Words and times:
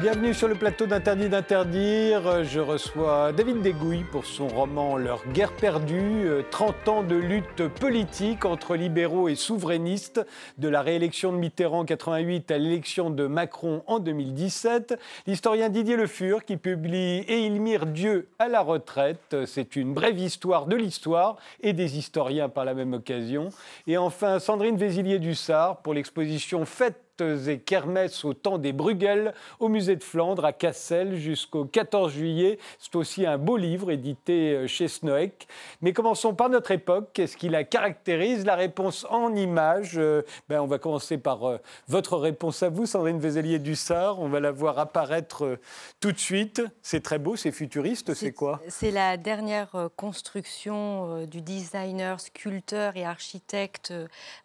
Bienvenue 0.00 0.32
sur 0.32 0.48
le 0.48 0.54
plateau 0.54 0.86
d'Interdit 0.86 1.28
d'interdire. 1.28 2.42
Je 2.42 2.58
reçois 2.58 3.32
David 3.32 3.60
Degouille 3.60 4.04
pour 4.10 4.24
son 4.24 4.48
roman 4.48 4.96
Leur 4.96 5.28
guerre 5.28 5.52
perdue, 5.52 6.26
30 6.50 6.88
ans 6.88 7.02
de 7.02 7.16
lutte 7.16 7.68
politique 7.68 8.46
entre 8.46 8.76
libéraux 8.76 9.28
et 9.28 9.34
souverainistes, 9.34 10.26
de 10.56 10.70
la 10.70 10.80
réélection 10.80 11.32
de 11.34 11.36
Mitterrand 11.36 11.80
en 11.80 11.84
88 11.84 12.50
à 12.50 12.56
l'élection 12.56 13.10
de 13.10 13.26
Macron 13.26 13.82
en 13.86 13.98
2017. 13.98 14.98
L'historien 15.26 15.68
Didier 15.68 15.96
Le 15.96 16.06
Fur 16.06 16.46
qui 16.46 16.56
publie 16.56 17.18
Et 17.28 17.44
il 17.44 17.60
mire 17.60 17.84
Dieu 17.84 18.30
à 18.38 18.48
la 18.48 18.62
retraite. 18.62 19.36
C'est 19.44 19.76
une 19.76 19.92
brève 19.92 20.18
histoire 20.18 20.64
de 20.64 20.76
l'histoire 20.76 21.36
et 21.60 21.74
des 21.74 21.98
historiens 21.98 22.48
par 22.48 22.64
la 22.64 22.72
même 22.72 22.94
occasion. 22.94 23.50
Et 23.86 23.98
enfin 23.98 24.38
Sandrine 24.38 24.78
Vézilier-Dussard 24.78 25.82
pour 25.82 25.92
l'exposition 25.92 26.64
Fête 26.64 27.09
et 27.20 27.58
kermesses 27.58 28.24
au 28.24 28.34
temps 28.34 28.58
des 28.58 28.72
Bruegel 28.72 29.34
au 29.58 29.68
musée 29.68 29.96
de 29.96 30.02
Flandre 30.02 30.44
à 30.44 30.52
Cassel 30.52 31.16
jusqu'au 31.16 31.64
14 31.64 32.12
juillet. 32.12 32.58
C'est 32.78 32.96
aussi 32.96 33.26
un 33.26 33.38
beau 33.38 33.56
livre 33.56 33.90
édité 33.90 34.54
euh, 34.54 34.66
chez 34.66 34.88
Snoek. 34.88 35.46
Mais 35.82 35.92
commençons 35.92 36.34
par 36.34 36.48
notre 36.48 36.70
époque. 36.70 37.10
Qu'est-ce 37.12 37.36
qui 37.36 37.48
la 37.48 37.64
caractérise? 37.64 38.44
La 38.44 38.56
réponse 38.56 39.06
en 39.10 39.34
images. 39.34 39.98
Euh, 39.98 40.22
ben, 40.48 40.60
on 40.60 40.66
va 40.66 40.78
commencer 40.78 41.18
par 41.18 41.44
euh, 41.44 41.58
votre 41.88 42.16
réponse 42.16 42.62
à 42.62 42.68
vous, 42.68 42.86
Sandrine 42.86 43.18
Vézelier-Dussard. 43.18 44.20
On 44.20 44.28
va 44.28 44.40
la 44.40 44.52
voir 44.52 44.78
apparaître 44.78 45.58
tout 46.00 46.12
de 46.12 46.18
suite. 46.18 46.62
C'est 46.82 47.02
très 47.02 47.18
beau, 47.18 47.36
c'est 47.36 47.52
futuriste, 47.52 48.14
c'est 48.14 48.32
quoi? 48.32 48.60
C'est 48.68 48.90
la 48.90 49.16
dernière 49.16 49.88
construction 49.96 51.26
du 51.26 51.40
designer, 51.40 52.20
sculpteur 52.20 52.96
et 52.96 53.04
architecte 53.04 53.92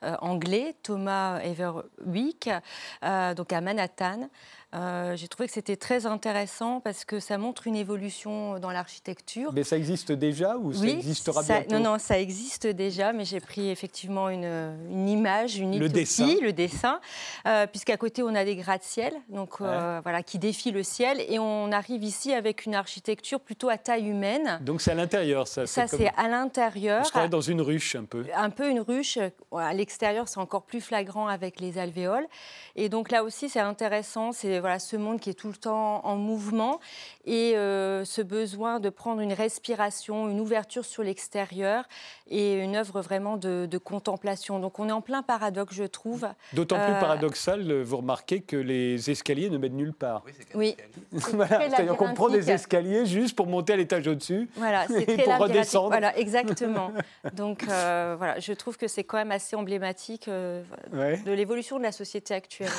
anglais 0.02 0.76
Thomas 0.84 1.40
Everwick 1.40 2.50
donc 3.36 3.54
à 3.54 3.62
Manhattan. 3.62 4.30
Euh, 4.76 5.16
j'ai 5.16 5.28
trouvé 5.28 5.48
que 5.48 5.54
c'était 5.54 5.78
très 5.78 6.06
intéressant 6.06 6.81
parce 6.81 7.06
que 7.06 7.20
ça 7.20 7.38
montre 7.38 7.68
une 7.68 7.76
évolution 7.76 8.59
dans 8.59 8.72
l'architecture. 8.72 9.52
Mais 9.54 9.64
ça 9.64 9.78
existe 9.78 10.12
déjà 10.12 10.58
ou 10.58 10.73
ça 10.73 10.86
existera 10.88 11.44
bientôt 11.44 11.76
Non, 11.76 11.80
non, 11.80 12.00
ça 12.00 12.20
existe 12.20 12.68
déjà, 12.68 13.14
mais 13.14 13.23
j'ai 13.23 13.40
pris 13.40 13.70
effectivement 13.70 14.30
une, 14.30 14.44
une, 14.92 15.08
image, 15.08 15.58
une 15.58 15.80
le 15.80 15.88
dessin, 15.88 16.36
le 16.42 16.52
dessin, 16.52 17.00
euh, 17.48 17.68
puisqu'à 17.68 17.96
côté 17.98 18.22
on 18.23 18.36
a 18.36 18.44
des 18.44 18.56
gratte-ciel, 18.56 19.14
donc 19.30 19.62
euh, 19.62 20.02
voilà, 20.03 20.23
qui 20.23 20.40
défient 20.40 20.72
le 20.72 20.84
ciel, 20.84 21.23
et 21.30 21.40
on 21.40 21.72
arrive 21.72 22.03
ici 22.03 22.34
avec 22.34 22.66
une 22.66 22.76
architecture 22.76 23.40
plutôt 23.40 23.70
à 23.70 23.78
taille 23.78 24.08
humaine. 24.08 24.59
Donc 24.62 24.81
c'est 24.81 24.92
à 24.92 24.96
l'intérieur, 24.96 25.48
ça. 25.48 25.66
Ça 25.68 25.88
c'est 25.88 26.12
à 26.18 26.28
l'intérieur. 26.28 27.02
On 27.02 27.06
serait 27.06 27.30
dans 27.30 27.42
une 27.42 27.62
ruche 27.62 27.96
un 27.96 28.03
peu. 28.03 28.26
Un 28.36 28.50
peu 28.50 28.70
une 28.70 28.81
ruche. 28.81 29.20
À 29.56 29.73
l'extérieur, 29.73 30.28
c'est 30.28 30.40
encore 30.40 30.64
plus 30.64 30.81
flagrant 30.81 31.28
avec 31.28 31.59
les 31.59 31.78
alvéoles, 31.78 32.28
et 32.76 32.90
donc 32.90 33.12
là 33.12 33.23
aussi 33.23 33.48
c'est 33.48 33.59
intéressant, 33.59 34.34
c'est 34.34 34.65
voilà, 34.66 34.80
ce 34.80 34.96
monde 34.96 35.20
qui 35.20 35.30
est 35.30 35.36
tout 35.36 35.50
le 35.50 35.54
temps 35.54 36.04
en 36.04 36.16
mouvement 36.16 36.80
et 37.26 37.56
euh, 37.56 38.04
ce 38.04 38.24
besoin 38.24 38.80
de 38.80 38.90
prendre 38.90 39.22
une 39.22 39.32
respiration, 39.32 40.28
une 40.28 40.40
ouverture 40.40 40.84
sur 40.84 41.04
l'extérieur 41.04 41.84
et 42.32 42.56
une 42.56 42.76
œuvre 42.76 43.02
vraiment 43.02 43.38
de, 43.38 43.78
contemplation. 43.78 44.60
Donc 44.60 44.80
on 44.80 44.90
est 44.90 44.92
en 44.92 45.02
plein 45.02 45.22
paradoxe, 45.22 45.76
je 45.76 45.84
trouve. 45.84 46.28
D'autant 46.54 46.78
plus 46.78 46.94
euh, 46.94 47.00
paradoxal, 47.00 47.82
vous 47.84 47.98
remarquez 47.98 48.42
que 48.42 48.56
les 48.56 49.12
escaliers 49.12 49.52
ne 49.52 49.60
mènent 49.60 49.76
nulle 49.76 49.94
part. 49.94 50.24
Oui. 50.56 50.76
C'est-à-dire 51.16 51.96
qu'on 51.96 52.16
prend 52.16 52.30
des 52.30 52.50
escaliers 52.50 53.06
juste 53.06 53.36
pour 53.36 53.46
monter 53.46 53.74
à 53.74 53.75
l'étage 53.75 54.08
au-dessus 54.08 54.50
voilà, 54.56 54.86
et 54.98 55.18
pour 55.18 55.38
redescendre. 55.38 55.90
Voilà, 55.90 56.18
exactement. 56.18 56.92
Donc 57.36 57.66
euh, 57.70 58.16
voilà, 58.18 58.40
je 58.40 58.54
trouve 58.54 58.78
que 58.78 58.88
c'est 58.88 59.04
quand 59.04 59.18
même 59.18 59.31
assez 59.31 59.56
emblématique 59.56 60.28
de 60.28 61.31
l'évolution 61.31 61.78
de 61.78 61.84
la 61.84 61.92
société 61.92 62.34
actuelle. 62.34 62.72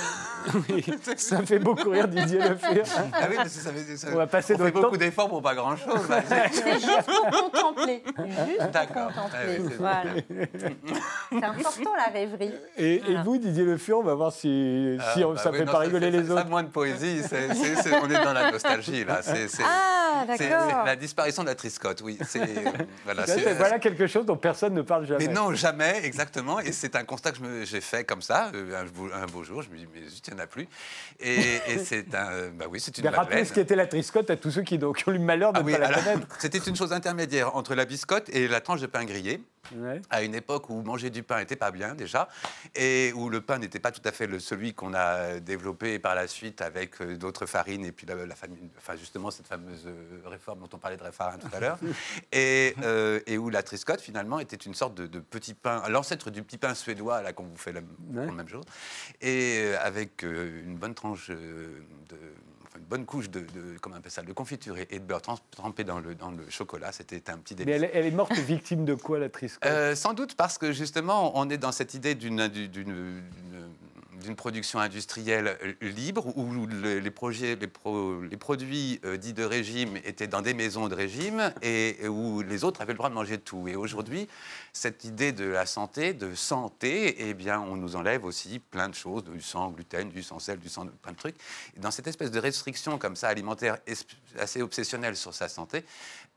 oui, 0.69 0.85
ça 1.17 1.43
fait 1.47 1.61
beaucoup 1.61 1.76
rire 1.85 2.09
Didier 2.09 2.39
Le 2.39 2.57
Ah 3.13 3.27
oui, 3.29 3.37
ça, 3.47 3.71
ça, 3.97 4.09
on 4.13 4.17
va 4.17 4.27
passer 4.27 4.55
on 4.55 4.65
fait 4.65 4.71
beaucoup 4.71 4.97
d'efforts 4.97 5.29
pour 5.29 5.43
pas 5.43 5.55
grand-chose. 5.55 6.01
c'est 6.53 6.75
juste 6.75 7.03
pour 7.07 7.31
contempler. 7.31 8.03
Juste 8.07 8.73
pour 8.73 9.13
contempler. 9.13 9.59
voilà. 9.79 10.03
c'est 11.31 11.45
important 11.45 11.91
la 11.97 12.13
rêverie. 12.13 12.53
Et, 12.77 13.03
vous, 13.25 13.39
Didier 13.39 13.65
Le 13.65 13.77
Fur, 13.77 13.99
on 13.99 14.03
va 14.03 14.15
voir 14.15 14.33
si, 14.33 14.99
si 15.15 15.23
euh, 15.23 15.33
bah 15.33 15.39
ça 15.39 15.51
ne 15.51 15.57
fait 15.57 15.65
pas 15.65 15.79
rigoler 15.79 16.11
les 16.11 16.31
autres. 16.31 16.43
Ça, 16.43 16.45
moins 16.45 16.63
de 16.63 16.69
poésie, 16.69 17.23
on 17.31 18.11
est 18.11 18.25
dans 18.25 18.33
la 18.33 18.51
nostalgie 18.51 19.05
là. 19.05 19.21
ah, 19.65 20.25
d'accord. 20.27 20.85
La 20.85 20.97
disparition 20.97 21.43
de 21.43 21.49
la 21.49 21.55
triscotte, 21.55 22.01
oui. 22.03 22.19
Voilà, 23.05 23.25
voilà, 23.57 23.79
quelque 23.79 24.07
chose 24.07 24.27
dont 24.27 24.37
personne 24.37 24.75
ne 24.75 24.83
parle 24.83 25.07
jamais. 25.07 25.27
Mais 25.27 25.33
non, 25.33 25.55
jamais, 25.55 26.01
exactement. 26.05 26.61
Et 26.61 26.73
c'est 26.73 26.97
un 26.97 27.05
constat 27.05 27.33
que 27.33 27.65
j'ai 27.65 27.81
fait 27.81 28.05
comme 28.05 28.23
ça, 28.23 28.51
euh, 28.55 28.85
un, 29.15 29.27
beau 29.27 29.45
jour. 29.45 29.63
Je 29.63 29.71
me 29.71 29.77
dis, 29.77 29.87
mais 29.93 30.09
zut, 30.09 30.27
il 30.29 30.35
n'y 30.35 30.41
en 30.41 30.45
a 30.45 30.47
plus. 30.47 30.69
Et, 31.21 31.61
c'est 31.85 32.15
un, 32.15 32.49
bah 32.51 32.67
oui, 32.71 32.81
c'est 32.81 32.97
une 32.99 33.09
Rappelez 33.09 33.45
ce 33.45 33.53
qu'était 33.53 33.77
la 33.77 33.87
triscotte 33.87 34.31
à 34.31 34.37
tous 34.37 34.51
ceux 34.51 34.63
qui, 34.63 34.79
ont 34.83 34.93
eu 34.93 35.13
le 35.13 35.19
malheur 35.19 35.53
de 35.53 35.61
ne 35.61 35.75
ah 35.75 35.79
la 35.79 35.93
connaître. 35.93 36.27
C'était 36.39 36.59
une 36.59 36.77
chose 36.77 36.93
intermédiaire 36.93 37.55
entre 37.57 37.75
la 37.75 37.85
biscotte 37.85 38.29
et 38.31 38.49
la 38.49 38.61
tranche 38.61 38.81
de 38.81 38.87
pain 38.87 39.05
grillé. 39.05 39.41
À 40.11 40.23
une 40.23 40.35
époque 40.35 40.71
où 40.71 40.83
manger 40.83 41.11
du 41.11 41.23
pain 41.23 41.39
n'était 41.39 41.57
pas 41.57 41.71
bien 41.71 41.95
déjà, 41.95 42.29
et 42.75 43.13
où 43.15 43.29
le 43.29 43.41
pain 43.41 43.59
n'était 43.59 43.79
pas 43.79 43.93
tout 43.93 44.03
à 44.05 44.13
fait 44.13 44.27
le, 44.27 44.39
celui 44.39 44.75
qu'on 44.75 44.95
a 44.95 45.41
développé 45.41 45.99
par 45.99 46.15
la 46.15 46.27
suite 46.27 46.61
avec 46.61 47.01
euh, 47.01 47.17
d'autres 47.17 47.47
farines, 47.47 47.85
et 47.85 47.93
puis 47.93 48.07
la, 48.07 48.35
famille, 48.35 48.71
enfin 48.79 48.97
justement 48.97 49.31
cette 49.31 49.47
fameuse 49.47 49.87
euh, 49.87 50.21
réforme 50.27 50.61
dont 50.61 50.69
on 50.73 50.79
parlait 50.79 50.97
de 50.97 51.03
réfarin 51.03 51.39
tout 51.39 51.55
à 51.55 51.61
l'heure, 51.61 51.79
et, 52.33 52.75
euh, 52.83 53.21
et, 53.27 53.39
où 53.39 53.51
la 53.51 53.63
triscotte 53.63 54.01
finalement 54.01 54.39
était 54.39 54.57
une 54.57 54.75
sorte 54.75 54.95
de, 54.95 55.19
petit 55.19 55.55
pain, 55.55 55.83
l'ancêtre 55.89 56.31
du 56.31 56.43
petit 56.43 56.59
pain 56.59 56.75
suédois 56.75 57.23
là 57.23 57.33
qu'on 57.33 57.45
vous 57.45 57.57
fait 57.57 57.73
la, 57.73 57.81
même 58.11 58.49
chose, 58.49 58.65
et 59.21 59.73
avec 59.81 60.23
une 60.23 60.77
bonne 60.77 60.95
tranche 60.95 61.31
de 61.31 62.17
une 62.77 62.85
bonne 62.85 63.05
couche 63.05 63.31
de, 63.31 63.41
de, 63.41 63.79
comment 63.81 63.97
on 64.05 64.09
ça, 64.09 64.23
de 64.23 64.33
confiture 64.33 64.77
et, 64.79 64.87
de 64.87 65.05
beurre 65.05 65.23
trempé 65.51 65.85
dans 65.85 66.01
le, 66.01 66.15
dans 66.15 66.31
le 66.31 66.49
chocolat. 66.49 66.93
C'était 66.93 67.31
un 67.31 67.39
petit 67.39 67.55
délice. 67.55 67.81
Mais 67.81 67.91
elle, 67.93 68.07
est 68.07 68.11
morte 68.11 68.33
victime 68.33 68.85
de 68.85 68.95
quoi, 68.95 69.19
la 69.19 69.29
triste 69.29 69.59
euh, 69.65 69.95
Sans 69.95 70.15
doute 70.15 70.35
parce 70.35 70.59
que 70.59 70.73
justement, 70.73 71.39
on 71.39 71.49
est 71.51 71.59
dans 71.59 71.73
cette 71.73 71.95
idée 71.95 72.15
d'une 72.15 73.23
d'une 74.27 74.37
production 74.37 74.79
industrielle 74.79 75.57
euh, 75.63 75.73
libre 75.81 76.37
où 76.37 76.67
les, 76.67 77.11
projets, 77.11 77.57
les, 77.57 78.37
produits 78.37 79.01
euh, 79.05 79.17
dits 79.17 79.33
de 79.33 79.45
régime 79.45 79.97
étaient 80.05 80.27
dans 80.27 80.43
des 80.43 80.53
maisons 80.53 80.89
de 80.89 80.95
régime 80.95 81.53
et, 81.63 82.07
où 82.09 82.43
les 82.43 82.65
autres 82.65 82.83
avaient 82.83 82.93
le 82.93 82.99
droit 82.99 83.09
de 83.09 83.15
manger 83.15 83.39
tout. 83.39 83.69
Et 83.69 83.77
aujourd'hui, 83.77 84.29
cette 84.73 85.05
idée 85.05 85.33
de 85.33 85.45
la 85.45 85.65
santé, 85.65 86.13
de 86.13 86.35
santé, 86.35 87.29
eh 87.29 87.35
bien, 87.35 87.61
on 87.61 87.77
nous 87.77 87.97
enlève 87.97 88.25
aussi 88.25 88.59
plein 88.59 88.89
de 88.89 88.95
choses, 88.95 89.25
du 89.25 89.41
sang 89.41 89.71
gluten, 89.71 90.11
du 90.11 90.23
sang 90.23 90.39
sel, 90.39 90.59
du 90.59 90.69
sang, 90.69 90.87
plein 91.03 91.13
de 91.13 91.17
trucs. 91.17 91.37
Dans 91.77 91.91
cette 91.91 92.09
espèce 92.09 92.31
de 92.31 92.41
restriction 92.41 92.99
comme 92.99 93.17
ça 93.17 93.29
alimentaire 93.29 93.79
assez 94.39 94.61
obsessionnelle 94.61 95.17
sur 95.17 95.33
sa 95.33 95.49
santé, 95.49 95.85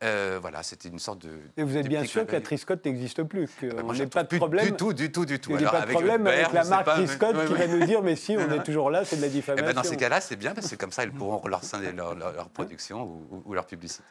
euh, 0.02 0.38
voilà, 0.40 0.62
c'était 0.62 0.88
une 0.88 0.98
sorte 0.98 1.26
de. 1.26 1.28
Et 1.58 1.62
vous 1.62 1.76
êtes 1.76 1.86
bien 1.86 2.04
sûr 2.04 2.26
que 2.26 2.32
la 2.32 2.40
Triscotte 2.40 2.82
n'existe 2.86 3.22
plus, 3.22 3.50
qu'on 3.60 3.92
n'ait 3.92 4.06
pas 4.06 4.22
de 4.22 4.34
problème. 4.38 4.64
Du 4.64 4.72
tout, 4.72 4.94
du 4.94 5.12
tout, 5.12 5.26
du 5.26 5.38
tout. 5.38 5.50
Il 5.50 5.58
n'y 5.58 5.64
a 5.66 5.70
pas 5.70 5.82
de 5.82 5.90
problème 5.90 6.26
avec, 6.26 6.52
la 6.52 6.64
marque 6.64 6.86
Triscotte 6.86 7.46
qui 7.46 7.52
va 7.52 7.66
nous 7.66 7.84
dire 7.84 8.02
mais 8.02 8.16
si, 8.16 8.34
on 8.38 8.50
est 8.50 8.62
toujours 8.62 8.90
là, 8.90 9.04
c'est 9.04 9.16
de 9.16 9.20
la 9.20 9.28
diffamation. 9.28 9.66
Eh 9.66 9.74
ben, 9.74 9.74
dans 9.74 9.86
ces 9.86 9.98
cas-là, 9.98 10.22
c'est 10.22 10.36
bien 10.36 10.54
parce 10.54 10.70
que 10.70 10.76
comme 10.76 10.90
ça, 10.90 11.04
ils 11.04 11.12
pourront 11.12 11.46
leur, 11.46 11.60
leur, 11.94 12.14
leur, 12.14 12.48
production 12.48 13.20
ou, 13.44 13.52
leur 13.52 13.66
publicité. 13.66 14.02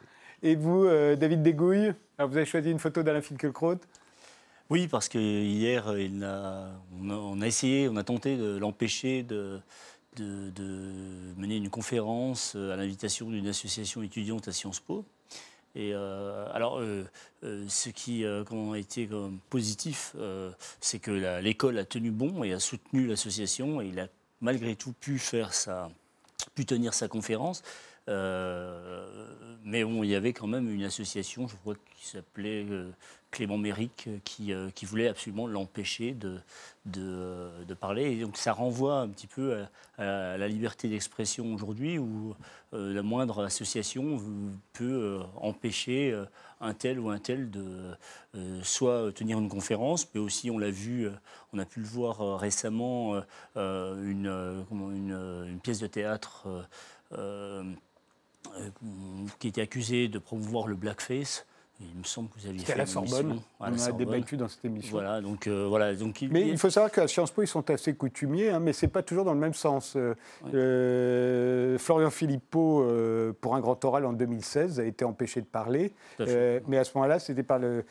Et 0.44 0.56
vous, 0.56 0.86
euh, 0.86 1.16
David 1.16 1.42
Degouille, 1.42 1.94
vous 2.20 2.38
avez 2.38 2.46
choisi 2.46 2.70
une 2.70 2.80
photo 2.80 3.02
d'Alain 3.02 3.22
Finkielkraut? 3.22 3.80
Oui, 4.70 4.88
parce 4.88 5.10
que 5.10 5.18
hier, 5.18 5.98
il 5.98 6.24
a, 6.24 6.68
on, 7.02 7.42
a, 7.42 7.48
essayé, 7.48 7.90
on 7.90 7.96
a 7.96 8.04
tenté 8.04 8.38
de 8.38 8.58
l'empêcher 8.58 9.24
de, 9.24 9.60
de, 10.18 10.52
de, 10.52 11.34
mener 11.36 11.56
une 11.56 11.72
conférence 11.72 12.54
à 12.54 12.76
l'invitation 12.76 13.32
d'une 13.32 13.48
association 13.48 14.04
étudiante 14.04 14.48
à 14.48 14.52
Sciences 14.52 14.80
Po. 14.80 15.04
Euh, 15.78 16.48
alors, 16.54 16.80
euh, 16.80 17.06
euh, 17.44 17.66
ce 17.68 17.90
qui 17.90 18.26
a 18.26 18.44
été 18.76 19.10
positif, 19.50 20.16
c'est 20.82 21.00
que 21.00 21.40
l'école 21.42 21.78
a 21.78 21.86
tenu 21.86 22.12
bon 22.12 22.44
et 22.44 22.54
a 22.54 22.60
soutenu 22.60 23.08
l'association 23.08 23.82
et 23.82 23.88
il 23.88 24.00
a 24.00 24.08
malgré 24.42 24.76
tout 24.76 24.94
pu 24.94 25.20
faire 25.20 25.54
sa, 25.54 25.90
pu 26.56 26.66
tenir 26.66 26.94
sa 26.94 27.08
conférence. 27.08 27.64
mais 28.08 29.84
bon, 29.84 30.04
il 30.04 30.10
y 30.10 30.16
avait 30.16 30.34
quand 30.34 30.48
même 30.48 30.70
une 30.70 30.84
association, 30.84 31.48
je 31.48 31.56
crois, 31.58 31.76
qui 31.96 32.08
s'appelait 32.08 32.66
Clément 33.32 33.58
Méric 33.58 34.06
euh, 34.08 34.18
qui, 34.24 34.54
euh, 34.54 34.70
qui 34.72 34.86
voulait 34.86 35.08
absolument 35.08 35.48
l'empêcher 35.48 36.14
de, 36.14 36.40
de, 36.86 37.74
parler. 37.74 38.12
Et 38.12 38.22
donc 38.22 38.36
ça 38.38 38.52
renvoie 38.52 39.00
un 39.00 39.08
petit 39.10 39.28
peu 39.28 39.64
à, 39.98 40.38
la 40.38 40.48
liberté 40.48 40.90
d'expression 40.90 41.54
aujourd'hui 41.54 41.98
où 42.00 42.36
euh, 42.74 42.94
la 42.94 43.04
moindre 43.04 43.44
association 43.46 44.20
peut 44.74 45.22
empêcher 45.36 46.18
un 46.60 46.74
tel 46.74 47.00
ou 47.00 47.10
un 47.10 47.20
tel 47.20 47.50
de 47.52 47.96
soit 48.64 49.14
tenir 49.14 49.40
une 49.40 49.50
conférence, 49.50 50.10
mais 50.14 50.20
aussi 50.20 50.52
on 50.52 50.58
l'a 50.58 50.72
vu, 50.72 51.08
on 51.54 51.60
a 51.60 51.66
pu 51.66 51.80
le 51.80 51.86
voir 51.86 52.40
récemment, 52.40 53.22
une, 53.56 54.70
pièce 55.64 55.80
de 55.80 55.88
théâtre 55.88 56.48
qui 59.40 59.48
était 59.48 59.62
accusée 59.62 60.08
de 60.08 60.20
promouvoir 60.20 60.68
le 60.68 60.76
blackface. 60.76 61.46
Il 61.82 61.98
me 61.98 62.04
semble 62.04 62.30
que 62.30 62.40
vous 62.40 62.48
aviez 62.48 62.66
fait 62.66 62.74
à 62.74 62.78
la 62.78 62.86
Sorbonne. 62.86 63.40
on 63.60 63.64
a 63.64 63.92
débattu 63.94 64.36
dans 64.36 64.50
cette 64.50 64.66
émission. 64.66 64.92
Voilà, 64.92 65.22
donc, 65.22 65.48
euh, 65.48 65.66
voilà, 65.68 65.94
donc 65.96 66.26
Mais 66.30 66.48
il 66.48 66.58
faut 66.58 66.70
savoir 66.70 66.92
qu'à 66.92 67.08
Sciences 67.08 67.32
Po, 67.32 67.42
ils 67.42 67.48
sont 67.48 67.70
assez 67.70 67.94
coutumiers, 67.94 68.50
hein, 68.50 68.60
mais 68.60 68.74
ce 68.74 68.86
n'est 68.86 68.92
pas 68.92 69.02
toujours 69.02 69.24
dans 69.24 69.34
le 69.34 69.40
même 69.40 69.54
sens. 69.54 69.94
Euh, 69.96 70.14
euh, 70.54 71.78
Florian 71.78 72.10
Philippot, 72.10 72.86
pour 73.40 73.56
un 73.56 73.62
grand 73.62 73.84
oral 73.86 74.06
en 74.06 74.14
2016, 74.14 74.80
a 74.80 74.84
été 74.84 75.06
empêché 75.06 75.42
de 75.42 75.46
parler. 75.46 75.94
mais 76.20 76.78
à 76.78 76.84
ce 76.84 76.92
moment-là, 76.96 77.20
c'était 77.20 77.44
par 77.44 77.60
le, 77.60 77.86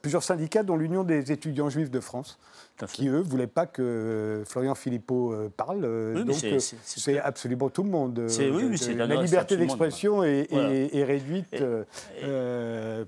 plusieurs 0.00 0.22
syndicats, 0.22 0.62
dont 0.62 0.76
l'Union 0.76 1.04
des 1.04 1.32
étudiants 1.32 1.68
juifs 1.68 1.90
de 1.90 2.00
France 2.00 2.38
qui, 2.86 3.08
eux, 3.08 3.18
ne 3.18 3.22
voulaient 3.22 3.46
pas 3.46 3.66
que 3.66 4.42
Florian 4.46 4.74
Philippot 4.74 5.32
euh, 5.32 5.48
parle. 5.54 5.84
Euh, 5.84 6.24
donc, 6.24 6.42
euh, 6.44 6.58
c'est 6.58 7.18
absolument 7.18 7.70
tout 7.70 7.82
le 7.82 7.90
monde. 7.90 8.26
Oui, 8.38 8.94
la 8.94 9.06
liberté 9.06 9.56
d'expression 9.56 10.22
est, 10.22 11.04
réduite 11.04 11.62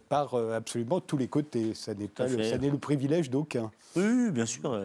par 0.09 0.35
absolument 0.35 1.01
tous 1.01 1.17
les 1.17 1.29
côtés. 1.29 1.75
Ça 1.75 1.95
n'est 1.95 2.11
le, 2.19 2.71
le 2.71 2.79
privilège 2.79 3.31
d'aucun. 3.31 3.71
Oui, 3.97 4.31
bien 4.31 4.47
sûr. 4.47 4.81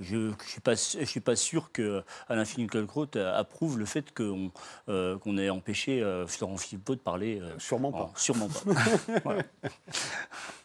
Je 0.00 0.16
ne 0.16 0.32
suis, 0.44 0.60
pas, 0.60 0.74
je 0.74 1.04
suis 1.04 1.20
pas 1.20 1.36
sûr 1.36 1.70
qu'Alain 1.70 2.44
Finkielkraut 2.44 3.06
approuve 3.16 3.78
le 3.78 3.84
fait 3.84 4.12
qu'on 4.12 5.38
ait 5.38 5.50
empêché 5.50 6.02
Florent 6.26 6.56
Philippot 6.56 6.94
de 6.94 7.00
parler. 7.00 7.40
sûrement 7.58 7.92
pas. 7.92 8.12
sûrement 8.16 8.48
pas. 8.48 9.36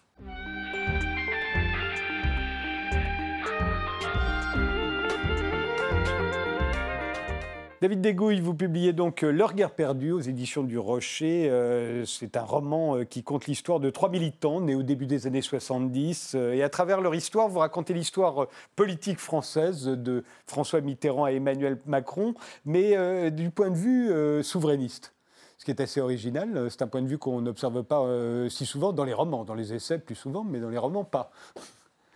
David 7.81 8.01
Degouille, 8.01 8.41
vous 8.41 8.53
publiez 8.53 8.91
donc 8.91 9.23
euh, 9.23 9.31
Leur 9.31 9.53
guerre 9.53 9.71
perdue 9.71 10.11
aux 10.11 10.19
éditions 10.19 10.63
du 10.63 10.77
Rocher. 10.77 11.47
Euh, 11.49 12.03
c'est 12.03 12.35
un 12.35 12.43
roman 12.43 12.97
euh, 12.97 13.03
qui 13.05 13.23
compte 13.23 13.47
l'histoire 13.47 13.79
de 13.79 13.89
trois 13.89 14.09
militants 14.09 14.59
nés 14.59 14.75
au 14.75 14.83
début 14.83 15.05
des 15.05 15.27
années 15.27 15.41
70. 15.41 16.35
Et 16.35 16.61
à 16.61 16.67
travers 16.67 16.99
leur 16.99 17.15
histoire, 17.15 17.47
vous 17.47 17.59
racontez 17.59 17.93
l'histoire 17.93 18.47
politique 18.75 19.19
française 19.19 19.85
de 19.85 20.25
François 20.45 20.81
Mitterrand 20.81 21.23
à 21.23 21.31
Emmanuel 21.31 21.77
Macron, 21.85 22.33
mais 22.65 23.31
du 23.31 23.49
point 23.49 23.69
de 23.69 23.75
vue 23.75 24.43
souverainiste 24.43 25.13
ce 25.59 25.65
qui 25.65 25.71
est 25.71 25.81
assez 25.81 26.01
original. 26.01 26.67
C'est 26.71 26.81
un 26.81 26.87
point 26.87 27.03
de 27.03 27.07
vue 27.07 27.19
qu'on 27.19 27.41
n'observe 27.41 27.83
pas 27.83 28.03
si 28.49 28.65
souvent 28.65 28.93
dans 28.93 29.03
les 29.03 29.13
romans, 29.13 29.43
dans 29.43 29.53
les 29.53 29.73
essais 29.73 29.99
plus 29.99 30.15
souvent, 30.15 30.43
mais 30.43 30.59
dans 30.59 30.69
les 30.69 30.79
romans 30.79 31.03
pas. 31.03 31.31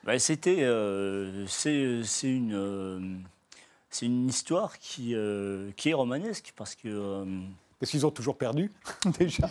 Bah, 0.03 0.17
c'était, 0.17 0.67
c'est 1.47 2.01
une 2.23 3.23
c'est 3.93 4.07
une 4.07 4.27
histoire 4.27 4.79
qui, 4.79 5.13
euh, 5.13 5.71
qui 5.77 5.89
est 5.89 5.93
romanesque 5.93 6.53
parce 6.55 6.75
que. 6.75 6.87
Euh, 6.87 7.25
parce 7.79 7.91
qu'ils 7.91 8.05
ont 8.05 8.11
toujours 8.11 8.37
perdu, 8.37 8.71
déjà. 9.19 9.49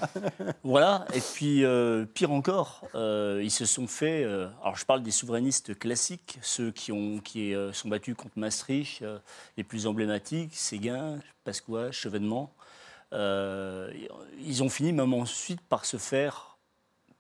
voilà, 0.65 1.05
et 1.13 1.21
puis 1.21 1.67
euh, 1.67 2.07
pire 2.07 2.33
encore, 2.33 2.81
ils 2.95 3.51
se 3.51 3.67
sont 3.67 3.87
fait. 3.87 4.25
alors 4.25 4.75
je 4.75 4.87
parle 4.87 5.03
des 5.03 5.11
souverainistes 5.11 5.79
classiques, 5.79 6.39
ceux 6.41 6.71
qui, 6.71 6.93
ont, 6.93 7.19
qui 7.19 7.53
sont 7.75 7.91
battus 7.91 8.15
contre 8.15 8.39
Maastricht, 8.39 9.05
les 9.59 9.65
plus 9.65 9.87
emblématiques, 9.87 10.55
Séguin, 10.55 11.19
Pasqua, 11.45 11.93
Chevènement. 11.93 12.51
Ils 13.13 14.63
ont 14.63 14.69
fini 14.69 14.93
même 14.93 15.15
ensuite 15.15 15.61
par 15.61 15.85
se 15.85 15.97
faire 15.97 16.53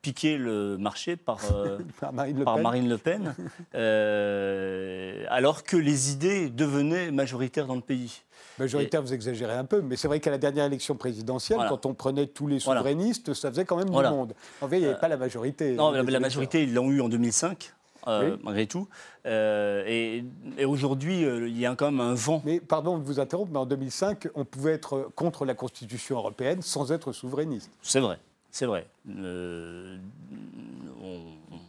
piquer 0.02 0.36
le 0.36 0.76
marché 0.76 1.16
par, 1.16 1.38
euh, 1.54 1.78
Marine, 2.12 2.88
Le 2.88 2.98
Pen, 2.98 3.34
euh, 3.74 5.24
alors 5.28 5.62
que 5.62 5.76
les 5.76 6.10
idées 6.12 6.50
devenaient 6.50 7.10
majoritaires 7.12 7.66
dans 7.66 7.76
le 7.76 7.80
pays. 7.80 8.22
Majoritaire, 8.58 9.00
vous 9.00 9.14
exagérez 9.14 9.54
un 9.54 9.64
peu, 9.64 9.80
mais 9.80 9.96
c'est 9.96 10.08
vrai 10.08 10.20
qu'à 10.20 10.30
la 10.30 10.38
dernière 10.38 10.66
élection 10.66 10.96
présidentielle, 10.96 11.60
quand 11.68 11.86
on 11.86 11.94
prenait 11.94 12.26
tous 12.26 12.48
les 12.48 12.58
souverainistes, 12.58 13.32
ça 13.32 13.48
faisait 13.50 13.64
quand 13.64 13.76
même 13.76 13.88
du 13.88 13.92
monde. 13.92 14.34
En 14.60 14.68
fait, 14.68 14.76
il 14.76 14.80
n'y 14.80 14.86
avait 14.86 14.96
euh, 14.96 14.98
pas 14.98 15.08
la 15.08 15.16
majorité. 15.16 15.72
Non, 15.72 15.92
la, 15.92 16.20
majorité, 16.20 16.64
ils 16.64 16.74
l'ont 16.74 16.90
eu 16.90 17.00
en 17.00 17.08
2005. 17.08 17.72
Malgré 18.06 18.66
tout. 18.66 18.88
et, 19.24 20.24
et 20.58 20.64
aujourd'hui, 20.64 21.22
il 21.22 21.58
y 21.58 21.66
a 21.66 21.74
quand 21.74 21.90
même 21.90 22.00
un 22.00 22.14
vent. 22.14 22.42
Mais 22.44 22.60
pardon 22.60 22.98
de 22.98 23.04
vous 23.04 23.20
interrompre, 23.20 23.52
mais 23.52 23.58
en 23.58 23.66
2005, 23.66 24.28
on 24.34 24.44
pouvait 24.44 24.72
être 24.72 25.10
contre 25.14 25.44
la 25.44 25.54
Constitution 25.54 26.16
européenne 26.16 26.62
sans 26.62 26.92
être 26.92 27.12
souverainiste. 27.12 27.70
C'est 27.82 28.00
vrai. 28.00 28.18
C'est 28.52 28.66
vrai. 28.66 28.86
Euh, 29.08 29.96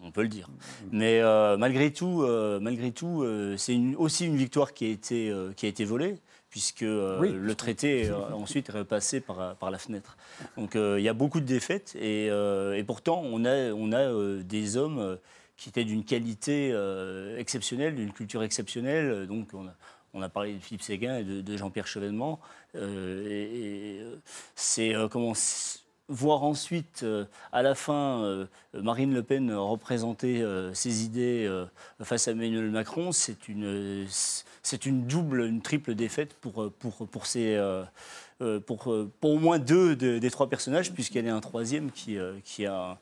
on, 0.03 0.11
peut 0.11 0.21
le 0.21 0.27
dire. 0.27 0.47
Mais 0.91 1.21
euh, 1.21 1.57
malgré 1.57 1.91
tout, 1.91 2.21
euh, 2.21 2.59
malgré 2.59 2.91
tout 2.91 3.25
c'est 3.57 3.79
aussi 3.97 4.27
une 4.27 4.35
victoire 4.35 4.73
qui 4.73 4.85
a 4.85 4.89
été, 4.89 5.33
qui 5.55 5.65
a 5.65 5.69
été 5.69 5.85
volée, 5.85 6.17
puisque 6.49 6.81
le 6.81 7.53
traité 7.55 8.01
est 8.01 8.11
ensuite 8.11 8.69
repassé 8.69 9.21
par, 9.21 9.55
par 9.55 9.71
la 9.71 9.79
fenêtre. 9.79 10.17
Donc 10.57 10.75
il 10.75 11.01
y 11.01 11.09
a 11.09 11.13
beaucoup 11.13 11.39
de 11.39 11.45
défaites, 11.45 11.95
et, 11.95 12.27
et 12.27 12.83
pourtant 12.83 13.23
on 13.23 13.45
a, 13.45 13.71
on 13.71 13.91
a 13.91 14.43
des 14.43 14.77
hommes 14.77 15.17
qui 15.63 15.69
étaient 15.69 15.85
d'une 15.85 16.03
qualité 16.03 16.75
exceptionnelle, 17.37 17.95
d'une 17.95 18.11
culture 18.11 18.43
exceptionnelle. 18.43 19.27
Donc 19.27 19.49
on 20.13 20.21
a, 20.21 20.29
parlé 20.29 20.55
de 20.55 20.59
Philippe 20.59 20.81
Séguin 20.81 21.17
et 21.17 21.23
de, 21.23 21.57
Jean-Pierre 21.57 21.87
Chevènement. 21.87 22.39
et 22.75 24.01
c'est 24.55 24.93
comment 25.09 25.33
voir 26.09 26.43
ensuite, 26.43 27.01
euh, 27.03 27.25
à 27.51 27.61
la 27.61 27.75
fin, 27.75 28.23
euh, 28.23 28.45
Marine 28.73 29.13
Le 29.13 29.23
Pen 29.23 29.53
représenter 29.53 30.41
euh, 30.41 30.73
ses 30.73 31.03
idées 31.03 31.49
face 32.01 32.27
à 32.27 32.31
Emmanuel 32.31 32.69
Macron, 32.69 33.11
c'est 33.11 33.47
une, 33.47 34.07
une 34.85 35.07
double, 35.07 35.45
une 35.45 35.61
triple 35.61 35.95
défaite 35.95 36.33
pour, 36.35 36.71
pour, 36.73 37.07
pour 37.07 37.25
ces, 37.25 37.55
euh, 37.55 37.83
pour, 38.39 38.91
euh, 38.91 39.11
pour, 39.19 39.31
au 39.31 39.39
moins 39.39 39.59
deux 39.59 39.95
des 39.95 40.31
trois 40.31 40.49
personnages, 40.49 40.91
puisqu'il 40.93 41.25
y 41.25 41.31
en 41.31 41.33
a 41.33 41.37
un 41.37 41.41
troisième 41.41 41.91
qui, 41.91 42.17
euh, 42.17 42.33
qui, 42.43 42.65
a, 42.65 42.97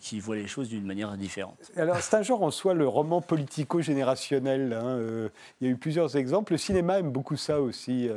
qui 0.00 0.20
voit 0.20 0.36
les 0.36 0.46
choses 0.46 0.68
d'une 0.68 0.84
manière 0.84 1.16
différente. 1.16 1.56
Alors, 1.76 1.96
c'est 2.00 2.16
un 2.16 2.22
genre 2.22 2.42
en 2.42 2.50
soi, 2.50 2.74
le 2.74 2.86
roman 2.86 3.20
politico-générationnel. 3.20 4.72
Hein, 4.72 5.28
il 5.60 5.66
y 5.66 5.70
a 5.70 5.72
eu 5.72 5.76
plusieurs 5.76 6.16
exemples. 6.16 6.52
Le 6.52 6.58
cinéma 6.58 6.98
aime 6.98 7.10
beaucoup 7.10 7.36
ça 7.36 7.60
aussi. 7.60 8.08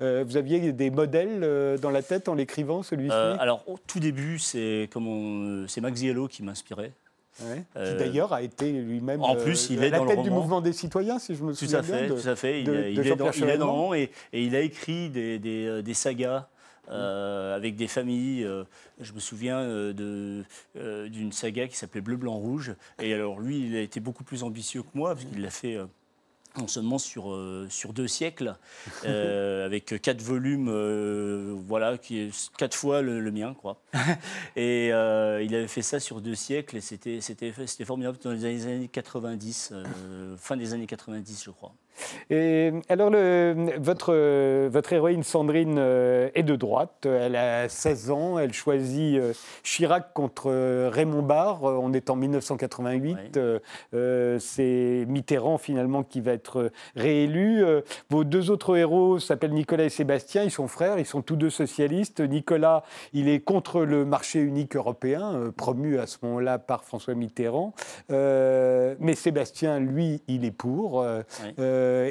vous 0.00 0.36
aviez 0.36 0.72
des 0.72 0.90
modèles 0.90 1.78
dans 1.80 1.90
la 1.90 2.02
tête 2.02 2.28
en 2.28 2.34
l'écrivant, 2.34 2.82
celui-ci? 2.82 3.14
Alors, 3.38 3.62
au 3.66 3.78
tout 3.86 4.00
début, 4.00 4.38
c'est 4.38 4.88
Max 5.80 6.00
Yellow 6.00 6.28
qui 6.28 6.42
m'inspirait. 6.42 6.92
Euh, 7.42 7.92
qui 7.92 7.98
d'ailleurs 7.98 8.32
a 8.32 8.42
été 8.42 8.72
lui-même 8.72 9.22
en 9.22 9.36
plus, 9.36 9.68
il 9.70 9.82
est 9.82 9.90
la 9.90 10.00
tête 10.00 10.22
du 10.22 10.30
mouvement 10.30 10.60
des 10.60 10.72
citoyens, 10.72 11.18
si 11.18 11.34
je 11.34 11.42
me 11.42 11.52
souviens 11.52 11.80
tout 11.80 11.84
à 11.84 11.96
fait, 11.96 12.06
bien. 12.06 12.16
tout 12.16 12.28
à 12.28 12.36
fait. 12.36 12.62
Il, 12.62 12.68
est, 12.70 12.94
dans, 13.14 13.30
il 13.30 13.48
est, 13.48 13.58
dans, 13.58 13.90
le 13.92 13.98
et, 13.98 14.10
et, 14.32 14.44
il 14.44 14.56
a 14.56 14.60
écrit 14.60 15.10
des, 15.10 15.38
des, 15.38 15.66
euh, 15.66 15.82
des 15.82 15.94
sagas. 15.94 16.48
Euh, 16.88 17.56
avec 17.56 17.74
des 17.74 17.88
familles. 17.88 18.48
je 19.00 19.12
me 19.12 19.18
souviens 19.18 19.60
de, 19.66 20.44
d'une 20.76 21.32
saga 21.32 21.66
qui 21.66 21.74
s'appelait 21.74 22.00
Bleu, 22.00 22.14
Blanc, 22.14 22.36
Rouge. 22.36 22.76
Et 23.02 23.12
alors 23.12 23.40
lui, 23.40 23.66
il 23.66 23.76
a 23.76 23.80
été 23.80 23.98
beaucoup 23.98 24.22
plus 24.22 24.44
ambitieux 24.44 24.82
que 24.82 24.90
moi, 24.94 25.16
parce 25.16 25.26
qu'il 25.26 25.42
l'a 25.42 25.50
fait 25.50 25.80
non 26.58 26.68
seulement 26.68 26.98
sur, 26.98 27.32
euh, 27.32 27.66
sur 27.70 27.92
deux 27.92 28.08
siècles, 28.08 28.56
euh, 29.04 29.64
avec 29.66 30.00
quatre 30.00 30.22
volumes, 30.22 30.68
euh, 30.68 31.54
voilà, 31.66 31.98
qui 31.98 32.18
est 32.18 32.50
quatre 32.56 32.76
fois 32.76 33.02
le, 33.02 33.30
mien, 33.30 33.54
quoi. 33.54 33.80
et 34.56 34.88
il 34.88 35.54
avait 35.54 35.68
fait 35.68 35.82
ça 35.82 36.00
sur 36.00 36.20
deux 36.20 36.34
siècles, 36.34 36.76
et 36.76 36.80
c'était, 36.80 37.20
c'était, 37.20 37.52
c'était 37.66 37.84
formidable 37.84 38.18
dans 38.22 38.32
les 38.32 38.66
années 38.66 38.88
90, 38.88 39.74
fin 40.38 40.56
des 40.56 40.72
années 40.72 40.86
90, 40.86 41.44
je 41.44 41.50
crois. 41.50 41.72
Et 42.30 42.72
alors, 42.88 43.10
le, 43.10 43.54
votre, 43.78 44.12
votre 44.68 44.92
héroïne 44.92 45.22
Sandrine 45.22 45.76
euh, 45.78 46.28
est 46.34 46.42
de 46.42 46.56
droite. 46.56 47.06
Elle 47.06 47.36
a 47.36 47.68
16 47.68 48.10
ans. 48.10 48.38
Elle 48.38 48.52
choisit 48.52 49.18
euh, 49.18 49.32
Chirac 49.62 50.12
contre 50.12 50.50
euh, 50.50 50.90
Raymond 50.92 51.22
Barre. 51.22 51.62
On 51.62 51.92
est 51.92 52.10
en 52.10 52.16
1988. 52.16 53.38
C'est 54.38 55.04
Mitterrand, 55.08 55.58
finalement, 55.58 56.02
qui 56.02 56.20
va 56.20 56.32
être 56.32 56.70
réélu. 56.94 57.64
Vos 58.10 58.24
deux 58.24 58.50
autres 58.50 58.76
héros 58.76 59.18
s'appellent 59.18 59.52
Nicolas 59.52 59.84
et 59.84 59.88
Sébastien. 59.88 60.42
Ils 60.42 60.50
sont 60.50 60.68
frères. 60.68 60.98
Ils 60.98 61.06
sont 61.06 61.22
tous 61.22 61.36
deux 61.36 61.50
socialistes. 61.50 62.20
Nicolas, 62.20 62.82
il 63.12 63.28
est 63.28 63.40
contre 63.40 63.82
le 63.82 64.04
marché 64.04 64.40
unique 64.40 64.76
européen, 64.76 65.52
promu 65.56 65.98
à 65.98 66.06
ce 66.06 66.18
moment-là 66.22 66.58
par 66.58 66.84
François 66.84 67.14
Mitterrand. 67.14 67.74
mais 68.10 69.14
Sébastien, 69.14 69.80
lui, 69.80 70.22
il 70.28 70.44
est 70.44 70.50
pour. 70.50 71.02
Euh, 71.02 71.22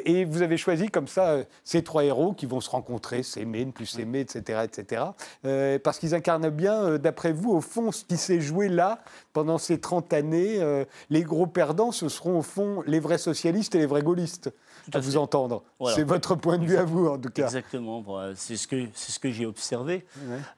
et 0.05 0.25
vous 0.25 0.41
avez 0.41 0.57
choisi 0.57 0.87
comme 0.87 1.07
ça 1.07 1.29
euh, 1.29 1.43
ces 1.63 1.83
trois 1.83 2.03
héros 2.03 2.33
qui 2.33 2.45
vont 2.45 2.61
se 2.61 2.69
rencontrer, 2.69 3.23
s'aimer, 3.23 3.65
ne 3.65 3.71
plus 3.71 3.85
s'aimer, 3.85 4.21
etc. 4.21 4.61
etc. 4.63 5.03
Euh, 5.45 5.79
parce 5.79 5.99
qu'ils 5.99 6.13
incarnent 6.13 6.49
bien, 6.49 6.97
d'après 6.97 7.31
vous, 7.31 7.51
au 7.51 7.61
fond, 7.61 7.91
ce 7.91 8.03
qui 8.03 8.17
s'est 8.17 8.41
joué 8.41 8.69
là 8.69 8.99
pendant 9.33 9.57
ces 9.57 9.79
30 9.79 10.13
années. 10.13 10.85
les 11.09 11.23
gros 11.23 11.47
perdants, 11.47 11.91
ce 11.91 12.09
seront 12.09 12.39
au 12.39 12.41
fond 12.41 12.83
les 12.87 12.99
vrais 12.99 13.17
socialistes 13.17 13.75
et 13.75 13.79
les 13.79 13.85
vrais 13.85 14.01
gaullistes. 14.01 14.51
à, 14.93 14.99
vous 14.99 15.17
entendre. 15.17 15.63
C'est 15.93 16.03
votre 16.03 16.35
point 16.35 16.57
de 16.57 16.65
vue 16.65 16.77
à 16.77 16.83
vous, 16.83 17.07
en 17.07 17.17
tout 17.17 17.29
cas. 17.29 17.45
Exactement. 17.45 18.03
C'est 18.35 18.55
ce 18.55 18.67
que, 18.67 18.85
ce 18.93 19.19
que 19.19 19.31
j'ai 19.31 19.45
observé 19.45 20.05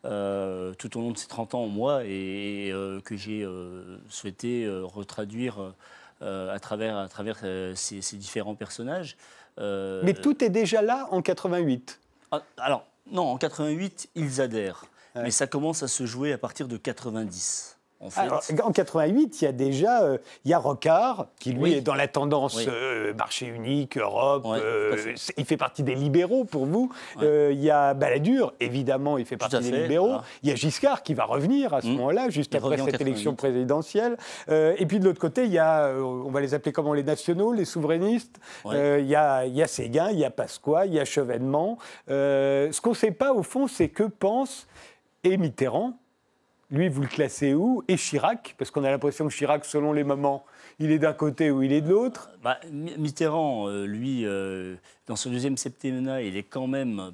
tout 0.03 0.97
au 0.97 1.01
long 1.01 1.11
de 1.11 1.17
ces 1.17 1.27
30 1.27 1.55
ans, 1.55 1.67
moi, 1.67 2.03
et, 2.05 2.71
que 3.03 3.15
j'ai 3.15 3.47
souhaité 4.09 4.67
retraduire 4.97 5.59
euh, 5.59 5.75
à 6.21 6.59
travers, 6.59 6.97
à 6.97 7.07
travers 7.07 7.37
euh, 7.43 7.73
ces, 7.75 8.01
différents 8.17 8.55
personnages. 8.55 9.17
Euh, 9.59 10.01
Mais 10.03 10.13
tout 10.13 10.43
est 10.43 10.49
déjà 10.49 10.81
là 10.81 11.07
en 11.11 11.21
88 11.21 11.99
ah, 12.31 12.41
Alors, 12.57 12.85
non, 13.11 13.23
en 13.23 13.37
88, 13.37 14.09
ils 14.15 14.41
adhèrent. 14.41 14.85
Mais 15.15 15.31
ça 15.31 15.47
commence 15.47 15.81
à 15.81 15.87
se 15.87 16.05
jouer 16.05 16.31
à 16.31 16.37
partir 16.37 16.67
de 16.67 16.77
90. 16.77 17.76
En, 17.99 18.09
en 18.63 18.71
88, 18.71 19.41
il 19.41 19.45
y 19.45 19.47
a 19.47 19.51
déjà 19.51 20.03
euh, 20.03 20.17
il 20.45 20.51
y 20.51 20.53
a 20.53 20.59
Rocard, 20.59 21.27
qui 21.39 21.53
lui 21.53 21.73
est 21.73 21.81
dans 21.81 21.95
la 21.95 22.07
tendance 22.07 22.59
euh, 22.67 23.11
marché 23.15 23.47
unique, 23.47 23.97
Europe. 23.97 24.45
Euh, 24.45 25.15
il 25.35 25.45
fait 25.45 25.57
partie 25.57 25.81
des 25.81 25.95
libéraux 25.95 26.43
pour 26.43 26.67
vous. 26.67 26.91
il 27.19 27.59
y 27.59 27.71
a 27.71 27.95
Balladur, 27.95 28.53
évidemment, 28.59 29.17
il 29.17 29.25
fait 29.25 29.37
partie 29.37 29.59
des 29.59 29.71
libéraux. 29.71 30.17
Il 30.43 30.49
y 30.49 30.51
a 30.51 30.55
Giscard 30.55 31.01
qui 31.01 31.15
va 31.15 31.25
revenir 31.25 31.73
à 31.73 31.81
ce 31.81 31.87
mmh. 31.87 31.91
moment-là, 31.93 32.29
juste 32.29 32.53
après 32.53 32.77
cette 32.77 33.01
élection 33.01 33.33
présidentielle. 33.33 34.17
et 34.49 34.85
puis 34.85 34.99
de 34.99 35.05
l'autre 35.05 35.19
côté, 35.19 35.45
il 35.45 35.51
y 35.51 35.59
a, 35.59 35.91
on 35.95 36.29
va 36.29 36.41
les 36.41 36.53
appeler 36.53 36.71
comment, 36.71 36.93
les 36.93 37.03
nationaux, 37.03 37.51
les 37.51 37.65
souverainistes. 37.65 38.39
il, 38.65 39.05
y 39.05 39.15
a, 39.15 39.45
il 39.45 39.55
y 39.55 39.63
a 39.63 39.67
Séguin, 39.67 40.11
il 40.11 40.19
y 40.19 40.25
a 40.25 40.29
Pasqua, 40.29 40.85
il 40.85 40.93
y 40.93 40.99
a 40.99 41.05
Chevènement. 41.05 41.79
ce 42.07 42.79
qu'on 42.79 42.91
ne 42.91 42.95
sait 42.95 43.11
pas, 43.11 43.33
au 43.33 43.41
fond, 43.41 43.67
c'est 43.67 43.89
que 43.89 44.03
pense 44.03 44.67
et 45.23 45.37
Mitterrand 45.37 45.97
lui, 46.69 46.89
vous 46.89 47.01
le 47.01 47.07
classez 47.07 47.53
où? 47.53 47.83
Et 47.87 47.95
Chirac? 47.95 48.55
Parce 48.57 48.71
qu'on 48.71 48.83
a 48.83 48.91
l'impression 48.91 49.27
que 49.27 49.33
Chirac, 49.33 49.63
selon 49.63 49.93
les 49.93 50.03
moments, 50.03 50.45
il 50.79 50.91
est 50.91 50.99
d'un 50.99 51.13
côté 51.13 51.49
ou 51.49 51.63
il 51.63 51.71
est 51.71 51.81
de 51.81 51.89
l'autre. 51.89 52.29
Bah, 52.43 52.59
Mitterrand, 52.71 53.69
euh, 53.69 53.85
lui, 53.85 54.25
euh, 54.25 54.75
dans 55.07 55.15
son 55.15 55.29
deuxième 55.29 55.55
septennat, 55.55 56.23
il 56.23 56.35
est 56.35 56.43
quand 56.43 56.67
même 56.67 57.13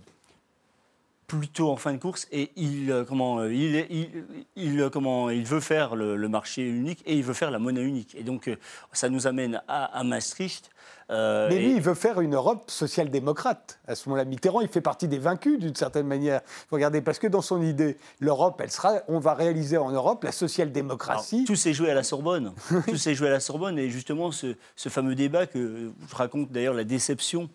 plutôt 1.28 1.70
en 1.70 1.76
fin 1.76 1.94
de 1.94 1.98
course 1.98 2.28
et 2.32 2.52
il, 2.56 2.92
euh, 2.92 3.06
comment, 3.06 3.44
il, 3.46 4.90
comment, 4.92 5.30
il 5.30 5.46
veut 5.46 5.60
faire 5.60 5.96
le, 5.96 6.28
marché 6.28 6.68
unique 6.68 7.04
et 7.06 7.16
il 7.16 7.24
veut 7.24 7.34
faire 7.34 7.52
la 7.52 7.60
monnaie 7.60 7.84
unique. 7.84 8.16
Et 8.16 8.24
donc, 8.24 8.50
ça 8.92 9.10
nous 9.10 9.28
amène 9.28 9.62
à 9.68 10.04
Maastricht 10.04 10.73
euh, 11.10 11.48
mais 11.50 11.60
lui, 11.60 11.76
il 11.76 11.82
veut 11.82 11.94
faire 11.94 12.22
une 12.22 12.36
Europe 12.36 12.70
social-démocrate. 12.70 13.80
À 13.88 13.96
ce 13.96 14.08
moment-là, 14.10 14.26
Mitterrand, 14.26 14.62
il 14.62 14.68
fait 14.68 14.82
partie 14.82 15.08
des 15.08 15.20
vaincus 15.20 15.60
d'une 15.60 15.76
certaine 15.76 16.08
manière. 16.08 16.42
Regardez, 16.72 17.02
parce 17.02 17.20
que 17.20 17.28
dans 17.28 17.42
son 17.42 17.62
idée, 17.62 17.98
l'Europe, 18.20 18.60
elle 18.64 18.72
sera, 18.72 18.96
on 19.08 19.20
va 19.20 19.34
réaliser 19.34 19.78
en 19.78 19.92
Europe 19.92 20.24
la 20.24 20.32
social-démocratie. 20.32 21.46
Tout 21.46 21.56
s'est 21.56 21.74
joué 21.74 21.92
à 21.92 21.94
la 21.94 22.04
Sorbonne. 22.04 22.54
tout 22.88 22.98
s'est 22.98 23.16
joué 23.16 23.28
à 23.28 23.32
la 23.32 23.40
Sorbonne. 23.40 23.78
Et 23.78 23.90
justement, 23.90 24.32
ce, 24.32 24.56
ce 24.76 24.90
fameux 24.90 25.16
débat 25.16 25.46
que 25.46 25.92
je 26.10 26.16
raconte 26.16 26.52
d'ailleurs 26.52 26.74
la 26.74 26.84
déception 26.84 27.50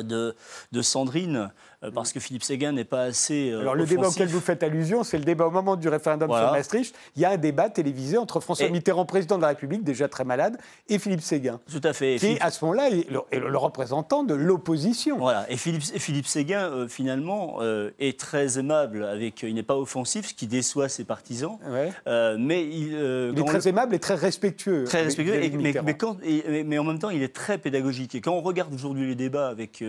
de, 0.00 0.34
de 0.72 0.82
Sandrine 0.82 1.50
parce 1.94 2.12
que 2.12 2.20
Philippe 2.20 2.42
Séguin 2.42 2.72
n'est 2.72 2.84
pas 2.84 3.02
assez. 3.02 3.50
Euh, 3.50 3.60
Alors 3.60 3.74
le 3.74 3.84
débat 3.84 4.08
auquel 4.08 4.28
vous 4.28 4.40
faites 4.40 4.62
allusion, 4.62 5.04
c'est 5.04 5.18
le 5.18 5.24
débat 5.24 5.46
au 5.46 5.50
moment 5.50 5.76
du 5.76 5.88
référendum 5.88 6.30
sur 6.30 6.52
Maastricht. 6.52 6.94
Il 7.16 7.22
y 7.22 7.24
a 7.24 7.30
un 7.30 7.36
débat 7.36 7.68
télévisé 7.70 8.18
entre 8.18 8.40
François 8.40 8.68
Mitterrand, 8.68 9.04
président 9.04 9.36
de 9.36 9.42
la 9.42 9.48
République, 9.48 9.84
déjà 9.84 10.08
très 10.08 10.24
malade, 10.24 10.58
et 10.88 10.98
Philippe 10.98 11.20
Séguin. 11.20 11.60
Tout 11.70 11.80
à 11.84 11.92
fait. 11.92 12.16
Qui, 12.16 12.38
à 12.40 12.50
ce 12.50 12.64
moment-là, 12.64 12.90
est 12.90 13.38
le, 13.38 13.56
représentant 13.56 14.22
de 14.22 14.34
l'opposition. 14.34 15.18
Voilà. 15.18 15.50
Et 15.50 15.56
Philippe, 15.56 15.82
Philippe 15.82 16.26
Séguin, 16.26 16.70
euh, 16.70 16.88
finalement, 16.88 17.58
est 17.98 18.18
très 18.18 18.58
aimable. 18.58 19.04
Avec, 19.04 19.42
il 19.42 19.54
n'est 19.54 19.62
pas 19.62 19.76
offensif, 19.76 20.28
ce 20.28 20.34
qui 20.34 20.46
déçoit 20.46 20.88
ses 20.88 21.04
partisans. 21.04 21.58
mais 22.06 22.64
il, 22.64 22.92
il 23.32 23.38
est 23.38 23.44
très 23.44 23.68
aimable 23.68 23.94
et 23.94 23.98
très 23.98 24.14
respectueux. 24.14 24.84
Très 24.84 25.02
respectueux. 25.02 25.40
mais, 25.58 25.74
mais, 25.84 26.64
mais, 26.64 26.78
en 26.78 26.84
même 26.84 26.98
temps, 26.98 27.10
il 27.10 27.22
est 27.22 27.34
très 27.34 27.58
pédagogique. 27.58 28.14
Et 28.14 28.20
quand 28.20 28.32
on 28.32 28.40
regarde 28.40 28.72
aujourd'hui 28.72 29.06
les 29.06 29.14
débats 29.14 29.48
avec, 29.48 29.84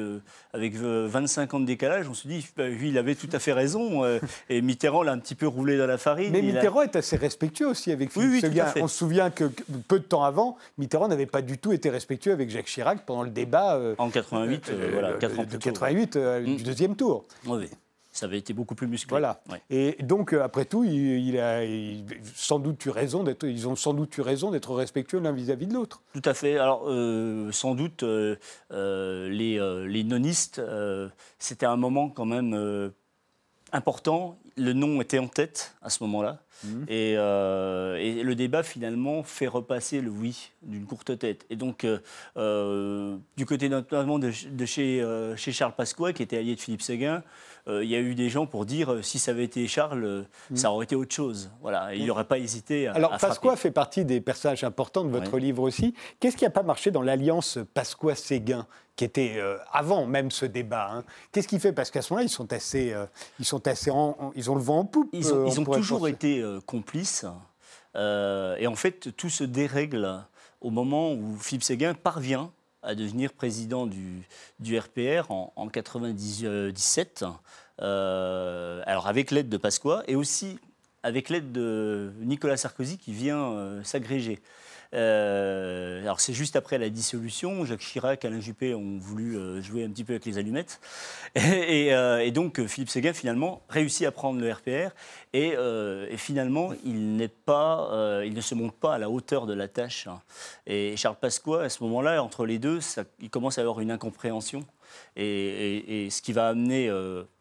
avec 0.53 0.75
25 0.75 1.53
ans 1.53 1.60
de 1.60 1.77
décalage, 1.78 2.10
on 2.10 2.14
se 2.14 2.28
dit, 2.28 2.46
bah, 2.58 2.68
lui, 2.68 2.90
il 2.90 2.98
avait 2.98 3.16
tout 3.16 3.30
à 3.32 3.40
fait 3.40 3.54
raison. 3.54 4.04
Euh, 4.04 4.20
et 4.50 4.62
Mitterrand 4.62 5.04
l'a 5.04 5.12
un 5.12 5.20
petit 5.20 5.36
peu 5.36 5.48
roulé 5.48 5.78
dans 5.78 5.86
la 5.86 5.98
farine. 5.98 6.32
Mais 6.32 6.42
Mitterrand 6.42 6.82
est 6.82 6.96
assez 6.96 7.16
respectueux 7.16 7.68
aussi 7.68 7.92
avec 7.92 8.12
Philippe 8.12 8.46
oui, 8.52 8.62
On 8.82 8.88
se 8.88 8.98
souvient 8.98 9.30
que 9.30 9.46
peu 9.88 10.00
de 10.00 10.04
temps 10.04 10.24
avant, 10.24 10.58
Mitterrand 10.78 11.08
n'avait 11.08 11.26
pas 11.28 11.42
du 11.42 11.58
tout 11.58 11.72
été 11.72 11.90
respectueux 11.90 12.32
avec 12.32 12.50
Jacques 12.50 12.66
Chirac 12.66 13.06
pendant 13.06 13.24
le 13.24 13.30
débat. 13.30 13.76
Euh, 13.76 13.96
en 13.98 14.10
88, 14.10 14.70
euh, 14.70 14.90
voilà, 14.92 15.14
4 15.14 15.40
ans 15.40 15.46
plus 15.46 15.60
88, 15.60 16.18
du 16.18 16.52
mm. 16.52 16.58
deuxième 16.64 16.96
tour. 16.96 17.26
Oui 17.46 17.70
ça 18.18 18.26
avait 18.26 18.38
été 18.38 18.54
beaucoup 18.54 18.76
plus 18.76 18.88
musclé. 18.88 19.10
Voilà. 19.10 19.42
Et 19.70 19.96
donc, 20.02 20.34
après 20.34 20.66
tout, 20.66 20.84
il, 20.84 21.40
a 21.40 21.62
sans 22.36 22.60
doute 22.60 22.86
eu 22.86 22.90
raison 22.90 23.24
d'être, 23.24 23.46
ils 23.46 23.68
ont 23.68 23.76
sans 23.76 23.94
doute 23.94 24.18
eu 24.18 24.22
raison 24.22 24.52
d'être 24.52 24.74
respectueux 24.74 25.20
l'un 25.20 25.32
vis-à-vis 25.32 25.68
de 25.68 25.74
l'autre. 25.74 26.02
Tout 26.14 26.22
à 26.26 26.34
fait. 26.34 26.58
Alors, 26.58 26.90
sans 27.52 27.76
doute, 27.76 28.04
les, 28.72 29.60
les, 29.88 30.04
nonistes, 30.04 30.62
c'était 31.38 31.66
un 31.66 31.78
moment 31.78 32.10
quand 32.10 32.26
même 32.26 32.92
important. 33.72 34.40
Le 34.56 34.74
nom 34.74 35.02
était 35.02 35.20
en 35.20 35.28
tête 35.28 35.76
à 35.82 35.90
ce 35.90 36.04
moment-là. 36.04 36.40
Mmh. 36.64 36.84
Et, 36.88 37.12
et, 37.12 38.24
le 38.24 38.34
débat, 38.36 38.64
finalement, 38.64 39.24
fait 39.24 39.48
repasser 39.48 40.02
le 40.02 40.10
oui 40.10 40.52
d'une 40.64 40.86
courte 40.86 41.18
tête. 41.18 41.46
Et 41.50 41.56
donc, 41.56 41.86
du 42.36 43.46
côté 43.46 43.70
notamment 43.70 44.20
de, 44.20 44.32
de 44.52 44.66
chez, 44.66 45.06
chez 45.36 45.52
Charles 45.52 45.74
Pasqua, 45.76 46.14
qui 46.14 46.24
était 46.24 46.38
allié 46.38 46.56
de 46.56 46.60
Philippe 46.60 46.82
Séguin, 46.82 47.24
euh, 47.68 47.84
il 47.84 47.90
y 47.90 47.96
a 47.96 48.00
eu 48.00 48.16
des 48.16 48.30
gens 48.30 48.46
pour 48.46 48.66
dire 48.66 48.94
euh, 48.94 49.02
si 49.02 49.20
ça 49.20 49.32
avait 49.32 49.44
été 49.44 49.68
Charles, 49.68 50.04
euh, 50.04 50.24
mm. 50.52 50.56
ça 50.56 50.72
aurait 50.72 50.86
été 50.86 50.96
autre 50.96 51.14
chose. 51.14 51.52
Voilà, 51.62 51.94
il 51.94 52.06
n'aurait 52.06 52.24
pas 52.24 52.38
hésité 52.38 52.88
à. 52.88 52.94
Alors, 52.94 53.18
Pasqua 53.18 53.56
fait 53.56 53.72
partie 53.72 54.06
des 54.06 54.22
personnages 54.22 54.64
importants 54.64 55.04
de 55.04 55.10
votre 55.10 55.38
livre 55.38 55.64
aussi. 55.64 55.94
Qu'est-ce 56.20 56.38
qui 56.38 56.46
n'a 56.46 56.50
pas 56.50 56.64
marché 56.64 56.92
dans 56.92 57.02
l'alliance 57.02 57.60
Pasqua-Séguin 57.74 58.66
qui 58.96 59.06
était 59.06 59.40
avant 59.72 60.08
même 60.08 60.32
ce 60.32 60.48
débat. 60.48 60.90
Hein? 60.92 61.04
Qu'est-ce 61.32 61.48
qui 61.48 61.60
fait? 61.60 61.72
Parce 61.72 61.92
qu'à 61.92 62.02
ce 62.02 62.12
moment-là, 62.12 62.26
ils 62.26 62.32
sont 62.32 62.52
assez, 62.52 62.96
ils 63.38 63.46
sont 63.46 63.68
assez, 63.68 63.92
ils 64.36 64.52
ont 64.52 64.56
le 64.56 64.62
vent 64.62 64.80
en 64.80 64.86
poupe. 64.86 65.10
Ils 65.14 65.32
ont, 65.32 65.46
ils 65.46 65.60
ont 65.60 65.66
toujours 65.66 66.08
été 66.08 66.44
complices. 66.66 67.25
et 67.96 68.68
en 68.68 68.75
fait, 68.75 69.16
tout 69.16 69.30
se 69.30 69.44
dérègle 69.44 70.24
au 70.62 70.70
moment 70.70 71.13
où 71.13 71.38
Philippe 71.39 71.63
Séguin 71.63 71.94
parvient 71.94 72.51
à 72.84 72.96
devenir 72.96 73.34
président 73.34 73.88
du, 73.88 74.25
RPR 74.80 75.32
en, 75.32 75.51
en 75.56 75.68
97, 75.68 77.25
euh, 77.82 78.82
alors 78.86 79.08
avec 79.08 79.32
l'aide 79.32 79.50
de 79.50 79.58
Pasqua 79.58 80.04
et 80.08 80.16
aussi 80.16 80.58
avec 81.04 81.30
l'aide 81.30 81.51
de 81.51 82.12
Nicolas 82.22 82.58
Sarkozy 82.58 82.98
qui 82.98 83.13
vient 83.13 83.51
euh, 83.51 83.84
s'agréger. 83.84 84.42
Euh, 84.94 86.01
alors 86.01 86.20
c'est 86.20 86.34
juste 86.34 86.56
après 86.56 86.77
la 86.77 86.89
dissolution, 86.89 87.65
Jacques 87.65 87.82
Chirac, 87.82 88.24
Alain 88.25 88.39
Juppé 88.39 88.74
ont 88.74 88.98
voulu 88.98 89.38
euh, 89.38 89.62
jouer 89.62 89.84
un 89.84 89.89
petit 89.89 90.03
peu 90.03 90.13
avec 90.13 90.25
les 90.25 90.38
allumettes. 90.38 90.79
Euh, 91.88 92.20
et, 92.20 92.32
donc 92.32 92.65
Philippe 92.65 92.89
Séguin 92.89 93.13
finalement 93.13 93.62
réussit 93.70 94.06
à 94.06 94.12
prendre 94.12 94.39
le 94.39 94.51
RPR 94.51 94.91
et, 95.34 95.56
finalement 96.17 96.72
il, 96.84 97.15
ne 97.15 98.41
se 98.41 98.56
monte 98.56 98.74
pas 98.74 98.96
à 98.96 98.98
la 98.98 99.10
hauteur 99.10 99.46
de 99.46 99.53
la 99.53 99.67
tâche. 99.67 100.08
Et 100.65 100.96
Charles 100.98 101.17
Pasqua, 101.20 101.63
à 101.63 101.70
ce 101.70 101.84
moment-là, 101.84 102.22
entre 102.24 102.46
les 102.46 102.60
deux, 102.60 102.79
il 103.20 103.29
commence 103.29 103.58
à 103.58 103.62
avoir 103.62 103.79
une 103.79 103.91
incompréhension. 103.91 104.65
Et, 105.15 106.08
ce 106.10 106.22
qui 106.22 106.34
va 106.34 106.50
amener 106.50 106.91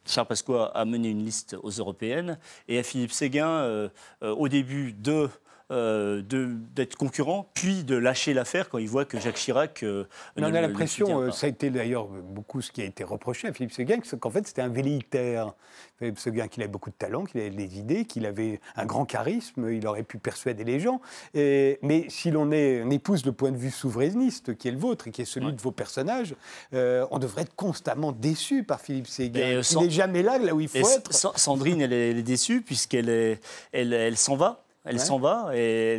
Charles 0.04 0.26
Pasqua 0.26 0.70
à 0.74 0.84
mener 0.84 1.10
une 1.10 1.24
liste 1.24 1.56
aux 1.62 1.70
européennes 1.70 2.38
et 2.68 2.78
à 2.78 2.82
Philippe 2.82 3.12
Séguin, 3.12 3.90
au 4.22 4.48
début 4.48 4.92
de 4.92 5.28
euh, 5.72 6.22
d'être 6.22 6.94
concurrent, 6.94 7.50
puis 7.52 7.82
de 7.82 7.96
lâcher 7.96 8.34
l'affaire 8.34 8.68
quand 8.68 8.78
il 8.78 8.88
voit 8.88 9.04
que 9.04 9.18
Jacques 9.18 9.34
Chirac. 9.34 9.82
Euh, 9.82 10.04
on 10.36 10.44
a 10.44 10.60
l'impression, 10.60 11.22
euh, 11.22 11.32
ça 11.32 11.46
a 11.46 11.50
été 11.50 11.70
d'ailleurs 11.70 12.06
beaucoup 12.06 12.62
ce 12.62 12.70
qui 12.70 12.82
a 12.82 12.84
été 12.84 13.02
reproché 13.02 13.48
à 13.48 13.52
Philippe 13.52 13.72
Seguin, 13.72 13.98
qu'en 14.20 14.30
fait 14.30 14.46
c'était 14.46 14.62
un 14.62 14.68
velléitaire. 14.68 15.54
Philippe 15.98 16.20
Seguin, 16.20 16.46
qu'il 16.46 16.62
avait 16.62 16.70
beaucoup 16.70 16.90
de 16.90 16.94
talent, 16.94 17.24
qu'il 17.24 17.40
avait 17.40 17.50
des 17.50 17.78
idées, 17.78 18.04
qu'il 18.04 18.26
avait 18.26 18.60
un 18.76 18.86
grand 18.86 19.06
charisme, 19.06 19.68
il 19.72 19.84
aurait 19.88 20.04
pu 20.04 20.18
persuader 20.18 20.62
les 20.62 20.78
gens. 20.78 21.00
Et, 21.34 21.80
mais 21.82 22.04
si 22.10 22.30
l'on 22.30 22.52
épouse 22.52 23.26
le 23.26 23.32
point 23.32 23.50
de 23.50 23.56
vue 23.56 23.72
souverainiste 23.72 24.56
qui 24.56 24.68
est 24.68 24.72
le 24.72 24.78
vôtre 24.78 25.08
et 25.08 25.10
qui 25.10 25.22
est 25.22 25.24
celui 25.24 25.52
de 25.52 25.60
vos 25.60 25.72
personnages, 25.72 26.36
on 26.72 27.18
devrait 27.18 27.42
être 27.42 27.56
constamment 27.56 28.12
déçu 28.12 28.62
par 28.62 28.80
Philippe 28.80 29.08
Seguin. 29.08 29.60
il 29.68 29.78
n'est 29.78 29.90
jamais 29.90 30.22
là, 30.22 30.38
là 30.38 30.54
où 30.54 30.60
il 30.60 30.68
faut 30.68 30.78
être. 30.78 31.12
Sandrine, 31.12 31.80
elle 31.80 31.92
est, 31.92 32.22
déçue 32.22 32.62
puisqu'elle 32.62 33.40
elle, 33.72 33.92
elle 33.92 34.16
s'en 34.16 34.36
va. 34.36 34.65
Elle 34.86 35.00
s'en 35.00 35.18
va 35.18 35.50
et 35.54 35.98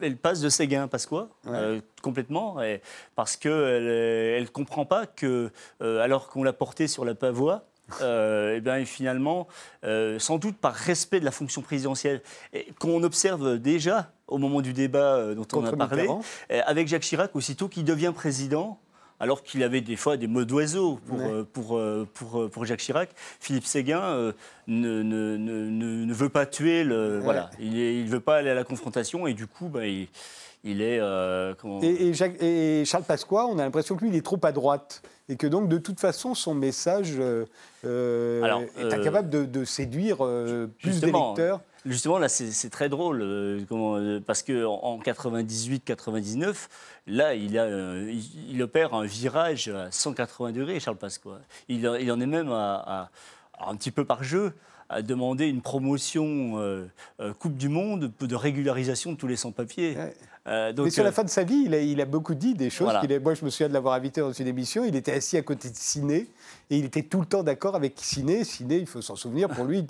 elle, 0.00 0.16
passe 0.16 0.40
de 0.40 0.48
Séguin 0.48 0.84
à 0.84 0.88
Pasqua, 0.88 1.28
euh, 1.48 1.80
complètement, 2.02 2.62
et, 2.62 2.80
parce 3.16 3.36
qu'elle 3.36 3.52
ne 4.42 4.46
comprend 4.46 4.84
pas 4.84 5.06
que, 5.06 5.50
euh, 5.82 6.00
alors 6.00 6.28
qu'on 6.28 6.42
l'a 6.42 6.52
portée 6.52 6.86
sur 6.86 7.04
la 7.04 7.14
pavoie, 7.14 7.64
euh, 8.00 8.56
et 8.56 8.60
bien, 8.60 8.84
finalement, 8.84 9.48
sans 10.18 10.38
doute 10.38 10.56
par 10.56 10.74
respect 10.74 11.20
de 11.20 11.24
la 11.24 11.30
fonction 11.30 11.62
présidentielle, 11.62 12.22
qu'on 12.78 13.02
observe 13.02 13.58
déjà 13.58 14.12
au 14.28 14.38
moment 14.38 14.60
du 14.60 14.72
débat 14.72 15.34
dont 15.34 15.46
on 15.54 15.64
a 15.64 15.76
parlé, 15.76 16.08
avec 16.48 16.88
Jacques 16.88 17.02
Chirac, 17.02 17.34
aussitôt 17.34 17.68
qu'il 17.68 17.84
devient 17.84 18.12
président, 18.14 18.78
alors 19.20 19.42
qu'il 19.42 19.62
avait 19.62 19.80
des 19.80 19.96
fois 19.96 20.16
des 20.16 20.26
mots 20.26 20.44
d'oiseau 20.44 20.98
pour, 21.06 21.20
euh, 21.20 21.46
pour, 21.52 21.76
euh, 21.76 22.06
pour, 22.14 22.40
euh, 22.40 22.48
pour, 22.48 22.64
Jacques 22.64 22.80
Chirac. 22.80 23.10
Philippe 23.40 23.66
Séguin 23.66 24.32
ne, 24.66 25.02
ne, 25.02 25.36
ne, 25.36 26.04
ne, 26.04 26.14
veut 26.14 26.28
pas 26.28 26.46
tuer, 26.46 26.84
le, 26.84 27.18
voilà, 27.18 27.50
il 27.58 28.04
ne 28.04 28.10
veut 28.10 28.20
pas 28.20 28.36
aller 28.36 28.50
à 28.50 28.54
la 28.54 28.64
confrontation 28.64 29.26
et 29.26 29.34
du 29.34 29.46
coup, 29.46 29.68
bah, 29.68 29.86
il, 29.86 30.08
il, 30.64 30.82
est... 30.82 31.00
et, 31.82 32.80
et, 32.80 32.84
Charles 32.84 33.04
Pasqua, 33.04 33.46
on 33.46 33.58
a 33.58 33.64
l'impression 33.64 33.96
que 33.96 34.02
lui, 34.02 34.10
il 34.10 34.16
est 34.16 34.24
trop 34.24 34.40
à 34.42 34.52
droite 34.52 35.02
et 35.28 35.36
que 35.36 35.46
donc 35.46 35.68
de 35.68 35.76
toute 35.76 36.00
façon 36.00 36.34
son 36.34 36.54
message 36.54 37.14
est 37.84 38.92
incapable 38.92 39.28
de, 39.28 39.44
de 39.44 39.64
séduire 39.64 40.18
plus 40.80 41.00
d'électeurs. 41.00 41.60
Justement, 41.88 42.18
là, 42.18 42.28
c'est 42.28 42.70
très 42.70 42.90
drôle, 42.90 43.22
euh, 43.22 43.64
euh, 43.72 44.20
parce 44.20 44.42
qu'en 44.42 44.98
98-99, 44.98 46.68
là, 47.06 47.30
euh, 47.32 48.12
il, 48.48 48.62
opère 48.62 48.92
un 48.92 49.06
virage 49.06 49.68
à 49.68 49.90
180 49.90 50.52
degrés, 50.52 50.80
Charles 50.80 50.98
Pasqua. 50.98 51.40
Il, 51.68 51.88
en 51.88 52.20
est 52.20 52.26
même 52.26 52.52
à, 52.52 53.10
un 53.58 53.74
petit 53.76 53.90
peu 53.90 54.04
par 54.04 54.22
jeu 54.22 54.52
a 54.90 55.02
demandé 55.02 55.46
une 55.46 55.60
promotion 55.60 56.88
Coupe 57.38 57.56
du 57.56 57.68
Monde 57.68 58.10
de 58.20 58.34
régularisation 58.34 59.12
de 59.12 59.18
tous 59.18 59.26
les 59.26 59.36
sans-papiers. 59.36 59.98
Euh, 60.46 60.72
Mais 60.76 60.90
sur 60.90 61.04
la 61.04 61.12
fin 61.12 61.24
de 61.24 61.28
sa 61.28 61.42
vie, 61.44 61.66
il 61.66 62.00
a, 62.00 62.04
beaucoup 62.04 62.34
dit 62.34 62.54
des 62.54 62.70
choses. 62.70 62.92
moi, 63.22 63.34
je 63.34 63.44
me 63.44 63.50
souviens 63.50 63.68
de 63.68 63.74
l'avoir 63.74 63.94
invité 63.94 64.20
dans 64.20 64.32
une 64.32 64.46
émission. 64.46 64.84
Il 64.84 64.96
était 64.96 65.12
assis 65.12 65.36
à 65.36 65.42
côté 65.42 65.68
de 65.68 65.76
Ciné 65.76 66.28
et 66.70 66.76
il 66.76 66.84
était 66.84 67.02
tout 67.02 67.20
le 67.20 67.26
temps 67.26 67.42
d'accord 67.42 67.74
avec 67.76 67.94
Ciné. 67.96 68.44
Ciné, 68.44 68.76
il 68.76 68.86
faut 68.86 69.00
s'en 69.00 69.16
souvenir, 69.16 69.48
pour 69.48 69.64
lui, 69.64 69.84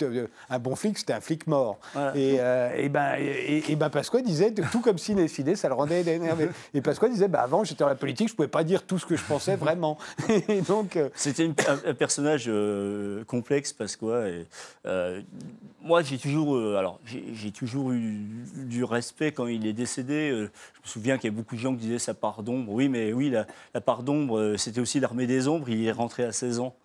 un 0.49 0.59
bon 0.59 0.75
flic, 0.75 0.97
c'était 0.97 1.13
un 1.13 1.19
flic 1.19 1.45
mort. 1.47 1.77
Et, 2.15 2.37
euh, 2.39 2.73
et, 2.75 2.87
ben, 2.87 3.15
et, 3.17 3.75
ben 3.75 3.89
Pasqua 3.89 4.21
disait, 4.21 4.53
tout 4.71 4.79
comme 4.79 4.97
Ciné, 4.97 5.27
Ciné, 5.27 5.55
ça 5.55 5.67
le 5.67 5.73
rendait 5.73 6.01
énervé. 6.01 6.49
Et 6.73 6.81
Pasqua 6.81 7.09
disait, 7.09 7.27
ben, 7.27 7.39
avant, 7.39 7.63
j'étais 7.65 7.83
dans 7.83 7.89
la 7.89 7.95
politique, 7.95 8.29
je 8.29 8.33
ne 8.33 8.37
pouvais 8.37 8.47
pas 8.47 8.63
dire 8.63 8.83
tout 8.83 8.97
ce 8.97 9.05
que 9.05 9.17
je 9.17 9.23
pensais 9.23 9.57
vraiment. 9.57 9.97
donc, 10.67 10.95
euh, 10.95 11.09
C'était 11.15 11.51
un, 11.67 11.93
personnage 11.93 12.45
euh, 12.47 13.25
complexe, 13.25 13.73
Pasqua. 13.73 14.29
Et, 14.29 14.45
moi, 15.81 16.01
j'ai 16.01 16.17
toujours, 16.17 16.57
alors, 16.77 16.99
j'ai 17.05 17.51
toujours 17.51 17.91
eu 17.91 18.19
du 18.55 18.83
respect 18.83 19.31
quand 19.31 19.47
il 19.47 19.65
est 19.65 19.73
décédé. 19.73 20.48
Je 20.73 20.79
me 20.81 20.87
souviens 20.87 21.17
qu'il 21.17 21.29
y 21.29 21.33
a 21.33 21.35
beaucoup 21.35 21.55
de 21.55 21.59
gens 21.59 21.73
qui 21.73 21.81
disaient 21.81 21.99
sa 21.99 22.13
part 22.13 22.43
d'ombre. 22.43 22.71
Oui, 22.71 22.89
mais 22.89 23.13
oui, 23.13 23.29
la, 23.29 23.47
la 23.73 23.81
part 23.81 24.03
d'ombre, 24.03 24.55
c'était 24.57 24.81
aussi 24.81 24.99
l'armée 24.99 25.27
des 25.27 25.47
ombres. 25.47 25.69
Il 25.69 25.85
est 25.85 25.91
rentré 25.91 26.23
à 26.23 26.31
16 26.31 26.59
ans. 26.59 26.75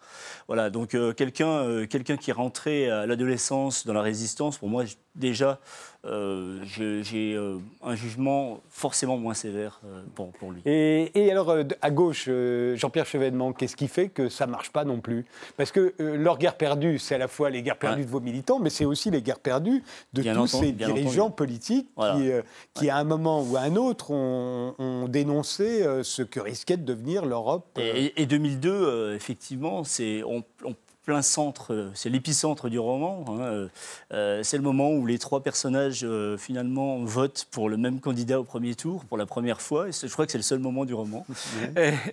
Voilà, 0.49 0.71
donc 0.71 0.95
euh, 0.95 1.13
quelqu'un 1.13 1.49
euh, 1.49 1.87
quelqu'un 1.87 2.17
qui 2.17 2.31
est 2.31 2.35
rentré 2.35 2.91
à 2.91 3.07
l'adolescence 3.07 3.87
dans 3.87 3.93
la 3.93 4.03
résistance, 4.03 4.59
pour 4.59 4.69
moi, 4.69 4.85
déjà, 5.15 5.61
euh, 6.07 6.59
j'ai 6.65 7.35
euh, 7.35 7.57
un 7.83 7.95
jugement 7.95 8.61
forcément 8.69 9.17
moins 9.17 9.33
sévère 9.33 9.81
euh, 9.87 10.03
pour, 10.15 10.33
pour, 10.33 10.53
lui. 10.53 10.61
Et, 10.67 11.31
alors, 11.31 11.57
à 11.81 11.91
gauche, 11.91 12.29
Jean-Pierre 12.75 13.07
Chevènement, 13.07 13.53
qu'est-ce 13.53 13.77
qui 13.77 13.89
fait 13.89 14.09
que 14.09 14.29
ça 14.29 14.47
ne 14.47 14.51
marche 14.51 14.71
pas 14.71 14.85
non 14.85 15.01
plus? 15.01 15.25
Parce 15.57 15.73
que 15.73 15.95
leur 15.99 16.39
guerre 16.39 16.57
perdue, 16.57 16.99
c'est 16.99 17.15
à 17.15 17.19
la 17.19 17.29
fois 17.29 17.49
les 17.49 17.63
guerres 17.63 17.79
perdues 17.79 18.05
de 18.05 18.11
vos 18.11 18.21
militants, 18.21 18.59
mais 18.59 18.71
c'est 18.71 18.85
aussi 18.85 19.11
les 19.11 19.23
guerres 19.23 19.41
perdues 19.41 19.83
de 20.13 20.23
tous 20.23 20.47
ces 20.47 20.73
dirigeants 20.73 21.31
politiques 21.31 21.89
qui, 21.97 22.31
qui, 22.75 22.91
à 22.91 22.97
un 22.97 23.05
moment 23.05 23.43
ou 23.43 23.57
à 23.57 23.61
un 23.61 23.77
autre, 23.77 24.11
ont, 24.11 25.09
dénoncé 25.09 25.87
ce 26.03 26.23
que 26.23 26.41
risquait 26.41 26.77
de 26.77 26.85
devenir 26.85 27.25
l'Europe. 27.25 27.79
Et, 27.79 28.27
2002, 28.27 29.15
effectivement, 29.15 29.85
c'est 29.85 30.04
on, 30.25 30.45
on 30.65 30.75
plein 31.05 31.23
centre, 31.23 31.73
euh, 31.73 31.91
c'est 31.95 32.09
l'épicentre 32.09 32.69
du 32.69 32.79
roman. 32.79 33.25
Hein, 33.29 33.41
euh, 33.41 33.69
euh, 34.13 34.43
c'est 34.43 34.57
le 34.57 34.63
moment 34.63 34.91
où 34.91 35.07
les 35.07 35.19
trois 35.19 35.43
personnages 35.43 36.07
finalement 36.39 37.05
votent 37.05 37.47
pour 37.51 37.69
le 37.69 37.77
même 37.77 38.01
candidat 38.01 38.41
au 38.41 38.45
premier 38.45 38.75
tour 38.75 39.05
pour 39.05 39.19
la 39.19 39.27
première 39.27 39.61
fois. 39.61 39.89
Et 39.89 39.93
je 39.93 40.09
crois 40.09 40.27
que 40.27 40.33
c'est 40.33 40.39
le 40.39 40.43
seul 40.43 40.59
moment 40.59 40.85
du 40.85 40.95
roman. 40.95 41.27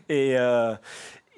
Et, 0.10 0.36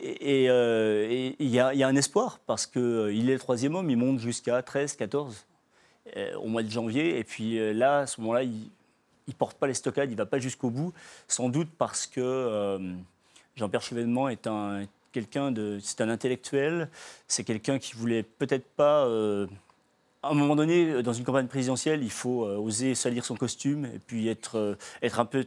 et 0.02 1.36
il 1.40 1.48
y, 1.48 1.60
a 1.60 1.88
un 1.88 1.96
espoir 1.96 2.40
parce 2.46 2.66
qu'il 2.66 3.30
est 3.30 3.34
le 3.34 3.40
troisième 3.40 3.76
homme, 3.76 3.90
il 3.90 3.98
monte 3.98 4.20
jusqu'à 4.20 4.62
13, 4.62 4.96
14 4.96 5.46
au 6.38 6.48
mois 6.48 6.64
de 6.64 6.70
janvier. 6.70 7.20
Et 7.20 7.24
puis 7.24 7.74
là, 7.74 8.00
à 8.00 8.08
ce 8.08 8.20
moment-là, 8.22 8.44
il 8.44 8.70
ne 9.28 9.34
porte 9.34 9.58
pas 9.58 9.68
les 9.68 9.74
stockades, 9.74 10.10
il 10.10 10.14
ne 10.14 10.18
va 10.18 10.26
pas 10.26 10.40
jusqu'au 10.40 10.70
bout, 10.70 10.94
sans 11.28 11.50
doute 11.50 11.70
parce 11.78 12.08
que 12.08 12.80
Jean-Pierre 13.56 13.82
Chevènement 13.82 14.30
est 14.30 14.48
un 14.48 14.86
c'est 15.82 16.02
un 16.02 16.10
intellectuel, 16.10 16.90
c'est 17.28 17.44
quelqu'un 17.44 17.80
qui 17.80 17.96
voulait 17.96 18.24
peut-être 18.24 18.68
pas. 18.76 19.06
Euh, 19.06 19.48
à 20.22 20.30
un 20.30 20.34
moment 20.34 20.56
donné, 20.56 21.04
dans 21.04 21.14
une 21.14 21.26
campagne 21.26 21.48
présidentielle, 21.48 22.02
il 22.02 22.12
faut 22.12 22.46
euh, 22.46 22.56
oser 22.58 22.96
salir 22.96 23.26
son 23.26 23.36
costume 23.36 23.86
et 23.86 24.00
puis 24.00 24.30
être, 24.30 24.58
euh, 24.58 24.76
être 25.02 25.20
un 25.20 25.26
peu 25.26 25.46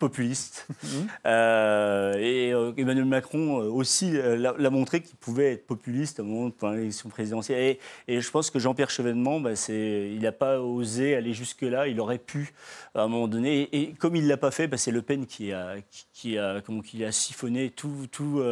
populiste. 0.00 0.66
Mhm. 0.82 1.08
Euh, 1.26 2.14
et 2.14 2.52
euh, 2.52 2.72
Emmanuel 2.76 3.04
Macron 3.04 3.60
euh, 3.60 3.70
aussi 3.70 4.12
l'a 4.12 4.70
montré 4.70 5.02
qu'il 5.02 5.16
pouvait 5.16 5.52
être 5.52 5.66
populiste 5.66 6.18
à 6.18 6.22
un 6.22 6.26
moment 6.26 6.48
de 6.48 6.76
l'élection 6.76 7.08
présidentielle. 7.08 7.76
Et, 8.08 8.20
je 8.20 8.30
pense 8.30 8.50
que 8.50 8.58
Jean-Pierre 8.58 8.90
Chevènement, 8.90 9.38
bah, 9.38 9.52
il 9.68 10.20
n'a 10.20 10.32
pas 10.32 10.60
osé 10.60 11.14
aller 11.14 11.34
jusque-là. 11.34 11.86
Il 11.86 12.00
aurait 12.00 12.18
pu 12.18 12.52
à 12.94 13.02
un 13.02 13.08
moment 13.08 13.28
donné. 13.28 13.68
Et, 13.72 13.92
comme 13.92 14.16
il 14.16 14.24
ne 14.24 14.28
l'a 14.28 14.38
pas 14.38 14.50
fait, 14.50 14.66
bah, 14.66 14.78
c'est 14.78 14.90
Le 14.90 15.02
Pen 15.02 15.26
qui 15.26 15.52
a, 15.52 15.76
qui, 16.12 16.38
a, 16.38 16.60
comment, 16.62 16.80
qui 16.80 17.04
a 17.04 17.12
siphonné 17.12 17.70
tout, 17.70 18.08
tout, 18.10 18.42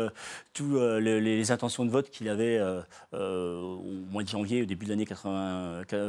tout 0.53 0.79
les, 1.01 1.21
les, 1.21 1.51
intentions 1.51 1.87
de 1.87 1.91
vote 1.91 2.11
qu'il 2.11 2.29
avait 2.29 2.61
au 3.13 3.83
mois 4.11 4.23
de 4.23 4.29
janvier, 4.29 4.63
au 4.63 4.67
début 4.67 4.85
de 4.85 4.91
l'année 4.91 5.07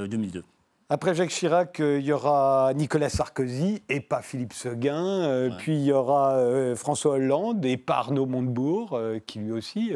2002. 0.07 0.43
Après 0.91 1.13
Jacques 1.13 1.29
Chirac, 1.29 1.79
euh, 1.81 1.99
il 1.99 2.05
y 2.07 2.11
aura 2.11 2.73
Nicolas 2.73 3.09
Sarkozy 3.09 3.83
et 3.89 3.99
pas 3.99 4.23
Philippe 4.23 4.53
Seguin. 4.53 5.05
Euh, 5.05 5.51
puis 5.55 5.75
il 5.75 5.83
y 5.83 5.91
aura 5.91 6.37
euh, 6.37 6.75
François 6.75 7.11
Hollande 7.11 7.63
et 7.63 7.77
pas 7.77 7.97
Arnaud 7.97 8.25
Montebourg, 8.25 8.99
qui 9.27 9.37
lui 9.37 9.51
aussi 9.51 9.93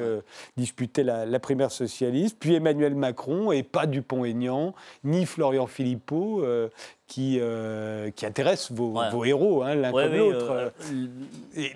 disputait 0.55 1.03
la, 1.03 1.39
primaire 1.39 1.71
socialiste. 1.71 2.37
Puis 2.39 2.53
Emmanuel 2.53 2.93
Macron 2.93 3.51
et 3.51 3.63
pas 3.63 3.87
Dupont-Aignan, 3.87 4.75
ni 5.03 5.25
Florian 5.25 5.65
Philippot. 5.65 6.45
Qui, 7.05 7.39
qui 8.15 8.25
intéresse 8.25 8.71
vos, 8.71 9.23
héros, 9.23 9.61
hein, 9.61 9.75
l'un 9.75 9.91
comme 9.91 10.15
l'autre, 10.15 10.73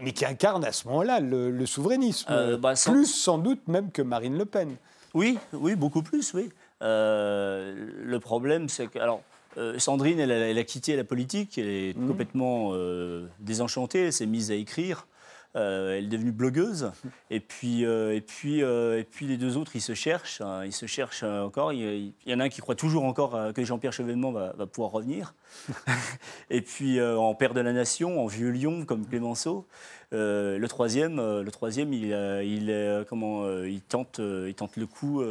mais 0.01 0.11
qui 0.11 0.25
incarne 0.25 0.63
à 0.63 0.71
ce 0.71 0.87
moment-là 0.87 1.19
le, 1.19 1.65
souverainisme, 1.67 2.57
bah, 2.57 2.73
plus 2.83 3.05
sans 3.05 3.37
doute 3.37 3.67
même 3.67 3.91
que 3.91 4.01
Marine 4.01 4.35
Le 4.35 4.45
Pen. 4.45 4.77
Oui, 5.13 5.37
oui, 5.53 5.75
beaucoup 5.75 6.01
plus, 6.01 6.33
oui. 6.33 6.49
Euh, 6.81 7.73
le 8.03 8.19
problème, 8.19 8.69
c'est 8.69 8.87
que. 8.87 8.99
Alors, 8.99 9.21
euh, 9.57 9.79
Sandrine, 9.79 10.19
elle, 10.19 10.57
a 10.57 10.63
quitté 10.63 10.95
la 10.95 11.03
politique, 11.03 11.57
elle 11.57 11.69
est 11.69 11.97
mhm. 11.97 12.07
complètement 12.07 12.69
euh, 12.73 13.27
désenchantée, 13.39 14.05
elle 14.05 14.13
s'est 14.13 14.27
mise 14.27 14.51
à 14.51 14.55
écrire. 14.55 15.07
Elle 15.53 16.03
est 16.05 16.07
devenue 16.07 16.31
blogueuse. 16.31 16.91
Et 17.29 17.39
puis, 17.39 17.83
et, 17.83 18.21
puis, 18.21 18.59
et 18.59 19.07
puis 19.09 19.27
les 19.27 19.37
deux 19.37 19.57
autres, 19.57 19.75
ils 19.75 19.81
se 19.81 19.93
cherchent. 19.93 20.41
Hein, 20.41 20.65
ils 20.65 20.73
se 20.73 20.85
cherchent 20.85 21.23
encore. 21.23 21.73
Il, 21.73 22.13
y 22.25 22.33
en 22.33 22.39
a 22.39 22.45
un 22.45 22.49
qui 22.49 22.61
croit 22.61 22.75
toujours 22.75 23.05
encore 23.05 23.53
que 23.53 23.63
Jean-Pierre 23.63 23.93
Chevènement 23.93 24.31
va, 24.31 24.53
va, 24.53 24.67
pouvoir 24.67 24.91
revenir. 24.91 25.33
et 26.49 26.61
puis 26.61 27.01
en 27.01 27.33
père 27.33 27.53
de 27.53 27.61
la 27.61 27.73
nation, 27.73 28.23
en 28.23 28.27
vieux 28.27 28.51
lion 28.51 28.85
comme 28.85 29.05
Clémenceau. 29.07 29.65
le 30.11 30.65
troisième, 30.67 31.17
le 31.17 31.51
troisième 31.51 31.91
il, 31.93 32.05
il, 32.43 33.05
comment, 33.09 33.49
il, 33.63 33.81
tente, 33.81 34.19
il 34.19 34.53
tente 34.53 34.77
le 34.77 34.85
coup 34.85 35.23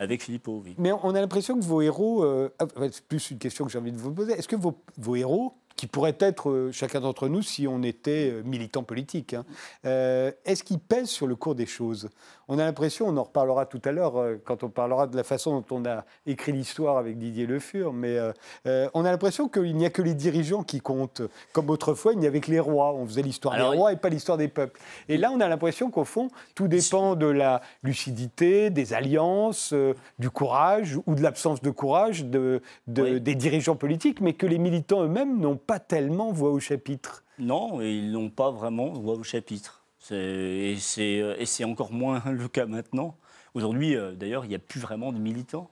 avec 0.00 0.22
Philippot, 0.22 0.62
oui. 0.64 0.74
Mais 0.78 0.92
on 0.92 1.14
a 1.14 1.20
l'impression 1.20 1.58
que 1.58 1.64
vos 1.64 1.80
héros, 1.80 2.24
euh, 2.24 2.52
ah, 2.58 2.66
c'est 2.90 3.04
plus 3.04 3.30
une 3.30 3.38
question 3.38 3.64
que 3.64 3.70
j'ai 3.70 3.78
envie 3.78 3.92
de 3.92 3.98
vous 3.98 4.12
poser, 4.12 4.32
est-ce 4.32 4.48
que 4.48 4.56
vos, 4.56 4.74
vos 4.98 5.16
héros, 5.16 5.54
qui 5.84 5.88
pourraient 5.88 6.16
être 6.18 6.48
euh, 6.48 6.72
chacun 6.72 7.00
d'entre 7.00 7.28
nous 7.28 7.42
si 7.42 7.68
on 7.68 7.82
était 7.82 8.30
euh, 8.30 8.42
militant 8.42 8.82
politique, 8.82 9.34
hein, 9.34 9.44
est-ce 9.84 10.64
qu'ils 10.64 10.78
pèsent 10.78 11.10
sur 11.10 11.26
le 11.26 11.36
cours 11.36 11.54
des 11.54 11.66
choses? 11.66 12.08
On 12.48 12.58
a 12.58 12.64
l'impression, 12.64 13.08
on 13.08 13.16
en 13.16 13.22
reparlera 13.22 13.64
tout 13.66 13.80
à 13.84 13.92
l'heure 13.92 14.18
euh, 14.18 14.36
quand 14.44 14.64
on 14.64 14.68
parlera 14.68 15.06
de 15.06 15.16
la 15.16 15.24
façon 15.24 15.60
dont 15.60 15.76
on 15.76 15.84
a 15.86 16.04
écrit 16.26 16.52
l'histoire 16.52 16.98
avec 16.98 17.18
Didier 17.18 17.46
Le 17.46 17.58
Fur, 17.58 17.92
mais 17.92 18.18
euh, 18.18 18.32
euh, 18.66 18.88
on 18.92 19.04
a 19.04 19.10
l'impression 19.10 19.48
qu'il 19.48 19.74
n'y 19.76 19.86
a 19.86 19.90
que 19.90 20.02
les 20.02 20.14
dirigeants 20.14 20.62
qui 20.62 20.80
comptent. 20.80 21.22
Comme 21.52 21.70
autrefois, 21.70 22.12
il 22.12 22.18
n'y 22.18 22.26
avait 22.26 22.40
que 22.40 22.50
les 22.50 22.60
rois. 22.60 22.92
On 22.92 23.06
faisait 23.06 23.22
l'histoire 23.22 23.56
des 23.56 23.62
rois 23.62 23.92
et 23.92 23.96
pas 23.96 24.08
l'histoire 24.08 24.36
des 24.36 24.48
peuples. 24.48 24.78
Et 25.08 25.16
là, 25.16 25.30
on 25.32 25.40
a 25.40 25.48
l'impression 25.48 25.90
qu'au 25.90 26.04
fond, 26.04 26.28
tout 26.54 26.68
dépend 26.68 27.14
de 27.14 27.26
la 27.26 27.62
lucidité, 27.82 28.70
des 28.70 28.92
alliances, 28.92 29.74
du 30.18 30.30
courage 30.30 30.98
ou 31.06 31.14
de 31.14 31.22
l'absence 31.22 31.62
de 31.62 31.70
courage 31.70 32.24
de, 32.24 32.60
des 32.86 33.34
dirigeants 33.34 33.76
politiques, 33.76 34.20
mais 34.20 34.34
que 34.34 34.46
les 34.46 34.58
militants 34.58 35.02
eux-mêmes 35.02 35.38
n'ont 35.40 35.56
pas 35.56 35.73
tellement 35.78 36.32
voix 36.32 36.50
au 36.50 36.60
chapitre. 36.60 37.24
Non, 37.38 37.80
ils 37.80 38.10
n'ont 38.10 38.30
pas 38.30 38.50
vraiment 38.50 38.92
voix 38.92 39.14
au 39.14 39.22
chapitre. 39.22 39.84
Et 40.10 40.76
c'est 40.78 41.64
encore 41.64 41.92
moins 41.92 42.22
le 42.30 42.48
cas 42.48 42.66
maintenant. 42.66 43.16
Aujourd'hui, 43.54 43.96
euh, 43.96 44.12
d'ailleurs, 44.12 44.44
il 44.44 44.48
n'y 44.48 44.54
a 44.54 44.60
plus 44.60 44.80
vraiment 44.80 45.12
de 45.12 45.18
militants 45.18 45.70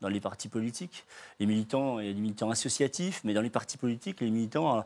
dans 0.00 0.08
les 0.08 0.20
partis 0.20 0.48
politiques. 0.48 1.04
Les 1.38 1.46
militants, 1.46 2.00
il 2.00 2.06
y 2.06 2.10
a 2.10 2.12
des 2.12 2.20
militants 2.20 2.50
associatifs, 2.50 3.20
mais 3.22 3.34
dans 3.34 3.42
les 3.42 3.50
partis 3.50 3.76
politiques, 3.76 4.20
les 4.20 4.30
militants, 4.30 4.78
euh, 4.78 4.82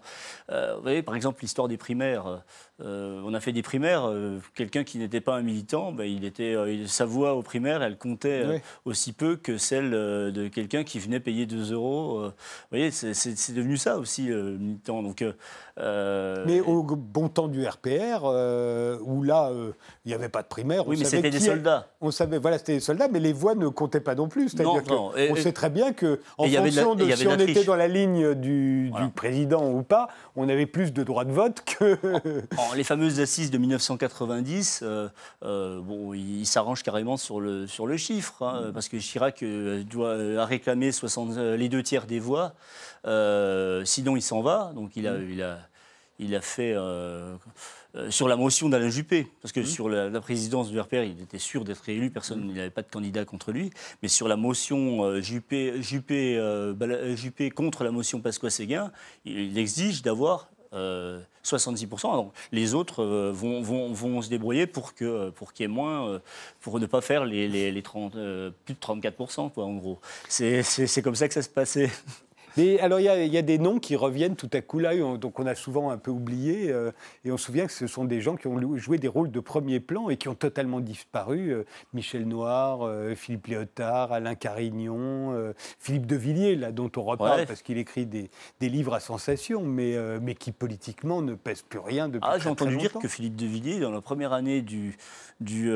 euh, 0.51 0.77
vous 0.77 0.83
voyez, 0.83 1.03
par 1.03 1.15
exemple, 1.15 1.41
l'histoire 1.43 1.69
des 1.69 1.77
primaires. 1.77 2.43
Euh, 2.81 3.21
on 3.25 3.35
a 3.35 3.41
fait 3.41 3.53
des 3.53 3.63
primaires, 3.63 4.11
quelqu'un 4.55 4.83
qui 4.83 4.99
n'était 4.99 5.21
pas 5.21 5.37
un 5.37 5.43
militant, 5.43 5.93
ben, 5.93 6.05
il 6.05 6.25
était, 6.25 6.57
sa 6.87 7.05
voix 7.05 7.35
aux 7.35 7.43
primaires, 7.43 7.83
elle 7.83 7.97
comptait 7.97 8.63
aussi 8.85 9.13
peu 9.13 9.37
que 9.37 9.59
celle 9.59 9.91
de 9.91 10.49
quelqu'un 10.49 10.83
qui 10.83 10.99
venait 10.99 11.21
payer 11.21 11.47
2 11.47 11.73
euros. 11.73 12.23
vous 12.25 12.33
voyez, 12.71 12.91
c'est 12.91 13.55
devenu 13.55 13.77
ça 13.77 13.99
aussi, 13.99 14.27
le 14.27 14.59
militant. 14.59 15.03
Donc, 15.03 15.25
mais 15.77 16.61
au 16.61 16.83
bon 16.83 17.29
temps 17.29 17.49
du 17.49 17.65
RPR, 17.65 18.25
où 19.03 19.23
là, 19.23 19.53
il 20.05 20.09
n'y 20.09 20.15
avait 20.15 20.29
pas 20.29 20.43
de 20.43 20.49
primaire. 20.49 20.87
Oui, 20.89 20.97
mais 20.99 21.05
c'était 21.05 21.31
des 21.31 21.41
soldats. 21.41 21.89
On 22.01 22.11
savait, 22.11 22.39
voilà, 22.39 22.59
c'était 22.59 22.75
des 22.75 22.81
soldats, 22.81 23.09
mais 23.09 23.21
les 23.21 23.33
voix 23.33 23.55
ne 23.55 23.69
comptaient 23.69 24.01
pas 24.01 24.15
non 24.15 24.29
plus. 24.29 24.49
C'est-à-dire 24.49 24.83
on 25.31 25.37
sait 25.37 25.53
très 25.53 25.71
bien 25.71 25.93
que, 25.93 26.21
en 26.39 26.49
fonction 26.49 26.95
de, 26.95 27.11
si 27.15 27.27
on 27.29 27.39
était 27.39 27.65
dans 27.65 27.77
la 27.77 27.89
ligne 27.89 28.35
du, 28.35 28.91
président 29.15 29.71
ou 29.71 29.83
pas, 29.83 30.09
on 30.35 30.49
avait 30.49 30.67
plus 30.67 30.93
de 30.93 31.03
droits 31.03 31.25
de 31.25 31.33
vote 31.33 31.63
que. 31.65 31.97
Les 32.75 32.85
fameuses 32.85 33.21
assises 33.21 33.51
de 33.51 33.59
1990, 33.59 34.81
euh, 34.83 35.09
euh, 35.43 35.81
bon, 35.81 36.15
il, 36.15 36.47
s'arrange 36.47 36.83
carrément 36.83 37.17
sur 37.17 37.41
le, 37.41 37.67
sur 37.67 37.87
le 37.87 37.97
chiffre, 37.97 38.43
hein, 38.43 38.69
mm. 38.69 38.73
parce 38.73 38.89
que 38.89 38.97
Chirac 38.99 39.43
euh, 39.43 39.83
doit 39.83 40.15
a 40.41 40.45
réclamé 40.45 40.93
60, 40.93 41.37
les 41.37 41.69
deux 41.69 41.83
tiers 41.83 42.07
des 42.07 42.21
voix, 42.21 42.55
sinon 43.85 44.17
il 44.17 44.23
s'en 44.23 44.43
va. 44.43 44.73
Donc 44.75 44.93
il 44.97 45.07
a, 45.07 45.13
mm. 45.13 45.31
il 45.31 45.43
a 45.43 45.59
il 46.21 46.37
a 46.37 46.41
fait 46.41 46.77
sur 48.09 48.29
la 48.29 48.37
motion 48.37 48.69
d'Alain 48.69 48.89
Juppé, 48.89 49.27
parce 49.43 49.51
que 49.51 49.59
mmh. 49.59 49.67
sur 49.67 49.89
la, 49.89 50.21
présidence 50.21 50.71
du 50.71 50.79
RPR, 50.79 51.03
il 51.03 51.21
était 51.21 51.41
sûr 51.41 51.65
d'être 51.65 51.89
élu, 51.89 52.09
personne, 52.11 52.47
il 52.49 52.55
n'avait 52.55 52.71
pas 52.71 52.83
de 52.83 52.89
candidat 52.89 53.25
contre 53.25 53.51
lui, 53.51 53.71
mais 54.01 54.07
sur 54.07 54.29
la 54.29 54.37
motion 54.37 55.21
Juppé, 55.21 55.83
Juppé, 55.83 56.41
Juppé 57.17 57.51
contre 57.51 57.83
la 57.83 57.91
motion 57.91 58.21
Pasqua-Séguin, 58.21 58.93
il 59.25 59.59
exige 59.59 60.03
d'avoir 60.03 60.51
66%. 61.45 62.15
Donc, 62.17 62.33
les 62.53 62.75
autres 62.75 63.03
euh, 63.03 63.33
vont, 63.33 63.63
vont, 63.63 63.93
vont, 63.93 64.23
se 64.23 64.29
débrouiller 64.29 64.67
pour 64.67 64.95
qu'il 64.95 65.31
pour 65.35 65.53
qu'il 65.53 65.65
y 65.65 65.67
ait 65.67 65.73
moins, 65.73 66.09
euh, 66.09 66.19
pour 66.61 66.81
ne 66.81 66.87
pas 66.87 67.01
faire 67.01 67.25
les, 67.25 67.49
les, 67.49 67.83
30, 67.83 68.17
euh, 68.17 68.51
plus 68.65 68.75
de 68.75 68.81
34%, 68.81 69.51
quoi, 69.51 69.65
en 69.65 69.75
gros. 69.75 70.01
C'est 70.29 71.03
comme 71.03 71.15
ça 71.15 71.29
que 71.29 71.35
ça 71.35 71.43
se 71.43 71.49
passait. 71.49 71.91
Mais 72.57 72.79
alors, 72.81 73.01
il 73.01 73.07
y, 73.07 73.39
a 73.39 73.43
des 73.43 73.59
noms 73.59 73.79
qui 73.79 73.97
reviennent 73.97 74.37
tout 74.37 74.51
à 74.53 74.61
coup 74.61 74.79
là, 74.79 74.95
donc 75.17 75.41
on 75.41 75.47
a 75.47 75.55
souvent 75.55 75.91
un 75.91 75.99
peu 75.99 76.11
oublié. 76.11 76.71
Euh, 76.71 76.93
et 77.25 77.33
on 77.33 77.37
se 77.37 77.47
souvient 77.47 77.67
que 77.67 77.73
ce 77.73 77.87
sont 77.87 78.05
des 78.05 78.21
gens 78.21 78.37
qui 78.37 78.47
ont 78.47 78.77
joué 78.77 78.99
des 78.99 79.09
rôles 79.09 79.31
de 79.31 79.41
premier 79.41 79.81
plan 79.81 80.09
et 80.09 80.17
qui 80.17 80.29
ont 80.29 80.35
totalement 80.35 80.81
disparu. 80.81 81.51
Euh, 81.51 81.65
Michel 81.93 82.27
Noir, 82.27 82.83
euh, 82.83 83.15
Philippe 83.15 83.49
Léotard, 83.49 84.13
Alain 84.13 84.35
Carignon, 84.35 85.53
Philippe 85.79 86.07
de 86.07 86.17
Villiers, 86.17 86.57
là, 86.57 86.73
dont 86.73 86.91
on 86.97 87.03
reparle 87.03 87.47
parce 87.47 87.63
qu'il 87.63 87.79
écrit 87.79 88.07
des, 88.07 88.31
livres 88.61 88.95
à 88.95 89.01
sensation, 89.01 89.63
mais, 89.63 89.97
mais 90.21 90.35
qui 90.35 90.53
politiquement 90.53 91.23
ne 91.23 91.35
pèse 91.35 91.63
plus 91.63 91.79
rien 91.79 92.09
depuis 92.09 92.29
Ah, 92.31 92.39
j'ai 92.39 92.49
entendu 92.49 92.77
dire 92.77 92.93
que 92.93 93.09
Philippe 93.09 93.37
de 93.37 93.47
Villiers, 93.47 93.81
dans 93.81 93.91
la 93.91 94.01
première 94.01 94.33
année 94.33 94.63
du, 94.63 94.97
du, 95.41 95.71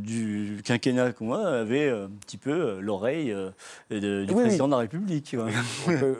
du 0.00 0.62
quinquennat 0.64 1.12
avait 1.30 1.90
un 1.90 2.10
petit 2.20 2.36
peu 2.36 2.78
l'oreille 2.80 3.34
du 3.90 4.26
président 4.26 4.66
de 4.66 4.72
la 4.72 4.78
République 4.78 5.36
on, 5.86 5.98
peut, 5.98 6.17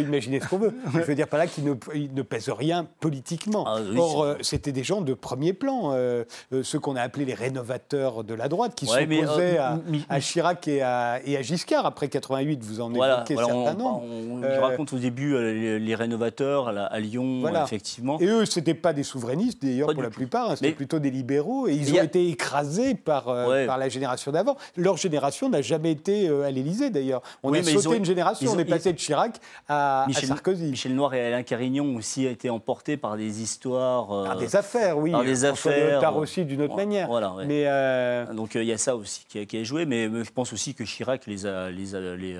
imaginer 0.00 0.40
ce 0.40 0.48
qu'on 0.48 0.58
veut. 0.58 0.74
Je 0.92 0.98
veux 1.00 1.14
dire 1.14 1.28
par 1.28 1.38
là 1.38 1.46
qu'il 1.46 1.64
ne, 1.64 1.74
ne, 2.14 2.22
pèse 2.22 2.48
rien 2.48 2.86
politiquement. 3.00 3.64
Ah 3.66 3.78
Or, 3.96 4.22
euh, 4.22 4.34
c'était 4.40 4.72
des 4.72 4.84
gens 4.84 5.00
de 5.00 5.14
premier 5.14 5.52
plan, 5.52 5.92
euh, 5.92 6.24
euh, 6.52 6.62
ceux 6.62 6.78
qu'on 6.78 6.96
a 6.96 7.02
appelés 7.02 7.24
les 7.24 7.34
rénovateurs 7.34 8.24
de 8.24 8.34
la 8.34 8.48
droite, 8.48 8.74
qui 8.74 8.86
s'opposaient 8.86 9.58
à, 9.58 10.20
Chirac 10.20 10.68
et 10.68 10.82
à, 10.82 11.42
Giscard 11.42 11.86
après 11.86 12.08
88. 12.08 12.62
Vous 12.62 12.80
en 12.80 12.90
voilà, 12.90 13.16
évoquez 13.16 13.36
certains 13.36 13.74
noms. 13.74 14.02
On, 14.02 14.60
raconte 14.60 14.92
au 14.92 14.98
début 14.98 15.36
les, 15.78 15.94
rénovateurs 15.94 16.68
à, 16.68 17.00
Lyon, 17.00 17.44
effectivement. 17.64 18.18
Et 18.20 18.26
eux, 18.26 18.44
ce 18.44 18.58
n'étaient 18.58 18.74
pas 18.74 18.92
des 18.92 19.02
souverainistes, 19.02 19.62
d'ailleurs, 19.62 19.92
pour 19.92 20.02
la 20.02 20.10
plupart. 20.10 20.50
Hein, 20.50 20.56
c'était 20.56 20.72
plutôt 20.72 20.98
des 20.98 21.10
libéraux. 21.10 21.68
Et 21.68 21.74
ils 21.74 21.94
ont 21.94 22.02
été 22.02 22.28
écrasés 22.28 22.94
par, 22.94 23.24
par 23.24 23.78
la 23.78 23.88
génération 23.88 24.32
d'avant. 24.32 24.56
Leur 24.76 24.96
génération 24.96 25.48
n'a 25.48 25.62
jamais 25.62 25.92
été 25.92 26.28
à 26.28 26.50
l'Élysée, 26.50 26.90
d'ailleurs. 26.90 27.22
On 27.42 27.52
a 27.52 27.62
sauté 27.62 27.96
une 27.96 28.04
génération. 28.04 28.52
on 28.52 28.58
est 28.58 28.64
passé 28.64 28.92
de 28.92 28.98
Chirac 28.98 29.25
à, 29.68 30.04
Michel, 30.08 30.28
Sarkozy. 30.28 30.70
Michel 30.70 30.94
Noir 30.94 31.14
et 31.14 31.26
Alain 31.26 31.42
Carignon 31.42 31.96
aussi 31.96 32.26
ont 32.26 32.30
été 32.30 32.50
emportés 32.50 32.96
par 32.96 33.16
des 33.16 33.42
histoires. 33.42 34.12
Euh, 34.12 34.24
par 34.26 34.36
des 34.36 34.56
affaires, 34.56 34.98
oui. 34.98 35.10
Par 35.10 35.24
des 35.24 35.44
affaires. 35.44 36.00
Tard 36.00 36.16
aussi 36.16 36.44
d'une 36.44 36.62
autre 36.62 36.76
manière. 36.76 37.06
Voilà, 37.08 37.34
mais, 37.46 37.64
euh, 37.66 38.32
Donc 38.32 38.56
euh, 38.56 38.62
il 38.62 38.68
y 38.68 38.72
a 38.72 38.78
ça 38.78 38.96
aussi 38.96 39.24
qui 39.28 39.56
a, 39.56 39.64
joué, 39.64 39.86
mais 39.86 40.08
je 40.08 40.30
pense 40.30 40.52
aussi 40.52 40.74
que 40.74 40.84
Chirac 40.84 41.26
les 41.26 41.46
a, 41.46 41.70
les 41.70 41.86
les, 42.16 42.36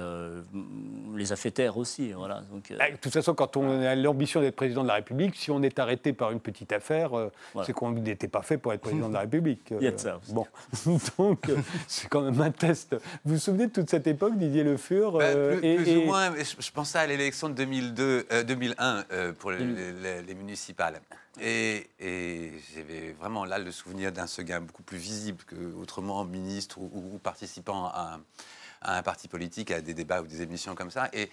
les 1.16 1.32
a 1.32 1.36
fait 1.36 1.50
taire 1.50 1.76
aussi. 1.76 2.12
Voilà. 2.12 2.42
Donc, 2.52 2.72
bah, 2.76 2.90
de 2.90 2.96
toute 2.96 3.12
façon, 3.12 3.34
quand 3.34 3.56
on 3.56 3.82
a 3.82 3.94
l'ambition 3.94 4.40
d'être 4.40 4.56
président 4.56 4.82
de 4.82 4.88
la 4.88 4.94
République, 4.94 5.36
si 5.36 5.50
on 5.50 5.62
est 5.62 5.78
arrêté 5.78 6.12
par 6.12 6.30
une 6.30 6.40
petite 6.40 6.72
affaire, 6.72 7.10
c'est 7.64 7.72
qu'on 7.72 7.92
n'était 7.92 8.28
pas 8.28 8.42
fait 8.42 8.58
pour 8.58 8.72
être 8.72 8.80
président 8.80 9.08
de 9.08 9.14
la 9.14 9.20
République. 9.20 9.62
il 9.70 9.84
y 9.84 9.88
a 9.88 9.92
de 9.92 9.98
ça 9.98 10.18
aussi. 10.18 10.32
Bon, 10.32 10.46
donc 11.18 11.50
c'est 11.86 12.08
quand 12.08 12.22
même 12.22 12.40
un 12.40 12.50
test. 12.50 12.96
Vous 13.24 13.34
vous 13.34 13.40
souvenez 13.40 13.66
de 13.66 13.72
toute 13.72 13.90
cette 13.90 14.06
époque, 14.06 14.36
Didier 14.36 14.64
Le 14.64 14.76
Fur 14.76 15.12
bah, 15.12 15.24
plus, 15.58 15.96
ou 15.96 16.02
moins, 16.02 16.32
je 16.36 16.70
pense 16.76 16.94
à 16.94 17.06
l'élection 17.06 17.48
de 17.48 17.54
2002, 17.54 18.26
2001 18.46 18.84
euh, 18.84 19.02
euh, 19.10 19.32
pour 19.32 19.50
les, 19.50 20.34
municipales. 20.34 21.00
Et, 21.40 21.88
j'avais 22.74 23.12
vraiment 23.18 23.46
là 23.46 23.58
le 23.58 23.72
souvenir 23.72 24.12
d'un 24.12 24.26
Seguin 24.26 24.60
beaucoup 24.60 24.82
plus 24.82 24.98
visible 24.98 25.42
qu'autrement 25.48 26.22
ministre 26.26 26.78
ou, 26.78 27.18
participant 27.22 27.86
à, 27.86 28.20
à, 28.82 28.98
un 28.98 29.02
parti 29.02 29.26
politique, 29.26 29.70
à 29.70 29.80
des 29.80 29.94
débats 29.94 30.20
ou 30.20 30.26
des 30.26 30.42
émissions 30.42 30.74
comme 30.74 30.90
ça. 30.90 31.08
Et 31.14 31.30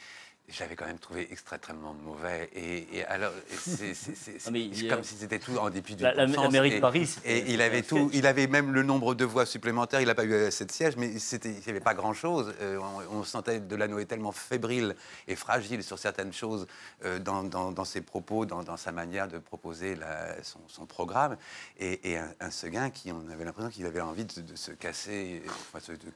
j'avais 0.50 0.76
quand 0.76 0.86
même 0.86 1.00
trouvé 1.00 1.28
extrêmement 1.32 1.94
mauvais. 1.94 2.50
Et, 2.54 3.04
alors, 3.06 3.32
c'est 3.50 3.94
comme 4.90 5.04
si 5.04 5.16
c'était 5.16 5.40
tout 5.40 5.58
en 5.58 5.70
dépit 5.70 5.96
du 5.96 6.04
la, 6.04 6.14
la, 6.14 6.26
la, 6.26 6.50
mairie 6.50 6.76
de 6.76 6.80
Paris. 6.80 7.16
Et 7.24 7.52
il 7.54 7.62
avait 7.62 7.82
tout, 7.82 8.10
il 8.14 8.28
avait 8.28 8.48
même 8.48 8.74
le 8.74 8.84
nombre 8.84 9.16
de 9.16 9.24
voix 9.24 9.46
supplémentaires. 9.46 10.02
Il 10.02 10.08
n'a 10.08 10.16
pas 10.16 10.26
eu 10.26 10.34
assez 10.46 10.66
de 10.66 10.72
sièges, 10.72 10.96
mais 10.98 11.12
il 11.12 11.50
n'y 11.50 11.70
avait 11.70 11.80
pas 11.80 11.94
grand-chose. 11.94 12.54
Euh, 12.62 12.80
on, 13.10 13.24
sentait 13.24 13.62
de 13.62 13.66
Delano 13.66 14.04
tellement 14.04 14.34
fébrile 14.34 14.96
et 15.30 15.36
fragile 15.36 15.82
sur 15.82 15.98
certaines 15.98 16.34
choses 16.34 16.68
euh, 17.06 17.20
dans, 17.20 17.86
ses 17.86 18.02
propos, 18.02 18.46
dans, 18.46 18.78
sa 18.78 18.92
manière 18.92 19.30
de 19.30 19.38
proposer 19.38 19.98
son, 20.68 20.86
programme. 20.86 21.38
Et, 21.80 22.18
un, 22.18 22.52
Seguin 22.52 22.90
qui, 22.90 23.12
on 23.12 23.32
avait 23.32 23.46
l'impression 23.46 23.72
qu'il 23.72 23.86
avait 23.86 24.02
envie 24.02 24.26
de, 24.26 24.56
se 24.56 24.72
casser. 24.72 25.42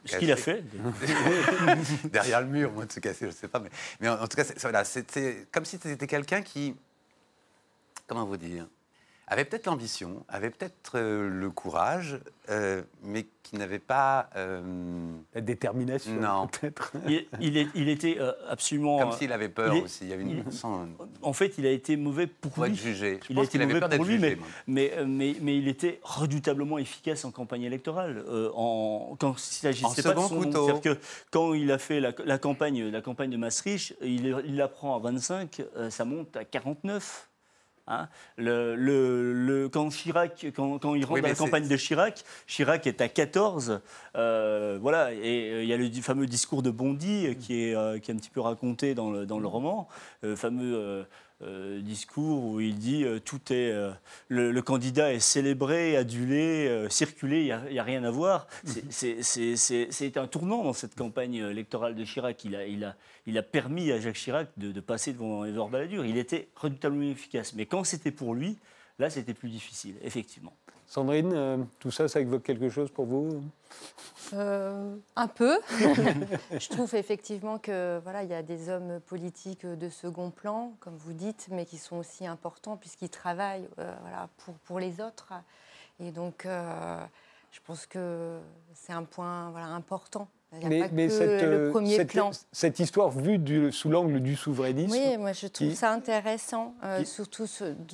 Ce 0.04 0.16
qu'il 0.18 0.30
a 0.30 0.36
fait. 0.36 0.62
Derrière 2.04 2.42
le 2.42 2.46
mur, 2.46 2.70
moi, 2.72 2.84
de 2.84 2.92
se 2.92 3.00
casser, 3.00 3.20
je 3.22 3.26
ne 3.26 3.32
sais 3.32 3.48
pas. 3.48 3.58
Mais, 3.58 3.70
mais 4.00 4.17
en 4.20 4.26
tout 4.26 4.36
cas, 4.36 4.44
c'est 4.44 5.46
comme 5.52 5.64
si 5.64 5.78
c'était 5.82 6.06
quelqu'un 6.06 6.42
qui, 6.42 6.74
comment 8.06 8.24
vous 8.24 8.36
dire, 8.36 8.66
avait 9.28 9.44
peut-être 9.44 9.66
l'ambition, 9.66 10.24
avait 10.28 10.50
peut-être 10.50 10.92
euh, 10.94 11.28
le 11.28 11.50
courage, 11.50 12.18
euh, 12.48 12.82
mais 13.02 13.26
qui 13.42 13.56
n'avait 13.56 13.78
pas... 13.78 14.30
Euh, 14.36 14.62
La 15.34 15.42
détermination, 15.42 16.14
non. 16.14 16.46
peut-être. 16.48 16.92
Il, 17.06 17.68
il, 17.74 17.88
était 17.88 18.18
absolument... 18.48 18.98
Comme 18.98 19.12
s'il 19.12 19.32
avait 19.32 19.50
peur 19.50 19.74
aussi. 19.82 20.04
Il 20.04 20.08
y 20.08 20.12
avait 20.14 20.22
une... 20.22 20.44
En 21.22 21.32
fait, 21.34 21.58
il 21.58 21.66
a 21.66 21.70
été 21.70 21.96
mauvais 21.96 22.26
pour, 22.26 22.52
pour 22.52 22.64
lui. 22.64 22.72
Être 22.72 22.78
jugé. 22.78 23.20
Je 23.26 23.32
il 23.32 23.38
a 23.38 23.42
été 23.42 23.58
mauvais 23.58 23.80
pour 23.80 24.04
lui, 24.04 24.18
mais, 24.18 24.38
mais, 24.66 24.92
mais, 25.06 25.36
mais, 25.42 25.58
il 25.58 25.68
était 25.68 26.00
redoutablement 26.02 26.78
efficace 26.78 27.24
en 27.24 27.30
campagne 27.30 27.62
électorale. 27.62 28.24
en, 28.54 29.14
quand 29.18 29.34
il 29.34 29.40
s'agissait 29.40 30.02
pas 30.02 30.14
de 30.14 30.20
son 30.20 30.42
C'est-à-dire 30.42 30.80
que 30.80 30.98
quand 31.30 31.52
il 31.52 31.70
a 31.70 31.78
fait 31.78 32.00
la, 32.00 32.12
la, 32.24 32.38
campagne, 32.38 32.88
la 32.90 33.02
campagne 33.02 33.30
de 33.30 33.36
Maastricht, 33.36 33.94
il, 34.02 34.36
il 34.46 34.56
la 34.56 34.68
prend 34.68 34.96
à 34.96 35.00
25, 35.00 35.62
ça 35.90 36.04
monte 36.06 36.34
à 36.36 36.44
49. 36.44 37.28
Hein. 37.88 38.08
le, 38.36 38.74
le, 38.76 39.68
quand, 39.68 39.88
Chirac, 39.88 40.46
quand, 40.54 40.78
quand 40.78 40.94
il 40.94 41.04
rentre 41.04 41.22
dans 41.22 41.28
la 41.28 41.34
campagne 41.34 41.66
de 41.66 41.76
Chirac, 41.76 42.22
Chirac 42.46 42.86
est 42.86 43.00
à 43.00 43.08
14. 43.08 43.80
Euh, 44.16 44.78
voilà, 44.80 45.12
et 45.12 45.50
euh, 45.50 45.62
il 45.62 45.68
y 45.68 45.72
a 45.72 45.76
le 45.76 45.90
fameux 46.02 46.26
discours 46.26 46.62
de 46.62 46.70
Bondy 46.70 47.34
qui 47.40 47.64
est, 47.64 47.74
euh, 47.74 47.98
qui 47.98 48.10
est 48.10 48.14
un 48.14 48.18
petit 48.18 48.30
peu 48.30 48.40
raconté 48.40 48.94
dans 48.94 49.10
le, 49.10 49.26
dans 49.26 49.38
le 49.38 49.46
roman, 49.46 49.88
le 50.22 50.36
fameux 50.36 51.06
euh, 51.40 51.80
discours 51.80 52.44
où 52.44 52.60
il 52.60 52.76
dit 52.78 53.04
euh, 53.04 53.20
tout 53.20 53.52
est 53.52 53.70
euh, 53.70 53.92
le, 54.28 54.60
candidat 54.60 55.12
est 55.12 55.20
célébré, 55.20 55.96
adulé, 55.96 56.86
circulé, 56.90 57.42
il 57.42 57.72
n'y 57.72 57.78
a, 57.78 57.82
rien 57.84 58.02
à 58.02 58.10
voir. 58.10 58.48
C'est 58.64 60.16
un 60.16 60.26
tournant 60.26 60.64
dans 60.64 60.72
cette 60.72 60.96
campagne 60.96 61.36
électorale 61.36 61.94
de 61.94 62.04
Chirac. 62.04 62.44
Il 62.44 62.56
a, 62.56 62.66
il 62.66 62.84
a, 62.84 62.96
il 63.26 63.38
a 63.38 63.42
permis 63.42 63.92
à 63.92 64.00
Jacques 64.00 64.16
Chirac 64.16 64.48
de, 64.56 64.80
passer 64.80 65.12
devant 65.12 65.44
Édouard 65.44 65.68
Balladur. 65.68 66.04
Il 66.04 66.18
était 66.18 66.48
redoutablement 66.56 67.10
efficace. 67.10 67.54
Mais 67.54 67.66
quand 67.66 67.84
c'était 67.84 68.10
pour 68.10 68.34
lui, 68.34 68.56
là, 68.98 69.08
c'était 69.08 69.34
plus 69.34 69.48
difficile, 69.48 69.94
effectivement. 70.02 70.56
Sandrine, 70.88 71.66
tout 71.78 71.90
ça, 71.90 72.08
ça 72.08 72.20
évoque 72.20 72.42
quelque 72.42 72.70
chose 72.70 72.90
pour 72.90 73.04
vous? 73.04 73.42
Euh, 74.34 74.94
un 75.16 75.26
peu. 75.26 75.58
je 76.58 76.68
trouve 76.68 76.94
effectivement 76.94 77.58
que 77.58 78.00
voilà, 78.02 78.22
il 78.22 78.30
y 78.30 78.34
a 78.34 78.42
des 78.42 78.68
hommes 78.68 79.00
politiques 79.06 79.64
de 79.64 79.88
second 79.88 80.30
plan, 80.30 80.72
comme 80.80 80.96
vous 80.96 81.12
dites, 81.12 81.48
mais 81.50 81.64
qui 81.64 81.78
sont 81.78 81.96
aussi 81.96 82.26
importants 82.26 82.76
puisqu'ils 82.76 83.08
travaillent 83.08 83.68
euh, 83.78 83.94
voilà, 84.02 84.28
pour, 84.38 84.54
pour 84.54 84.78
les 84.80 85.00
autres. 85.00 85.32
Et 86.00 86.10
donc, 86.10 86.46
euh, 86.46 87.02
je 87.50 87.60
pense 87.64 87.86
que 87.86 88.38
c'est 88.74 88.92
un 88.92 89.04
point 89.04 89.50
voilà, 89.50 89.68
important. 89.68 90.28
mais, 90.52 91.08
cette, 91.08 91.42
le 91.42 91.70
premier 91.70 92.04
plan. 92.04 92.30
cette, 92.52 92.80
histoire 92.80 93.10
vue 93.10 93.38
du, 93.38 93.72
sous 93.72 93.88
l'angle 93.88 94.20
du 94.20 94.36
souverainisme. 94.36 94.92
Oui, 94.92 95.16
moi 95.16 95.32
je 95.32 95.46
trouve 95.46 95.74
ça 95.74 95.92
intéressant, 95.92 96.74
surtout 97.04 97.46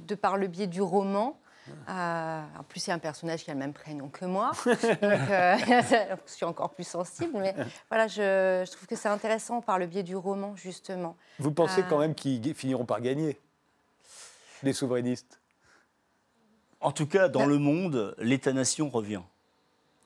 de 0.07 0.15
par 0.15 0.37
le 0.37 0.49
biais 0.49 0.67
du 0.67 0.83
roman. 0.83 1.39
Euh, 1.89 2.43
en 2.59 2.63
plus, 2.65 2.81
c'est 2.81 2.93
un 2.93 2.99
personnage 2.99 3.45
qui 3.45 3.51
a 3.51 3.55
le 3.55 3.61
même 3.61 3.73
prénom 3.73 4.09
que 4.09 4.25
moi. 4.25 4.53
donc, 4.67 4.75
euh, 4.83 5.57
je 6.27 6.33
suis 6.33 6.45
encore 6.45 6.71
plus 6.71 6.87
sensible. 6.87 7.33
Mais 7.35 7.55
voilà, 7.89 8.07
je, 8.07 8.71
trouve 8.71 8.87
que 8.87 8.97
c'est 8.97 9.09
intéressant 9.09 9.61
par 9.61 9.79
le 9.79 9.87
biais 9.87 10.03
du 10.03 10.17
roman, 10.17 10.57
justement. 10.57 11.17
Vous 11.39 11.53
pensez 11.53 11.81
euh, 11.81 11.87
quand 11.89 11.99
même 11.99 12.15
qu'ils 12.15 12.55
finiront 12.55 12.85
par 12.85 13.01
gagner, 13.01 13.41
les 14.63 14.73
souverainistes? 14.73 15.41
En 16.81 16.93
tout 16.93 17.07
cas, 17.07 17.29
dans 17.29 17.47
le 17.47 17.59
monde, 17.59 18.15
l'État-nation 18.19 18.91
revient. 18.91 19.23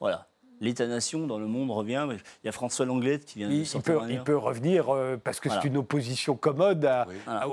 Voilà 0.00 0.28
l'État-nation 0.60 1.26
dans 1.26 1.38
le 1.38 1.46
monde 1.46 1.70
revient. 1.70 2.06
Il 2.10 2.46
y 2.46 2.48
a 2.48 2.52
François 2.52 2.86
Langlais 2.86 3.18
qui 3.18 3.38
vient 3.38 3.48
de 3.48 3.64
sortir. 3.64 4.04
Il 4.08 4.22
peut, 4.22 4.36
revenir 4.36 4.94
euh, 4.94 5.16
parce 5.22 5.40
que 5.40 5.48
c'est 5.48 5.64
une 5.64 5.76
opposition 5.76 6.36
commode 6.36 6.88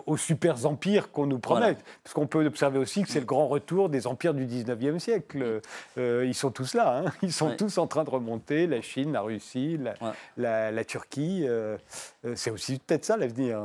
aux 0.06 0.18
super 0.18 0.65
empires 0.65 1.12
qu'on 1.12 1.28
nous 1.28 1.39
promet. 1.39 1.78
Parce 2.04 2.13
qu'on 2.13 2.28
peut 2.28 2.46
observer 2.46 2.80
aussi 2.80 3.04
que 3.04 3.10
c'est 3.10 3.20
le 3.20 3.26
grand 3.26 3.48
retour 3.48 3.89
des 3.89 4.08
empires 4.08 4.34
du 4.34 4.46
19e 4.46 5.00
siècle. 5.00 5.62
Euh, 5.98 6.26
ils 6.26 6.36
sont 6.36 6.52
tous 6.52 6.74
là. 6.74 7.00
Hein. 7.00 7.12
Ils 7.22 7.34
sont 7.34 7.56
tous 7.56 7.78
en 7.78 7.88
train 7.88 8.04
de 8.04 8.10
remonter. 8.10 8.68
La 8.68 8.82
Chine, 8.82 9.12
la 9.13 9.22
Russie, 9.22 9.80
la, 10.38 10.84
Turquie. 10.86 11.44
Euh, 11.46 11.78
c'est 12.36 12.52
aussi 12.52 12.80
peut-être 12.80 13.06
ça 13.06 13.18
l'avenir. 13.18 13.60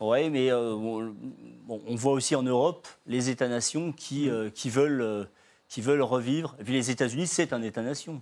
Oui, 0.00 0.28
mais 0.28 0.52
on 0.52 1.94
voit 1.94 2.12
aussi 2.12 2.34
en 2.34 2.42
Europe 2.42 2.86
les 3.06 3.30
États-nations 3.30 3.92
qui, 3.92 4.28
qui, 4.54 4.70
veulent, 4.70 5.28
qui 5.68 5.80
veulent 5.80 6.02
revivre. 6.02 6.56
Et 6.58 6.64
puis 6.64 6.72
les 6.72 6.90
États-Unis, 6.90 7.26
c'est 7.26 7.52
un 7.52 7.62
État-nation. 7.62 8.20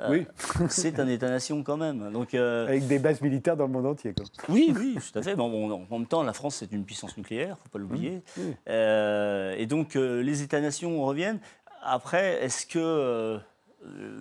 Euh, 0.00 0.08
oui. 0.10 0.26
c'est 0.68 0.98
un 1.00 1.08
État-nation 1.08 1.62
quand 1.62 1.76
même. 1.76 2.10
Donc, 2.12 2.34
euh, 2.34 2.66
Avec 2.66 2.86
des 2.86 2.98
bases 2.98 3.20
militaires 3.20 3.56
dans 3.56 3.66
le 3.66 3.72
monde 3.72 3.86
entier. 3.86 4.14
Quoi. 4.14 4.26
Oui, 4.48 4.72
oui, 4.76 4.96
tout 4.96 5.18
à 5.18 5.22
fait. 5.22 5.34
Bon, 5.34 5.72
en 5.72 5.98
même 5.98 6.06
temps, 6.06 6.22
la 6.22 6.32
France, 6.32 6.56
c'est 6.56 6.72
une 6.72 6.84
puissance 6.84 7.16
nucléaire, 7.16 7.48
il 7.48 7.50
ne 7.50 7.56
faut 7.56 7.68
pas 7.70 7.78
l'oublier. 7.78 8.22
Mmh, 8.36 8.40
euh, 8.68 9.54
et 9.56 9.66
donc, 9.66 9.94
les 9.94 10.42
États-nations 10.42 11.02
reviennent. 11.04 11.40
Après, 11.82 12.42
est-ce 12.44 12.66
que 12.66 13.38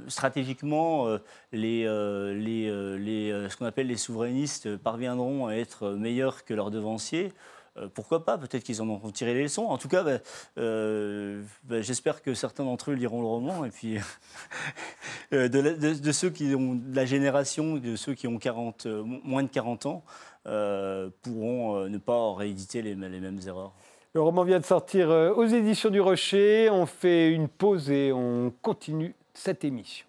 stratégiquement, 0.07 1.07
les, 1.51 1.83
les, 1.83 2.97
les, 2.97 3.49
ce 3.49 3.57
qu'on 3.57 3.65
appelle 3.65 3.87
les 3.87 3.97
souverainistes 3.97 4.77
parviendront 4.77 5.47
à 5.47 5.55
être 5.55 5.89
meilleurs 5.89 6.45
que 6.45 6.53
leurs 6.53 6.71
devanciers? 6.71 7.33
Pourquoi 7.93 8.25
pas 8.25 8.37
Peut-être 8.37 8.63
qu'ils 8.63 8.81
en 8.81 8.89
ont 8.89 8.99
tiré 9.11 9.33
les 9.33 9.43
leçons. 9.43 9.65
En 9.65 9.77
tout 9.77 9.87
cas, 9.87 10.03
bah, 10.03 10.19
euh, 10.57 11.41
bah, 11.63 11.81
j'espère 11.81 12.21
que 12.21 12.33
certains 12.33 12.63
d'entre 12.63 12.91
eux 12.91 12.93
liront 12.93 13.21
le 13.21 13.27
roman. 13.27 13.65
Et 13.65 13.69
puis, 13.69 13.97
euh, 15.33 15.47
de, 15.47 16.11
ceux 16.11 16.29
qui 16.29 16.53
ont 16.55 16.79
la 16.93 17.05
génération, 17.05 17.77
de 17.77 17.95
ceux 17.95 18.13
qui 18.13 18.27
ont 18.27 18.37
40, 18.37 18.87
moins 19.23 19.43
de 19.43 19.49
40 19.49 19.85
ans, 19.85 20.03
pourront 20.43 21.87
ne 21.89 21.97
pas 21.97 22.33
rééditer 22.35 22.81
les 22.81 22.95
mêmes 22.95 23.39
erreurs. 23.45 23.73
Le 24.13 24.21
roman 24.21 24.43
vient 24.43 24.59
de 24.59 24.65
sortir 24.65 25.09
aux 25.09 25.45
éditions 25.45 25.89
du 25.89 26.01
Rocher. 26.01 26.69
On 26.71 26.85
fait 26.85 27.29
une 27.29 27.47
pause 27.47 27.91
et 27.91 28.11
on 28.11 28.51
continue 28.61 29.13
cette 29.33 29.63
émission. 29.63 30.07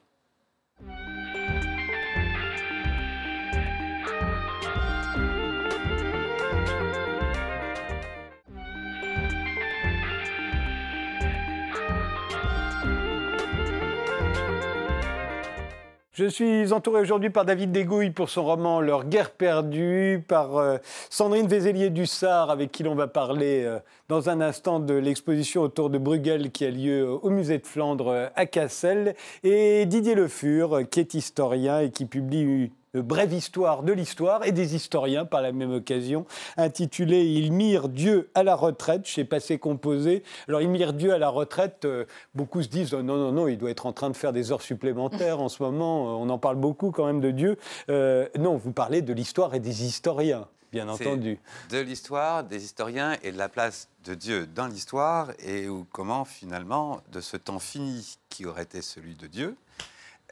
Je 16.19 16.27
suis 16.27 16.73
entouré 16.73 17.01
aujourd'hui 17.01 17.31
par 17.31 17.45
David 17.45 17.71
Degouille 17.71 18.11
pour 18.11 18.29
son 18.29 18.43
roman 18.45 18.81
Leur 18.81 19.05
guerre 19.05 19.31
perdue, 19.31 20.25
par 20.27 20.57
euh, 20.57 20.79
Sandrine 21.11 21.47
Vézélier-Dussard, 21.47 22.51
avec 22.51 22.73
qui 22.73 22.83
l'on 22.83 22.97
va 22.97 23.07
parler 23.07 23.63
euh, 23.65 23.79
dans 24.09 24.29
un 24.29 24.41
instant 24.41 24.81
de 24.81 24.95
l'exposition 24.95 25.63
autour 25.63 25.91
de 25.91 25.99
Bruegel 25.99 26.51
qui 26.51 26.65
a 26.65 26.73
lieu 26.73 27.09
au 27.09 27.31
musée 27.31 27.59
de 27.59 27.67
Flandre 27.69 28.31
à 28.35 28.47
Cassel, 28.47 29.15
et 29.45 29.87
Didier 29.87 30.17
Le 30.17 30.27
Fur, 30.27 30.81
qui 30.91 30.99
est 30.99 31.15
historien 31.15 31.79
et 31.79 31.93
qui 31.93 32.05
publie 32.05 32.73
brève 32.95 33.33
histoire 33.33 33.83
de 33.83 33.93
l'histoire 33.93 34.45
et 34.45 34.53
des 34.53 34.75
historiens 34.75 35.25
par 35.25 35.43
la 35.43 35.53
même 35.53 35.73
occasion, 35.73 36.27
intitulé 36.57 37.25
Ils 37.25 37.53
mirent 37.53 37.89
Dieu 37.89 38.31
à 38.35 38.43
la 38.43 38.55
retraite 38.55 39.07
chez 39.07 39.25
Passé 39.25 39.59
Composé. 39.59 40.23
Alors, 40.49 40.63
Ils 40.63 40.69
mirent 40.69 40.93
Dieu 40.93 41.13
à 41.13 41.19
la 41.19 41.29
retraite, 41.29 41.85
euh, 41.85 42.05
beaucoup 42.35 42.63
se 42.63 42.69
disent 42.69 42.95
oh, 42.95 43.03
non, 43.03 43.17
non, 43.17 43.33
non, 43.33 43.49
il 43.49 43.59
doit 43.59 43.71
être 43.71 43.87
en 43.87 43.93
train 43.93 44.11
de 44.11 44.17
faire 44.17 44.33
des 44.33 44.53
heures 44.53 44.63
supplémentaires 44.63 45.41
en 45.41 45.49
ce 45.49 45.63
moment, 45.63 46.09
euh, 46.09 46.25
on 46.25 46.29
en 46.31 46.39
parle 46.39 46.57
beaucoup 46.57 46.91
quand 46.91 47.07
même 47.07 47.21
de 47.21 47.31
Dieu. 47.31 47.59
Euh, 47.91 48.29
non, 48.39 48.57
vous 48.57 48.73
parlez 48.73 49.03
de 49.03 49.13
l'histoire 49.13 49.55
et 49.55 49.61
des 49.61 49.85
historiens. 49.85 50.47
Bien 50.71 50.87
entendu. 50.89 51.39
De 51.71 51.79
l'histoire, 51.79 52.45
des 52.45 52.63
historiens 52.63 53.17
et 53.23 53.33
de 53.33 53.39
la 53.39 53.49
place 53.49 53.89
de 54.05 54.15
Dieu 54.15 54.47
dans 54.47 54.67
l'histoire 54.67 55.31
et 55.39 55.67
comment 55.93 56.27
finalement, 56.27 57.01
de 57.11 57.23
ce 57.23 57.39
temps 57.39 57.59
fini 57.59 58.19
qui 58.29 58.45
aurait 58.45 58.65
été 58.65 58.83
celui 58.83 59.15
de 59.15 59.27
Dieu, 59.27 59.57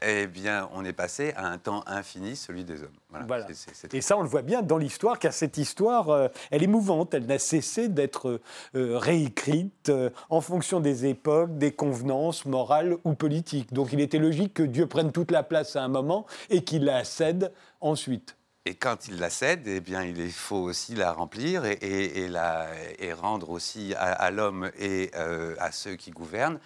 eh 0.01 0.27
bien, 0.27 0.69
on 0.73 0.85
est 0.85 0.93
passé 0.93 1.33
à 1.35 1.47
un 1.47 1.57
temps 1.57 1.83
infini, 1.87 2.35
celui 2.35 2.63
des 2.63 2.83
hommes. 2.83 2.89
Voilà. 3.27 3.47
et 3.93 4.01
ça, 4.01 4.17
on 4.17 4.21
le 4.21 4.27
voit 4.27 4.43
bien 4.43 4.61
dans 4.61 4.77
l'histoire, 4.77 5.17
car 5.17 5.33
cette 5.33 5.57
histoire, 5.57 6.09
euh, 6.09 6.27
elle 6.51 6.61
est 6.61 6.67
mouvante, 6.67 7.13
elle 7.13 7.25
n'a 7.25 7.39
cessé 7.39 7.87
d'être 7.87 8.39
euh, 8.75 8.97
réécrite 8.97 9.89
euh, 9.89 10.11
en 10.29 10.41
fonction 10.41 10.79
des 10.79 11.07
époques, 11.07 11.57
des 11.57 11.71
convenances 11.71 12.45
morales 12.45 12.97
ou 13.05 13.15
politiques. 13.15 13.73
Donc 13.73 13.91
il 13.91 13.99
était 13.99 14.19
logique 14.19 14.53
que 14.53 14.63
Dieu 14.63 14.85
prenne 14.85 15.11
toute 15.11 15.31
la 15.31 15.41
place 15.41 15.75
à 15.75 15.83
un 15.83 15.87
moment 15.87 16.27
et 16.49 16.63
qu'il 16.63 16.85
la 16.85 17.03
cède 17.03 17.51
ensuite. 17.81 18.35
Et 18.65 18.75
quand 18.75 19.07
il 19.07 19.17
la 19.17 19.29
cède, 19.29 19.61
eh 19.65 19.79
bien, 19.79 20.03
il 20.03 20.31
faut 20.31 20.57
aussi 20.57 20.93
la 20.93 21.13
remplir 21.13 21.63
et, 21.63 22.27
la, 22.27 22.67
et 22.99 23.13
rendre 23.13 23.49
aussi 23.49 23.93
à, 23.95 24.29
l'homme 24.29 24.69
et 24.77 25.09
à 25.13 25.71
ceux 25.71 25.95
qui 25.95 26.11
gouvernent 26.11 26.59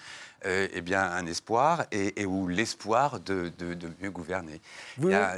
euh, 0.45 0.67
eh 0.73 0.82
bien, 0.82 1.04
un 1.04 1.25
espoir 1.25 1.86
et, 1.91 2.25
ou 2.25 2.47
l'espoir 2.47 3.19
de, 3.19 3.51
mieux 4.01 4.12
gouverner. 4.12 4.62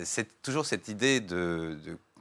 C'est 0.03 0.41
toujours 0.41 0.65
cette 0.65 0.87
idée 0.87 1.19
de, 1.19 1.77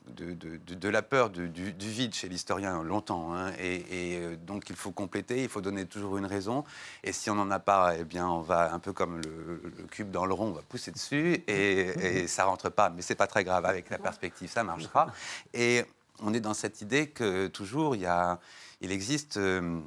de, 0.06 0.88
la 0.88 1.02
peur 1.02 1.30
du, 1.30 1.48
vide 1.78 2.14
chez 2.14 2.28
l'historien 2.28 2.82
longtemps. 2.82 3.34
Hein, 3.34 3.52
et, 3.58 3.84
euh, 3.92 4.36
donc 4.36 4.68
il 4.70 4.76
faut 4.76 4.90
compléter, 4.90 5.42
il 5.42 5.48
faut 5.48 5.60
donner 5.60 5.86
toujours 5.86 6.18
une 6.18 6.26
raison. 6.26 6.64
Et 7.04 7.12
si 7.12 7.30
on 7.30 7.34
n'en 7.34 7.50
a 7.50 7.58
pas, 7.58 7.94
eh 7.98 8.04
bien 8.04 8.28
on 8.28 8.40
va 8.40 8.72
un 8.72 8.78
peu 8.78 8.92
comme 8.92 9.20
le, 9.20 9.62
cube 9.90 10.10
dans 10.10 10.26
le 10.26 10.34
rond, 10.34 10.48
on 10.48 10.52
va 10.52 10.62
pousser 10.62 10.90
dessus 10.90 11.42
et, 11.46 12.22
et 12.22 12.26
ça 12.26 12.44
rentre 12.44 12.68
pas. 12.68 12.90
Mais 12.90 13.02
c'est 13.02 13.14
pas 13.14 13.26
très 13.26 13.44
grave. 13.44 13.64
Avec 13.64 13.90
la 13.90 13.98
perspective, 13.98 14.50
ça 14.50 14.64
marchera. 14.64 15.06
Et 15.54 15.84
on 16.20 16.34
est 16.34 16.40
dans 16.40 16.54
cette 16.54 16.80
idée 16.80 17.08
que 17.08 17.46
toujours 17.48 17.94
il, 17.94 18.02
y 18.02 18.06
a, 18.06 18.38
il 18.80 18.92
existe 18.92 19.36
euh, 19.36 19.80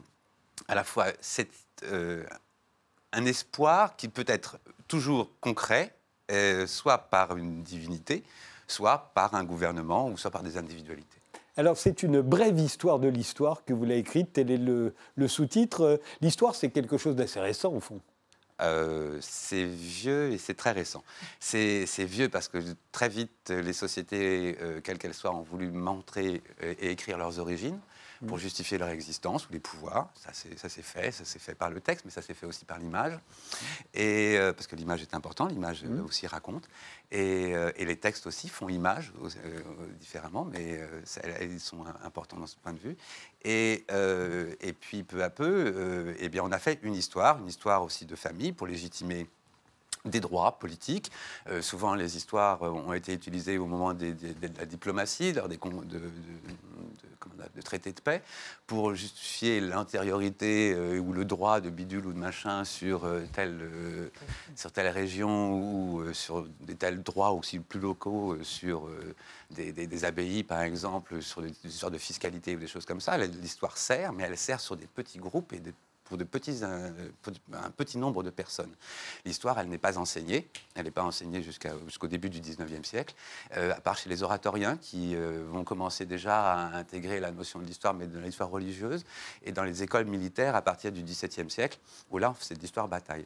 à 0.67 0.75
la 0.75 0.83
fois 0.83 1.07
cette 1.19 1.51
un 3.15 3.25
espoir 3.25 3.95
qui 3.95 4.07
peut 4.09 4.25
être 4.27 4.59
toujours 4.87 5.31
concret, 5.39 5.95
euh, 6.31 6.67
soit 6.67 6.97
par 6.97 7.37
une 7.37 7.63
divinité, 7.63 8.23
soit 8.67 9.11
par 9.13 9.33
un 9.35 9.43
gouvernement 9.43 10.09
ou 10.09 10.17
soit 10.17 10.31
par 10.31 10.43
des 10.43 10.57
individualités. 10.57 11.19
Alors 11.57 11.77
c'est 11.77 12.03
une 12.03 12.21
brève 12.21 12.59
histoire 12.59 12.99
de 12.99 13.07
l'histoire 13.07 13.63
que 13.63 13.73
vous 13.73 13.85
l'avez 13.85 13.99
écrite, 13.99 14.33
tel 14.33 14.51
est 14.51 14.57
le, 14.57 14.93
sous-titre. 15.27 16.01
L'histoire, 16.19 16.53
c'est 16.53 16.69
quelque 16.69 16.97
chose 16.97 17.15
d'assez 17.15 17.39
récent 17.39 17.71
au 17.71 17.79
fond. 17.79 18.01
Euh, 18.61 19.17
c'est 19.21 19.65
vieux 19.65 20.31
et 20.31 20.37
c'est 20.37 20.53
très 20.53 20.71
récent. 20.71 21.03
C'est 21.39 21.85
vieux 21.99 22.29
parce 22.29 22.47
que 22.47 22.57
très 22.91 23.09
vite, 23.09 23.49
les 23.49 23.73
sociétés, 23.73 24.57
euh, 24.61 24.79
quelles 24.81 24.97
qu'elles 24.97 25.13
soient, 25.13 25.33
ont 25.35 25.41
voulu 25.41 25.71
montrer 25.71 26.41
et 26.61 26.91
écrire 26.91 27.17
leurs 27.17 27.39
origines 27.39 27.79
pour 28.27 28.37
justifier 28.37 28.77
leur 28.77 28.89
existence 28.89 29.47
ou 29.47 29.53
les 29.53 29.59
pouvoirs. 29.59 30.09
Ça 30.15 30.33
s'est 30.33 30.81
fait, 30.81 31.11
ça 31.11 31.25
s'est 31.25 31.39
fait 31.39 31.55
par 31.55 31.69
le 31.69 31.81
texte, 31.81 32.05
mais 32.05 32.11
ça 32.11 32.21
s'est 32.21 32.33
fait 32.33 32.45
aussi 32.45 32.65
par 32.65 32.79
l'image. 32.79 33.17
Et 33.93 34.37
euh, 34.37 34.53
parce 34.53 34.67
que 34.67 34.75
l'image 34.75 35.01
est 35.01 35.13
importante, 35.13 35.51
l'image 35.51 35.83
euh, 35.83 35.87
mmh. 35.87 36.05
aussi 36.05 36.27
raconte. 36.27 36.67
Euh, 37.13 37.71
et, 37.75 37.85
les 37.85 37.97
textes 37.97 38.25
aussi 38.27 38.49
font 38.49 38.67
image 38.67 39.13
différemment, 39.99 40.45
mais 40.45 40.81
ils 41.41 41.59
sont 41.59 41.85
importants 42.03 42.37
dans 42.37 42.47
ce 42.47 42.55
point 42.57 42.73
de 42.73 42.79
vue. 42.79 42.97
Et, 43.47 43.85
et 44.61 44.73
puis 44.73 45.03
peu 45.03 45.23
à 45.23 45.29
peu, 45.29 46.15
eh 46.19 46.29
bien, 46.29 46.41
on 46.43 46.51
a 46.51 46.57
fait 46.57 46.79
une 46.81 46.95
histoire, 46.95 47.37
une 47.39 47.47
histoire 47.47 47.83
aussi 47.83 48.05
de 48.05 48.15
famille 48.15 48.53
pour 48.53 48.65
légitimer 48.65 49.27
des 50.05 50.19
droits 50.19 50.57
politiques. 50.59 51.11
souvent, 51.61 51.95
les 51.95 52.17
histoires 52.17 52.61
ont 52.61 52.93
été 52.93 53.13
utilisées 53.13 53.57
au 53.57 53.65
moment 53.65 53.93
de 53.93 54.15
la 54.57 54.65
diplomatie, 54.65 55.33
lors 55.33 55.47
des, 55.47 55.57
de, 55.57 56.01
de 57.55 57.61
traité 57.61 57.91
de 57.91 57.99
paix, 57.99 58.21
pour 58.67 58.95
justifier 58.95 59.61
l'antériorité 59.61 60.73
euh, 60.73 60.99
ou 60.99 61.13
le 61.13 61.25
droit 61.25 61.61
de 61.61 61.69
bidule 61.69 62.05
ou 62.07 62.13
de 62.13 62.17
machin 62.17 62.63
sur, 62.63 63.05
euh, 63.05 63.23
telle, 63.33 63.59
euh, 63.61 64.09
sur 64.55 64.71
telle 64.71 64.87
région 64.87 65.53
ou 65.53 66.13
sur 66.13 66.47
des 66.61 66.75
tels 66.75 67.03
droits 67.03 67.31
aussi 67.31 67.59
plus 67.59 67.79
locaux 67.79 68.37
sur 68.43 68.89
des, 69.51 69.71
des, 69.71 70.05
abbayes, 70.05 70.43
par 70.43 70.61
exemple, 70.61 71.21
sur 71.21 71.41
des 71.41 71.53
histoires 71.63 71.91
de 71.91 71.97
fiscalité 71.97 72.55
ou 72.55 72.59
des 72.59 72.67
choses 72.67 72.85
comme 72.85 73.01
ça. 73.01 73.17
L'histoire 73.17 73.77
sert, 73.77 74.13
mais 74.13 74.23
elle 74.23 74.37
sert 74.37 74.59
sur 74.59 74.75
des 74.75 74.87
petits 74.87 75.19
groupes 75.19 75.53
et 75.53 75.59
des 75.59 75.73
pour, 76.05 76.17
de 76.17 76.23
petits, 76.23 76.61
un, 76.63 77.69
petit 77.71 77.97
nombre 77.97 78.23
de 78.23 78.29
personnes. 78.29 78.73
L'histoire, 79.25 79.59
elle 79.59 79.67
n'est 79.67 79.77
pas 79.77 79.97
enseignée, 79.97 80.47
elle 80.75 80.85
n'est 80.85 80.91
pas 80.91 81.03
enseignée 81.03 81.41
jusqu'au 81.41 82.07
début 82.07 82.29
du 82.29 82.39
19e 82.39 82.83
siècle, 82.83 83.15
euh, 83.57 83.73
à 83.73 83.81
part 83.81 83.97
chez 83.97 84.09
les 84.09 84.23
oratoriens 84.23 84.77
qui 84.77 85.15
euh, 85.15 85.43
vont 85.49 85.63
commencer 85.63 86.05
déjà 86.05 86.53
à 86.53 86.77
intégrer 86.77 87.19
la 87.19 87.31
notion 87.31 87.59
de 87.59 87.65
l'histoire, 87.65 87.93
mais 87.93 88.07
de 88.07 88.19
l'histoire 88.19 88.49
religieuse, 88.49 89.03
et 89.43 89.51
dans 89.51 89.63
les 89.63 89.83
écoles 89.83 90.05
militaires 90.05 90.55
à 90.55 90.61
partir 90.61 90.91
du 90.91 91.03
17e 91.03 91.49
siècle, 91.49 91.79
où 92.11 92.17
là, 92.17 92.33
c'est 92.39 92.55
de 92.55 92.61
l'histoire 92.61 92.87
bataille. 92.87 93.25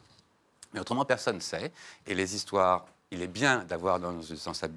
Mais 0.73 0.79
autrement, 0.79 1.05
personne 1.05 1.35
ne 1.35 1.41
sait, 1.41 1.71
et 2.05 2.15
les 2.15 2.35
histoires 2.35 2.85
il 3.11 3.23
est 3.23 3.27
bien 3.27 3.63
d'avoir 3.63 3.99
dans, 3.99 4.21
sa, 4.53 4.67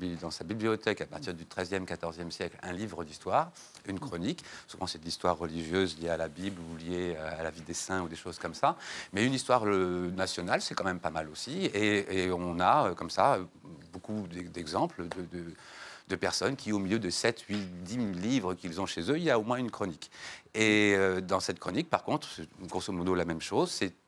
bibliothèque, 0.45 1.03
à 1.03 1.07
partir 1.07 1.35
du 1.35 1.45
XIIIe, 1.45 1.85
XIVe 1.85 2.31
siècle, 2.31 2.57
un 2.63 2.73
livre 2.73 3.05
d'histoire, 3.05 3.53
une 3.87 4.01
chronique. 4.01 4.43
Souvent, 4.67 4.87
c'est 4.87 4.99
de 4.99 5.05
l'histoire 5.05 5.37
religieuse 5.37 5.99
liée 6.01 6.09
à 6.09 6.17
la 6.17 6.29
Bible 6.29 6.59
ou 6.61 6.77
liée 6.79 7.15
à 7.17 7.43
la 7.43 7.51
vie 7.51 7.61
des 7.61 7.75
saints 7.75 8.01
ou 8.03 8.09
des 8.09 8.17
choses 8.17 8.39
comme 8.39 8.55
ça. 8.55 8.77
Mais 9.13 9.27
une 9.27 9.35
histoire 9.35 9.67
nationale, 9.67 10.63
c'est 10.63 10.75
quand 10.75 10.85
même 10.85 11.01
pas 11.01 11.11
mal 11.11 11.29
aussi. 11.29 11.67
Et, 11.75 12.31
on 12.33 12.59
a, 12.59 12.89
euh, 12.89 12.95
comme 12.95 13.11
ça, 13.11 13.39
beaucoup 13.93 14.27
d'exemples 14.29 15.05
de, 15.09 16.17
personnes 16.17 16.57
qui, 16.57 16.73
au 16.73 16.79
milieu 16.79 16.99
de 16.99 17.09
7, 17.09 17.41
8, 17.49 17.57
10 17.85 17.99
livres 18.21 18.53
qu'ils 18.53 18.81
ont 18.83 18.87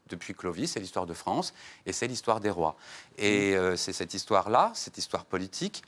depuis 0.08 0.34
Clovis, 0.34 0.72
c'est 0.72 0.80
l'histoire 0.80 1.06
de 1.06 1.14
France 1.14 1.54
et 1.86 1.92
c'est 1.92 2.06
l'histoire 2.06 2.40
des 2.40 2.50
rois. 2.50 2.76
Et 3.18 3.52
mmh. 3.52 3.54
euh, 3.54 3.76
c'est 3.76 3.92
cette 3.92 4.14
histoire-là, 4.14 4.72
cette 4.74 4.98
histoire 4.98 5.24
politique, 5.24 5.82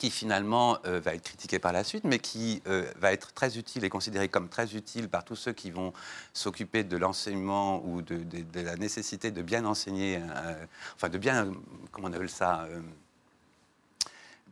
qui 0.00 0.10
finalement 0.10 0.78
euh, 0.86 0.98
va 0.98 1.14
être 1.14 1.22
critiqué 1.22 1.58
par 1.58 1.72
la 1.72 1.84
suite, 1.84 2.04
mais 2.04 2.18
qui 2.18 2.62
euh, 2.66 2.90
va 2.96 3.12
être 3.12 3.34
très 3.34 3.58
utile 3.58 3.84
et 3.84 3.90
considéré 3.90 4.28
comme 4.28 4.48
très 4.48 4.74
utile 4.74 5.10
par 5.10 5.26
tous 5.26 5.36
ceux 5.36 5.52
qui 5.52 5.70
vont 5.70 5.92
s'occuper 6.32 6.84
de 6.84 6.96
l'enseignement 6.96 7.84
ou 7.84 8.00
de, 8.00 8.24
la 8.54 8.76
nécessité 8.76 9.30
de 9.30 9.42
bien 9.42 9.66
enseigner, 9.66 10.16
euh, 10.16 10.64
enfin 10.96 11.10
de 11.10 11.18
bien, 11.18 11.52
comment 11.92 12.08
on 12.08 12.12
appelle 12.14 12.30
ça 12.30 12.66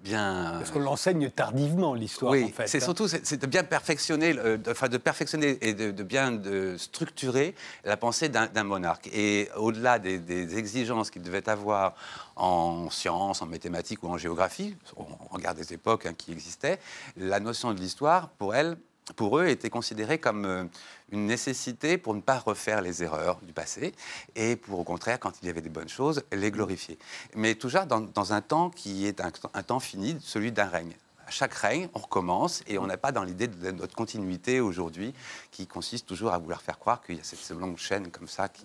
bien. 0.03 0.55
Parce 0.59 0.71
qu'on 0.71 0.81
l'enseigne 0.81 1.31
tardivement, 1.31 1.95
l'histoire, 1.95 2.33
oui, 2.33 2.45
en 2.45 2.49
fait. 2.49 2.67
C'est 2.67 2.83
hein. 2.83 2.85
surtout 2.85 3.09
c'est 3.09 3.41
de 3.41 3.47
bien 3.47 3.65
perfectionner, 3.65 4.35
enfin, 4.69 4.89
de 4.89 4.97
perfectionner 4.97 5.59
et 5.61 5.75
de, 5.75 6.03
bien 6.03 6.33
de 6.33 6.77
structurer 6.77 7.55
la 7.85 7.97
pensée 7.97 8.29
d'un 8.29 8.65
monarque. 8.65 9.09
Et 9.13 9.49
au-delà 9.57 9.99
des, 9.99 10.19
des, 10.19 10.57
exigences 10.59 11.11
qu'il 11.11 11.23
devait 11.23 11.49
avoir 11.49 11.95
en 12.37 12.91
sciences, 12.91 13.43
en 13.43 13.47
mathématiques 13.47 14.03
ou 14.03 14.09
en 14.09 14.19
géographie, 14.19 14.77
on 14.97 15.07
regarde 15.35 15.59
des 15.59 15.73
époques 15.73 16.07
hein, 16.07 16.15
qui 16.17 16.33
existaient, 16.33 16.79
la 17.17 17.41
notion 17.41 17.73
de 17.73 17.81
l'histoire, 17.81 18.29
pour 18.31 18.55
elle, 18.55 18.77
pour 19.13 19.39
eux, 19.39 19.47
était 19.49 19.71
considérée 19.71 20.19
comme 20.19 20.45
euh, 20.45 20.65
une 21.11 21.27
nécessité 21.27 21.99
pour 21.99 22.15
ne 22.15 22.21
pas 22.21 22.39
refaire 22.39 22.83
les 22.83 23.03
erreurs 23.03 23.39
du 23.43 23.53
passé 23.53 23.93
et 24.35 24.57
pour, 24.57 24.79
au 24.79 24.85
contraire, 24.85 25.19
quand 25.19 25.33
il 25.43 25.47
y 25.47 25.51
avait 25.51 25.61
des 25.61 25.69
bonnes 25.69 25.89
choses, 25.89 26.23
les 26.33 26.51
glorifier. 26.51 26.99
Mais 27.35 27.55
toujours 27.55 27.87
dans, 27.87 28.33
un 28.33 28.41
temps 28.41 28.71
qui 28.71 29.07
est 29.07 29.21
un 29.21 29.63
temps 29.63 29.81
fini, 29.81 30.17
celui 30.21 30.53
d'un 30.53 30.67
règne 30.67 30.95
à 31.29 31.31
chaque 31.31 31.53
règne, 31.53 31.89
on 31.93 31.99
recommence 31.99 32.63
et 32.67 32.79
on 32.79 32.87
n'a 32.87 32.97
pas 32.97 33.13
dans 33.13 33.23
l'idée 33.23 33.49
de 33.49 33.71
notre 33.71 33.95
continuité 33.95 34.61
aujourd'hui 34.61 35.13
qui 35.51 35.67
consiste 35.67 36.07
toujours 36.07 36.33
à 36.33 36.39
vouloir 36.39 36.63
faire 36.63 36.79
croire 36.79 37.03
qu'il 37.03 37.17
y 37.17 37.21
a 37.21 37.23
cette 37.23 37.51
longue 37.51 37.77
chaîne 37.77 38.11
comme 38.11 38.27
ça 38.27 38.49
qui. 38.49 38.65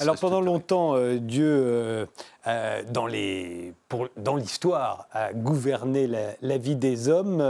Alors 0.00 0.18
pendant 0.18 0.40
longtemps, 0.40 0.96
euh, 0.96 1.18
Dieu, 1.20 1.46
euh, 1.46 2.06
euh, 2.48 2.82
dans, 2.90 3.06
les, 3.06 3.72
dans 4.16 4.34
l'histoire, 4.34 5.06
a 5.12 5.32
gouverné 5.32 6.08
la, 6.42 6.58
vie 6.58 6.74
des 6.74 7.08
hommes 7.08 7.40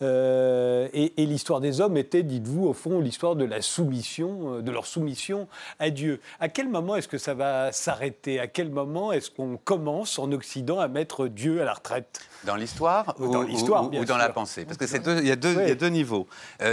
et, 0.00 1.12
et 1.16 1.26
l'histoire 1.26 1.60
des 1.60 1.82
hommes 1.82 1.98
était, 1.98 2.22
dites-vous, 2.22 2.66
au 2.66 2.72
fond, 2.72 3.00
l'histoire 3.00 3.36
de 3.36 3.44
la 3.44 3.60
soumission, 3.60 4.60
de 4.60 4.70
leur 4.70 4.86
soumission 4.86 5.46
à 5.78 5.90
Dieu. 5.90 6.20
À 6.40 6.48
quel 6.48 6.68
moment 6.68 6.96
est-ce 6.96 7.08
que 7.08 7.18
ça 7.18 7.34
va 7.34 7.70
s'arrêter? 7.70 8.40
À 8.40 8.46
quel 8.46 8.70
moment 8.70 9.12
est-ce 9.12 9.30
qu'on 9.30 9.58
commence 9.62 10.18
en 10.18 10.32
Occident 10.32 10.80
à 10.80 10.88
mettre 10.88 11.28
Dieu 11.28 11.60
à 11.60 11.64
la 11.64 11.74
retraite? 11.74 12.20
Dans 12.44 12.56
l'histoire 12.56 13.14
ou 13.18 13.28
dans 13.28 13.42
l'histoire 13.42 13.92
ou, 13.92 14.04
dans 14.04 14.16
la 14.16 14.30
pensée? 14.30 14.64
Parce 14.64 14.78
que 14.78 14.86
c'est 14.86 15.06
il, 15.06 15.26
y 15.26 15.32
a 15.32 15.36
deux, 15.36 15.74
deux 15.74 15.88
niveaux. 15.88 16.26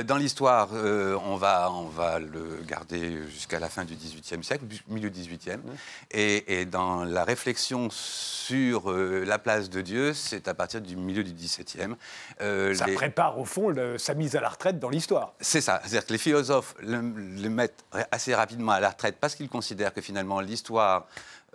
Dans 0.08 0.18
l'histoire, 0.18 0.70
on, 0.72 1.36
va, 1.36 1.70
on 1.72 1.88
va 1.88 2.20
le 2.20 2.64
garder 2.66 3.20
jusqu'à 3.28 3.60
la 3.60 3.68
fin 3.68 3.84
du 3.84 3.96
XVIIIe 3.96 4.44
siècle, 4.44 4.64
milieu 5.02 5.10
XVIIIe. 5.10 5.60
Et, 6.12 6.62
et 6.62 6.66
dans 6.66 7.04
la 7.04 7.24
réflexion 7.24 7.90
sur 7.90 8.92
euh, 8.92 9.24
la 9.26 9.40
place 9.40 9.70
de 9.70 9.82
Dieu, 9.82 10.14
c'est 10.14 10.48
à 10.48 10.54
partir 10.54 10.82
du 10.82 10.96
milieu 10.96 11.24
du 11.24 11.34
XVIIe. 11.34 11.96
ça 12.40 12.86
prépare 12.94 13.40
au 13.40 13.46
fond 13.46 13.74
sa 13.98 14.14
mise 14.14 14.36
à 14.36 14.42
la 14.42 14.50
retraite 14.50 14.80
dans 14.80 14.90
l'histoire. 14.90 15.34
C'est 15.40 15.62
ça. 15.62 15.80
C'est-à-dire 15.84 16.06
que 16.06 16.14
les 16.14 16.20
philosophes 16.20 16.76
le, 16.82 17.02
le 17.02 17.50
mettent 17.50 17.84
assez 18.12 18.36
rapidement 18.36 18.74
à 18.74 18.80
la 18.80 18.90
retraite 18.90 19.18
parce 19.20 19.36
qu'ils 19.36 19.50
considèrent 19.50 19.94
que 19.94 20.02
finalement 20.02 20.40
l'histoire 20.40 21.08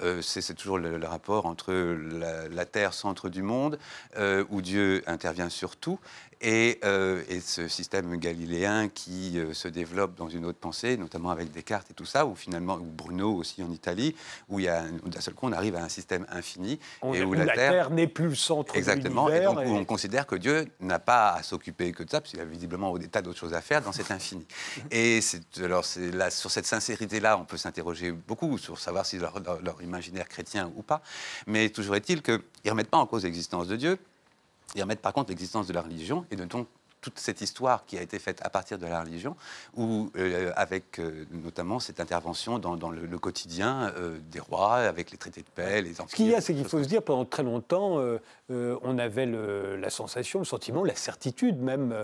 euh, 0.03 0.21
c'est 0.23 0.55
toujours 0.55 0.79
le, 0.79 1.05
rapport 1.07 1.47
entre 1.47 1.73
la, 1.73 2.65
Terre, 2.67 2.95
centre 2.95 3.29
du 3.29 3.43
monde, 3.43 3.79
euh, 4.17 4.45
où 4.51 4.61
Dieu 4.61 5.03
intervient 5.07 5.49
sur 5.49 5.77
tout, 5.77 5.99
euh, 6.45 7.23
et, 7.29 7.41
ce 7.41 7.67
système 7.67 8.17
galiléen 8.17 8.89
qui 8.89 9.39
euh, 9.39 9.55
se 9.55 9.69
développe 9.69 10.17
dans 10.17 10.29
une 10.29 10.45
autre 10.45 10.59
pensée, 10.59 10.97
notamment 10.97 11.31
avec 11.31 11.51
Descartes 11.51 11.91
et 11.91 11.95
tout 11.95 12.05
ça, 12.05 12.27
ou 12.27 12.35
finalement, 12.35 12.75
ou 12.75 12.85
Bruno 12.85 13.35
aussi 13.35 13.63
en 13.63 13.71
Italie, 13.71 14.15
où 14.49 14.61
d'un 14.61 15.21
seul 15.21 15.35
coup 15.35 15.47
on 15.47 15.53
arrive 15.53 15.77
à 15.77 15.83
un 15.83 15.89
système 15.89 16.27
infini. 16.31 16.79
et 17.15 17.23
où, 17.23 17.33
la, 17.33 17.47
Terre, 17.55 17.91
n'est 17.91 18.07
plus 18.07 18.29
le 18.29 18.35
centre 18.35 18.77
exactement, 18.77 19.31
et 19.31 19.43
donc 19.43 19.59
où 19.59 19.71
on 19.71 19.85
considère 19.85 20.27
que 20.27 20.37
Dieu 20.37 20.67
n'a 20.81 20.99
pas 20.99 21.33
à 21.33 21.43
s'occuper 21.43 21.93
que 21.93 22.03
de 22.03 22.11
ça, 22.11 22.21
parce 22.21 22.33
qu'il 22.33 22.41
a 22.41 22.45
visiblement 22.45 22.97
des 22.99 23.09
tas 23.09 23.23
d'autres 23.23 23.39
choses 23.39 23.55
à 23.55 23.63
faire 23.63 23.81
dans 23.81 23.93
cet 23.93 24.11
infini. 24.11 24.47
et 24.91 25.21
alors, 25.63 25.85
là, 26.13 26.31
sur 26.31 26.51
cette 26.51 26.67
sincérité-là, 26.67 27.39
on 27.39 27.45
peut 27.45 27.57
s'interroger 27.57 28.13
beaucoup 28.13 28.59
sur 28.59 28.79
savoir 28.79 29.07
si 29.07 29.19
leur, 29.19 29.41
leur, 29.41 29.63
leur 29.63 29.81
imaginaire 29.87 30.29
chrétien 30.29 30.73
ou 30.77 30.83
pas, 30.83 31.03
mais 31.47 31.71
toujours 31.71 31.97
est-il 31.97 32.23
qu'ils 32.23 32.41
ne 32.65 32.71
remettent 32.71 32.91
pas 32.91 32.99
en 32.99 33.07
cause 33.07 33.25
l'existence 33.25 33.69
de 33.69 33.77
Dieu, 33.77 33.99
et 34.75 34.83
remettre 34.83 35.01
par 35.01 35.13
contre 35.13 35.31
l'existence 35.31 35.67
de 35.67 35.73
la 35.73 35.83
religion 35.83 36.27
et 36.31 36.37
de 36.37 36.45
donc 36.45 36.69
toute 37.07 37.21
cette 37.21 37.41
histoire 37.41 37.87
qui 37.87 37.97
a 37.97 38.03
été 38.03 38.19
faite 38.19 38.41
à 38.43 38.51
partir 38.51 38.79
de 38.79 38.87
la 38.87 39.01
religion, 39.01 39.37
ou 39.77 40.11
euh, 40.19 40.51
avec 40.57 40.99
euh, 40.99 41.25
notamment 41.31 41.79
cette 41.79 42.01
intervention 42.01 42.59
dans, 42.59 42.91
le, 42.91 43.19
quotidien 43.19 43.93
euh, 43.97 44.19
des 44.33 44.41
rois, 44.41 44.79
avec 44.79 45.13
les 45.13 45.17
traités 45.17 45.43
de 45.43 45.47
paix, 45.55 45.83
les 45.83 46.01
empires. 46.01 46.11
Ce 46.11 46.17
qu'il 46.17 46.27
y 46.27 46.35
a, 46.35 46.41
c'est 46.41 46.53
qu'il 46.53 46.65
faut 46.65 46.83
se 46.83 46.89
dire, 46.89 47.03
pendant 47.03 47.25
très 47.25 47.45
longtemps, 47.45 48.01
on 48.49 48.99
avait 48.99 49.27
la 49.27 49.91
sensation, 49.91 50.41
le 50.41 50.45
sentiment, 50.45 50.83
la 50.83 50.97
certitude 50.97 51.61
même, 51.61 51.95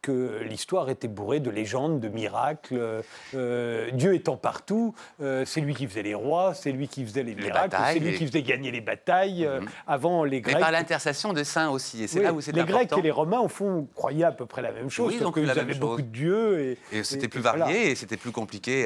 que 0.00 0.42
l'histoire 0.48 0.90
était 0.90 1.08
bourrée 1.08 1.40
de 1.40 1.50
légendes, 1.50 1.98
de 1.98 2.08
miracles. 2.08 3.02
Dieu 3.32 4.14
étant 4.14 4.36
partout, 4.36 4.94
c'est 5.18 5.60
lui 5.60 5.74
qui 5.74 5.88
faisait 5.88 6.02
les 6.02 6.14
rois, 6.14 6.54
c'est 6.54 6.72
lui 6.72 6.86
qui 6.86 7.04
faisait 7.04 7.24
les, 7.24 7.34
miracles, 7.34 7.76
c'est 7.92 7.98
lui 7.98 8.16
qui 8.16 8.26
faisait 8.26 8.42
gagner 8.42 8.70
les 8.70 8.80
batailles. 8.80 9.46
Mhm. 9.46 9.68
Avant, 9.86 10.24
les 10.24 10.40
Grecs... 10.40 10.54
Mais 10.54 10.60
par 10.60 10.72
l'intercession 10.72 11.32
des 11.32 11.44
saints 11.44 11.70
aussi, 11.70 12.04
et 12.04 12.06
c'est 12.06 12.22
là 12.22 12.32
où 12.32 12.40
c'est 12.40 12.52
Les 12.52 12.64
Grecs 12.64 12.92
et 12.96 13.02
les 13.02 13.10
Romains, 13.10 13.40
au 13.40 13.48
fond, 13.48 13.88
croyaient 13.94 14.24
à 14.24 14.32
peu 14.32 14.46
près 14.46 14.51
la 14.60 14.72
même 14.72 14.90
chose. 14.90 15.18
donc 15.18 15.36
ils 15.38 15.50
avaient 15.50 15.74
beaucoup 15.74 16.02
de 16.02 16.06
dieux. 16.06 16.76
Et, 16.92 17.02
c'était 17.02 17.28
plus 17.28 17.40
varié 17.40 17.90
et 17.90 17.94
c'était 17.94 18.16
plus 18.16 18.32
compliqué. 18.32 18.82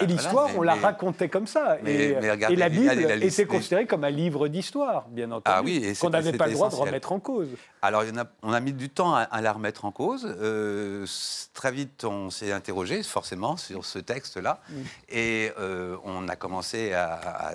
et, 0.00 0.06
l'histoire, 0.06 0.48
on 0.56 0.62
la 0.62 0.74
racontait 0.74 1.28
comme 1.28 1.46
ça. 1.46 1.78
et, 1.84 2.14
la 2.56 2.68
Bible 2.68 3.22
était 3.22 3.46
considérée 3.46 3.86
comme 3.86 4.04
un 4.04 4.10
livre 4.10 4.48
d'histoire, 4.48 5.06
bien 5.08 5.30
entendu. 5.30 5.42
Ah 5.44 5.62
oui, 5.62 5.92
qu'on 6.00 6.10
n'avait 6.10 6.32
pas 6.32 6.46
le 6.46 6.54
droit 6.54 6.70
de 6.70 6.74
remettre 6.74 7.12
en 7.12 7.20
cause. 7.20 7.48
Alors, 7.82 8.02
on 8.42 8.52
a 8.52 8.60
mis 8.60 8.72
du 8.72 8.88
temps 8.88 9.14
à, 9.14 9.40
la 9.40 9.52
remettre 9.52 9.84
en 9.84 9.92
cause. 9.92 10.26
Euh, 10.40 11.04
très 11.52 11.72
vite, 11.72 12.04
on 12.04 12.30
s'est 12.30 12.52
interrogé, 12.52 13.02
forcément, 13.02 13.56
sur 13.56 13.84
ce 13.84 13.98
texte-là. 13.98 14.60
Et 15.08 15.50
euh, 15.58 15.96
on 16.04 16.28
a 16.28 16.36
commencé 16.36 16.92
à 16.92 17.52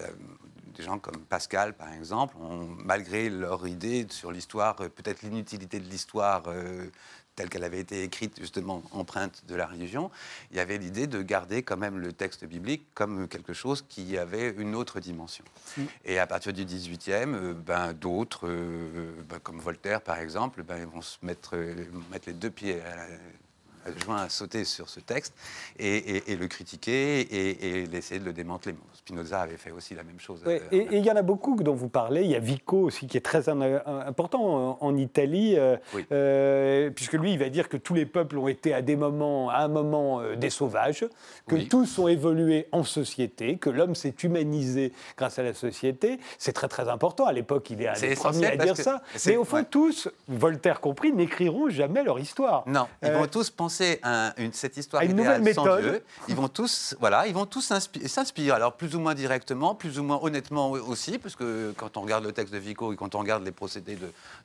des 0.79 0.85
gens 0.85 0.97
comme 0.97 1.19
Pascal, 1.25 1.73
par 1.73 1.91
exemple, 1.93 2.35
ont, 2.37 2.67
malgré 2.83 3.29
leur 3.29 3.67
idée 3.67 4.07
sur 4.09 4.31
l'histoire, 4.31 4.75
euh, 4.79 4.89
peut-être 4.89 5.21
l'inutilité 5.23 5.79
de 5.79 5.87
l'histoire 5.89 6.43
euh, 6.47 6.87
telle 7.39 7.47
qu'elle 7.47 7.63
avait 7.63 7.79
été 7.79 8.03
écrite, 8.03 8.37
justement 8.37 8.83
empreinte 8.91 9.43
de 9.47 9.55
la 9.55 9.65
religion, 9.65 10.11
il 10.51 10.57
y 10.57 10.59
avait 10.59 10.77
l'idée 10.77 11.07
de 11.07 11.21
garder 11.21 11.63
quand 11.63 11.77
même 11.77 11.97
le 11.97 12.11
texte 12.11 12.43
biblique 12.43 12.85
comme 12.93 13.29
quelque 13.29 13.53
chose 13.53 13.85
qui 13.87 14.17
avait 14.17 14.49
une 14.57 14.75
autre 14.75 14.99
dimension. 14.99 15.45
Et 16.03 16.19
à 16.19 16.27
partir 16.27 16.51
du 16.51 16.65
18e, 16.65 17.33
euh, 17.33 17.53
ben, 17.53 17.93
d'autres, 17.93 18.45
ben, 19.29 19.39
comme 19.41 19.59
Voltaire 19.59 20.01
par 20.01 20.19
exemple, 20.19 20.63
ben, 20.63 20.85
vont 20.85 21.01
se 21.01 21.17
mettre, 21.21 21.55
mettre 22.11 22.27
les 22.27 22.33
deux 22.33 22.51
pieds 22.51 22.81
à 22.81 23.07
joint 24.05 24.17
à 24.17 24.29
sauter 24.29 24.63
sur 24.65 24.89
ce 24.89 24.99
texte 24.99 25.33
et, 25.77 26.23
le 26.35 26.47
critiquer 26.47 27.21
et, 27.21 27.81
et, 27.81 27.95
essayer 27.95 28.19
de 28.19 28.25
le 28.25 28.33
démanteler. 28.33 28.75
Spinoza 28.93 29.41
avait 29.41 29.57
fait 29.57 29.71
aussi 29.71 29.95
la 29.95 30.03
même 30.03 30.19
chose. 30.19 30.41
Euh, 30.45 30.59
et 30.71 30.87
il 30.91 31.05
y 31.05 31.11
en 31.11 31.15
a 31.15 31.21
beaucoup 31.21 31.55
dont 31.55 31.73
vous 31.73 31.89
parlez. 31.89 32.23
Il 32.23 32.31
y 32.31 32.35
a 32.35 32.39
Vico 32.39 32.77
aussi 32.77 33.07
qui 33.07 33.17
est 33.17 33.21
très 33.21 33.49
important 33.49 34.77
en, 34.81 34.97
Italie, 34.97 35.55
euh, 35.57 35.77
euh, 36.11 36.89
puisque 36.89 37.13
lui, 37.13 37.31
il 37.33 37.39
va 37.39 37.49
dire 37.49 37.69
que 37.69 37.77
tous 37.77 37.93
les 37.93 38.05
peuples 38.05 38.37
ont 38.37 38.47
été 38.47 38.73
à 38.73 38.81
des 38.81 38.95
moments, 38.95 39.49
à 39.49 39.59
un 39.59 39.67
moment, 39.67 40.21
des 40.35 40.49
sauvages, 40.49 41.05
que 41.47 41.55
tous 41.55 41.99
ont 41.99 42.07
évolué 42.07 42.67
en 42.71 42.83
société, 42.83 43.57
que 43.57 43.69
l'homme 43.69 43.95
s'est 43.95 44.15
humanisé 44.23 44.93
grâce 45.17 45.39
à 45.39 45.43
la 45.43 45.53
société. 45.53 46.19
C'est 46.37 46.53
très 46.53 46.67
très 46.67 46.89
important. 46.89 47.25
À 47.25 47.33
l'époque, 47.33 47.69
il 47.69 47.81
est 47.81 47.87
un 47.87 47.99
des 47.99 48.15
premiers 48.15 48.47
à 48.47 48.57
dire 48.57 48.77
ça. 48.77 49.01
Mais 49.25 49.37
au 49.37 49.45
fond, 49.45 49.63
tous, 49.69 50.09
Voltaire 50.27 50.81
compris, 50.81 51.13
n'écriront 51.13 51.69
jamais 51.69 52.03
leur 52.03 52.19
histoire. 52.19 52.63
Non, 52.67 52.87
ils 53.01 53.11
vont 53.11 53.27
tous 53.27 53.49
penser 53.49 53.68
une, 54.37 54.53
cette 54.53 54.77
histoire 54.77 55.03
une 55.03 55.15
nouvelle 55.15 55.41
méthode. 55.41 55.81
Dieu, 55.81 56.03
ils 56.27 56.35
vont 56.35 56.47
tous, 56.47 56.95
voilà, 56.99 57.27
ils 57.27 57.33
vont 57.33 57.45
tous 57.45 57.61
s'inspirer. 57.61 58.51
Alors 58.51 58.73
plus 58.73 58.95
ou 58.95 58.99
moins 58.99 59.15
directement, 59.15 59.75
plus 59.75 59.99
ou 59.99 60.03
moins 60.03 60.19
honnêtement 60.21 60.71
aussi, 60.71 61.17
parce 61.17 61.35
que 61.35 61.73
quand 61.77 61.97
on 61.97 62.01
regarde 62.01 62.23
le 62.23 62.31
texte 62.31 62.53
de 62.53 62.59
Vico 62.59 62.93
et 62.93 62.95
quand 62.95 63.15
on 63.15 63.19
regarde 63.19 63.43
les 63.43 63.51
procédés 63.51 63.97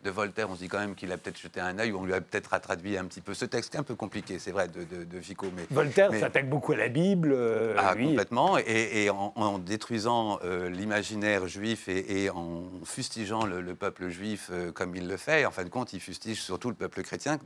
de, 0.04 0.10
Voltaire, 0.10 0.48
on 0.50 0.54
se 0.54 0.60
dit 0.60 0.68
quand 0.68 0.78
même 0.78 0.94
qu'il 0.94 1.10
a 1.12 1.16
peut-être 1.16 1.40
jeté 1.40 1.60
un 1.60 1.78
œil 1.78 1.92
ou 1.92 1.98
on 1.98 2.04
lui 2.04 2.14
a 2.14 2.20
peut-être 2.20 2.58
traduit 2.60 2.96
un 2.96 3.04
petit 3.04 3.20
peu 3.20 3.34
ce 3.34 3.44
texte, 3.44 3.70
qui 3.70 3.76
est 3.76 3.80
un 3.80 3.84
peu 3.84 3.94
compliqué, 3.94 4.38
c'est 4.38 4.52
vrai, 4.52 4.68
de, 4.68 5.18
Vico. 5.18 5.46
Mais 5.56 5.66
Voltaire 5.70 6.12
s'attaque 6.14 6.48
beaucoup 6.48 6.72
à 6.72 6.76
la 6.76 6.88
Bible. 6.88 7.32
Euh, 7.32 7.74
ah, 7.78 7.94
complètement, 7.94 8.58
et, 8.58 9.10
en, 9.10 9.58
détruisant 9.58 10.38
euh, 10.44 10.68
l'imaginaire 10.68 11.46
juif 11.48 11.88
et, 11.88 12.30
en 12.30 12.64
fustigeant 12.84 13.44
le, 13.44 13.74
peuple 13.74 14.08
juif 14.08 14.50
euh, 14.52 14.70
comme 14.70 14.94
il 14.94 15.08
le 15.08 15.16
fait, 15.16 15.44
en 15.44 15.50
fin 15.50 15.64
de 15.64 15.68
compte, 15.68 15.92
il 15.92 16.00
fustige 16.00 16.40
surtout 16.40 16.68
le 16.68 16.76
peuple 16.76 17.02
chrétien 17.02 17.38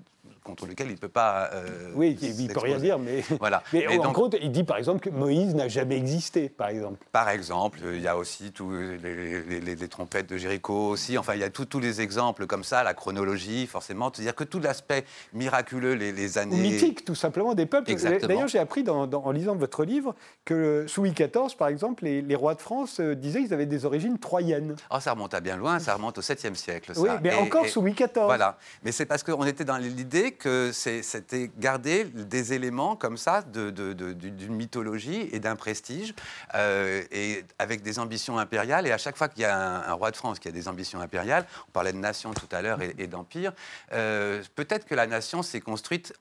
contre 0.45 0.67
lequel 0.67 0.89
il 0.89 0.95
ne 0.95 0.99
peut 0.99 1.09
pas. 1.09 1.51
Oui, 1.95 2.17
il 2.21 2.47
ne 2.47 2.53
peut 2.53 2.61
rien 2.61 2.79
dire, 2.79 2.99
mais. 2.99 3.23
Voilà. 3.41 3.63
Mais, 3.73 3.99
en 3.99 4.13
gros, 4.13 4.31
il 4.41 4.51
dit 4.51 4.65
par 4.65 4.77
exemple 4.77 5.01
que 5.01 5.11
Moïse 5.11 5.55
n'a 5.55 5.69
jamais 5.69 5.97
existé, 5.97 6.49
par 6.49 6.69
exemple. 6.69 7.05
Par 7.13 7.29
exemple, 7.29 7.81
il 7.95 8.01
y 8.01 8.09
a 8.09 8.17
aussi 8.17 8.53
tous 8.53 8.71
les, 8.71 9.89
trompettes 9.89 10.29
de 10.29 10.37
Jéricho 10.37 10.89
aussi. 10.89 11.17
Enfin, 11.17 11.35
il 11.35 11.41
y 11.41 11.45
a 11.45 11.51
tous 11.51 11.79
les 11.81 12.01
exemples 12.01 12.47
comme 12.47 12.65
ça, 12.65 12.83
la 12.83 12.95
chronologie, 12.95 13.67
forcément. 13.67 14.11
C'est-à-dire 14.13 14.35
que 14.35 14.45
tout 14.45 14.61
l'aspect 14.61 15.05
miraculeux, 15.33 15.95
les, 15.95 16.39
années. 16.39 16.57
Mythique, 16.57 17.05
tout 17.05 17.15
simplement, 17.15 17.55
des 17.55 17.67
peuples. 17.67 17.95
D'ailleurs, 17.95 18.49
j'ai 18.49 18.59
appris 18.59 18.85
en 18.89 19.31
lisant 19.31 19.57
votre 19.57 19.85
livre 19.85 20.15
que 20.45 20.85
sous 20.87 21.03
Louis 21.03 21.13
XIV, 21.13 21.57
par 21.57 21.69
exemple, 21.69 22.05
les, 22.05 22.35
rois 22.35 22.55
de 22.55 22.61
France 22.61 23.01
disaient 23.01 23.43
qu'ils 23.43 23.55
avaient 23.55 23.67
des 23.67 23.85
origines 23.85 24.19
troyennes. 24.19 24.77
Oh, 24.91 25.01
ça 25.01 25.13
remonte 25.13 25.35
à 25.35 25.41
bien 25.41 25.57
loin, 25.57 25.79
ça 25.79 25.95
remonte 25.95 26.19
au 26.19 26.21
7e 26.21 26.55
siècle. 26.55 26.93
Oui, 26.97 27.11
mais 27.23 27.35
encore 27.35 27.67
sous 27.67 27.81
Louis 27.81 27.93
XIV. 27.93 28.09
Voilà. 28.15 28.59
Mais 28.85 28.93
c'est 28.93 29.07
parce 29.07 29.23
qu'on 29.23 29.45
était 29.45 29.65
dans 29.65 29.77
l'idée 29.77 30.33
que 30.33 30.71
c'était 30.73 31.51
garder 31.59 32.05
des 32.05 32.53
éléments 32.53 32.97
comme 32.97 33.17
ça 33.17 33.43
d'une 33.43 34.55
mythologie 34.55 35.29
et 35.33 35.41
d'un 35.41 35.57
prestige, 35.57 36.15
euh, 36.55 37.03
et 37.11 37.45
avec 37.59 37.83
des 37.83 37.99
ambitions 37.99 38.39
impériales. 38.39 38.87
Et 38.87 38.93
à 38.93 38.99
chaque 38.99 39.17
fois 39.17 39.29
qu'il 39.29 39.43
y 39.43 39.47
a 39.47 39.91
un, 39.91 39.93
roi 39.93 40.11
de 40.11 40.17
France 40.17 40.39
qui 40.39 40.49
a 40.49 40.53
des 40.53 40.69
ambitions 40.69 41.01
impériales, 41.01 41.47
on 41.69 41.73
parlait 41.73 41.93
de 41.93 41.99
nation 41.99 42.33
tout 42.33 42.49
à 42.53 42.63
l'heure 42.63 42.81
et, 42.83 43.07
d'empire, 43.07 43.53
euh, 43.93 44.43
peut-être 44.55 44.87
que 44.87 44.95
la 44.95 45.07
nation 45.07 45.43
s'est 45.43 45.61
construite 45.61 46.13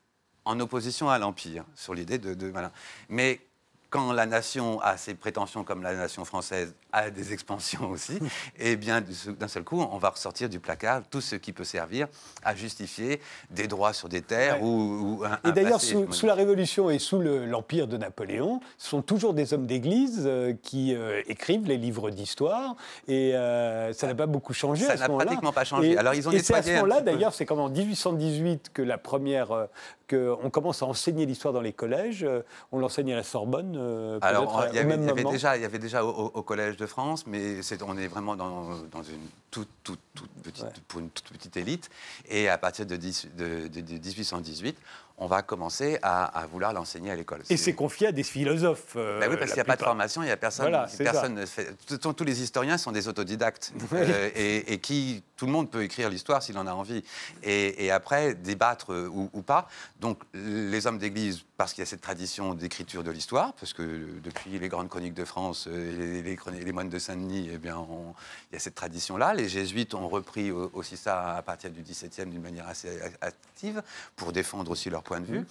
en 0.44 0.58
opposition 0.60 1.10
à 1.10 1.18
l'empire, 1.18 1.64
sur 1.74 1.94
l'idée 1.94 2.18
de, 2.18 2.34
de 2.34 2.48
voilà. 2.48 2.72
Mais 3.08 3.40
quand 3.90 4.12
la 4.12 4.26
nation 4.26 4.80
a 4.80 4.96
ses 4.96 5.14
prétentions 5.14 5.64
comme 5.64 5.82
la 5.82 5.94
nation 5.94 6.24
française 6.24 6.74
a 6.92 7.10
des 7.10 7.32
expansions 7.32 7.90
aussi, 7.90 8.16
et 8.58 8.72
eh 8.72 8.76
bien 8.76 9.02
d'un 9.38 9.48
seul 9.48 9.64
coup, 9.64 9.80
on 9.80 9.98
va 9.98 10.10
ressortir 10.10 10.48
du 10.48 10.60
placard 10.60 11.02
tout 11.10 11.20
ce 11.20 11.36
qui 11.36 11.52
peut 11.52 11.64
servir 11.64 12.08
à 12.42 12.54
justifier 12.54 13.20
des 13.50 13.66
droits 13.66 13.92
sur 13.92 14.08
des 14.08 14.22
terres 14.22 14.62
ou, 14.62 15.22
un, 15.24 15.48
Et 15.48 15.52
d'ailleurs, 15.52 15.80
sous, 15.80 16.26
la 16.26 16.34
Révolution 16.34 16.90
et 16.90 16.98
sous 16.98 17.20
l'empire 17.20 17.86
de 17.86 17.96
Napoléon, 17.96 18.60
ce 18.78 18.90
sont 18.90 19.02
toujours 19.02 19.34
des 19.34 19.52
hommes 19.52 19.66
d'Église 19.66 20.22
euh, 20.24 20.54
qui 20.62 20.94
euh, 20.94 21.22
écrivent 21.26 21.66
les 21.66 21.76
livres 21.76 22.10
d'histoire, 22.10 22.76
et 23.06 23.34
euh, 23.34 23.92
ça 23.92 24.06
n'a 24.06 24.14
pas 24.14 24.26
beaucoup 24.26 24.52
changé 24.52 24.84
ça 24.84 24.96
n'a 24.96 25.08
pratiquement 25.08 25.52
pas 25.52 25.64
changé. 25.64 25.96
Alors 25.96 26.14
ils 26.14 26.28
ont 26.28 26.32
et 26.32 26.40
c'est 26.40 26.54
à 26.54 26.62
ce 26.62 26.70
moment-là, 26.70 27.00
d'ailleurs, 27.00 27.34
c'est 27.34 27.44
comme 27.44 27.60
en 27.60 27.68
1818 27.68 28.70
que 28.72 28.82
la 28.82 28.98
première, 28.98 29.68
qu'on 30.08 30.50
commence 30.50 30.82
à 30.82 30.86
enseigner 30.86 31.26
l'histoire 31.26 31.52
dans 31.52 31.60
les 31.60 31.72
collèges. 31.72 32.26
On 32.72 32.78
l'enseigne 32.78 33.12
à 33.12 33.16
la 33.16 33.22
Sorbonne. 33.22 33.76
Alors, 34.22 34.64
il 34.70 34.76
y, 34.76 34.78
avait, 34.78 35.24
déjà, 35.24 35.56
il 35.56 35.62
y 35.62 35.66
avait 35.66 35.78
déjà 35.78 36.04
au 36.04 36.42
collège 36.42 36.77
de 36.78 36.86
France, 36.86 37.26
mais 37.26 37.60
on 37.82 37.98
est 37.98 38.06
vraiment 38.06 38.36
dans, 38.36 39.02
une 39.02 39.28
toute, 39.50 39.68
toute, 39.82 40.00
petite, 40.42 40.80
pour 40.86 41.00
une 41.00 41.10
toute 41.10 41.28
petite 41.30 41.56
élite. 41.56 41.90
Et 42.28 42.48
à 42.48 42.56
partir 42.56 42.86
de, 42.86 42.96
1818, 42.96 44.76
on 45.18 45.26
va 45.26 45.42
commencer 45.42 45.98
à, 46.02 46.46
vouloir 46.50 46.72
l'enseigner 46.72 47.10
à 47.10 47.16
l'école. 47.16 47.42
Et 47.50 47.56
c'est 47.56 47.74
confié 47.74 48.08
à 48.08 48.12
des 48.12 48.22
philosophes. 48.22 48.94
Euh, 48.96 49.18
ben 49.18 49.28
oui, 49.28 49.36
parce 49.36 49.50
qu'il 49.50 49.56
n'y 49.56 49.62
a 49.62 49.64
pas 49.64 49.76
de 49.76 49.82
formation, 49.82 50.22
il 50.22 50.26
n'y 50.26 50.30
a 50.30 50.36
personne. 50.36 50.72
personne 50.98 51.34
ne 51.34 51.46
fait, 51.46 51.74
tous 51.86 52.24
les 52.24 52.40
historiens 52.40 52.78
sont 52.78 52.92
des 52.92 53.08
autodidactes 53.08 53.72
euh, 53.92 54.30
et, 54.34 54.78
qui 54.78 55.24
tout 55.36 55.46
le 55.46 55.52
monde 55.52 55.70
peut 55.70 55.82
écrire 55.82 56.08
l'histoire 56.08 56.42
s'il 56.42 56.56
en 56.56 56.66
a 56.68 56.72
envie. 56.72 57.02
Et, 57.42 57.90
après 57.90 58.34
débattre 58.34 58.92
euh, 58.92 59.08
ou, 59.08 59.42
pas. 59.42 59.66
Donc 60.00 60.22
les 60.34 60.86
hommes 60.86 60.98
d'Église, 60.98 61.42
parce 61.58 61.74
qu'il 61.74 61.82
y 61.82 61.86
a 61.86 61.86
cette 61.86 62.00
tradition 62.00 62.54
d'écriture 62.54 63.02
de 63.02 63.10
l'histoire, 63.10 63.52
parce 63.54 63.72
que 63.72 64.20
depuis 64.22 64.60
les 64.60 64.68
grandes 64.68 64.88
chroniques 64.88 65.12
de 65.12 65.24
France 65.24 65.66
et 65.66 66.22
les, 66.22 66.22
les, 66.22 66.72
moines 66.72 66.88
de 66.88 67.00
Saint-Denis, 67.00 67.50
eh 67.52 67.58
bien, 67.58 67.84
il 68.50 68.54
y 68.54 68.56
a 68.56 68.60
cette 68.60 68.76
tradition-là. 68.76 69.34
Les 69.34 69.48
jésuites 69.48 69.92
ont 69.94 70.08
repris 70.08 70.52
aussi 70.52 70.96
ça 70.96 71.34
à 71.34 71.42
partir 71.42 71.70
du 71.72 71.82
XVIIe 71.82 72.30
d'une 72.30 72.42
manière 72.42 72.68
assez 72.68 73.00
active 73.20 73.82
pour 74.14 74.32
défendre 74.32 74.70
aussi 74.70 74.88
leur 74.88 75.02
point 75.02 75.20
de 75.20 75.26
vue. 75.26 75.46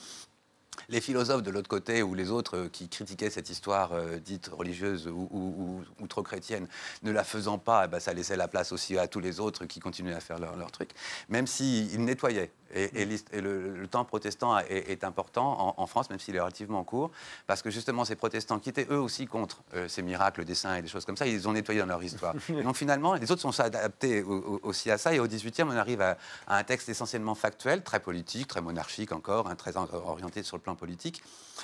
Les 0.90 1.02
philosophes 1.02 1.44
de 1.44 1.52
l'autre 1.52 1.68
côté 1.68 2.04
ou 2.04 2.14
les 2.14 2.32
autres 2.32 2.58
euh, 2.58 2.70
qui 2.70 2.88
critiquaient 2.88 3.30
cette 3.30 3.50
histoire 3.50 3.94
euh, 3.94 4.20
dite 4.20 4.48
religieuse 4.48 5.08
ou, 5.08 5.84
trop 6.08 6.24
chrétienne, 6.24 6.68
ne 7.04 7.12
la 7.12 7.24
faisant 7.24 7.58
pas, 7.58 7.86
eh 7.86 7.88
ben, 7.88 8.00
ça 8.00 8.14
laissait 8.14 8.38
la 8.38 8.48
place 8.48 8.72
aussi 8.72 8.98
à 8.98 9.08
tous 9.08 9.20
les 9.20 9.40
autres 9.40 9.66
qui 9.66 9.80
continuaient 9.80 10.14
à 10.14 10.22
faire 10.22 10.40
leur, 10.40 10.56
leur 10.56 10.72
truc, 10.72 10.92
même 11.28 11.48
s'ils 11.48 12.04
nettoyaient 12.04 12.52
et, 12.74 13.06
le, 13.34 13.88
temps 13.88 14.06
protestant 14.06 14.58
est, 14.60 15.04
important 15.04 15.76
en, 15.78 15.88
France, 15.88 16.10
même 16.10 16.20
s'il 16.20 16.36
est 16.36 16.40
relativement 16.40 16.84
court, 16.84 17.12
parce 17.46 17.62
que 17.62 17.70
justement, 17.70 18.06
ces 18.06 18.16
protestants 18.16 18.60
qui 18.60 18.70
étaient 18.70 18.88
eux 18.90 19.00
aussi 19.00 19.26
contre 19.26 19.62
euh, 19.74 19.88
ces 19.88 20.02
miracles, 20.02 20.44
des 20.46 20.56
saints 20.56 20.76
et 20.76 20.82
des 20.82 20.88
choses 20.88 21.06
comme 21.06 21.18
ça, 21.18 21.28
ils 21.28 21.48
ont 21.48 21.54
nettoyé 21.54 21.80
dans 21.80 21.88
leur 21.88 22.04
histoire. 22.04 22.34
donc 22.64 22.76
finalement, 22.76 23.14
les 23.14 23.32
autres 23.32 23.42
sont 23.42 23.58
adaptés 23.60 24.24
aussi 24.24 24.92
à 24.92 24.98
ça. 24.98 25.14
Et 25.14 25.20
au 25.20 25.28
XVIIIe, 25.28 25.64
on 25.68 25.72
arrive 25.72 26.02
à, 26.02 26.18
un 26.48 26.64
texte 26.64 26.90
essentiellement 26.90 27.36
factuel, 27.36 27.84
très 27.84 28.00
politique, 28.00 28.48
très 28.48 28.62
monarchique 28.62 29.12
encore, 29.12 29.48
hein, 29.48 29.56
très 29.56 29.78
orienté 29.78 30.44
sur 30.44 30.58
le 30.58 30.62
plan 30.62 30.76
politique, 30.76 31.24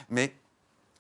mais 0.10 0.34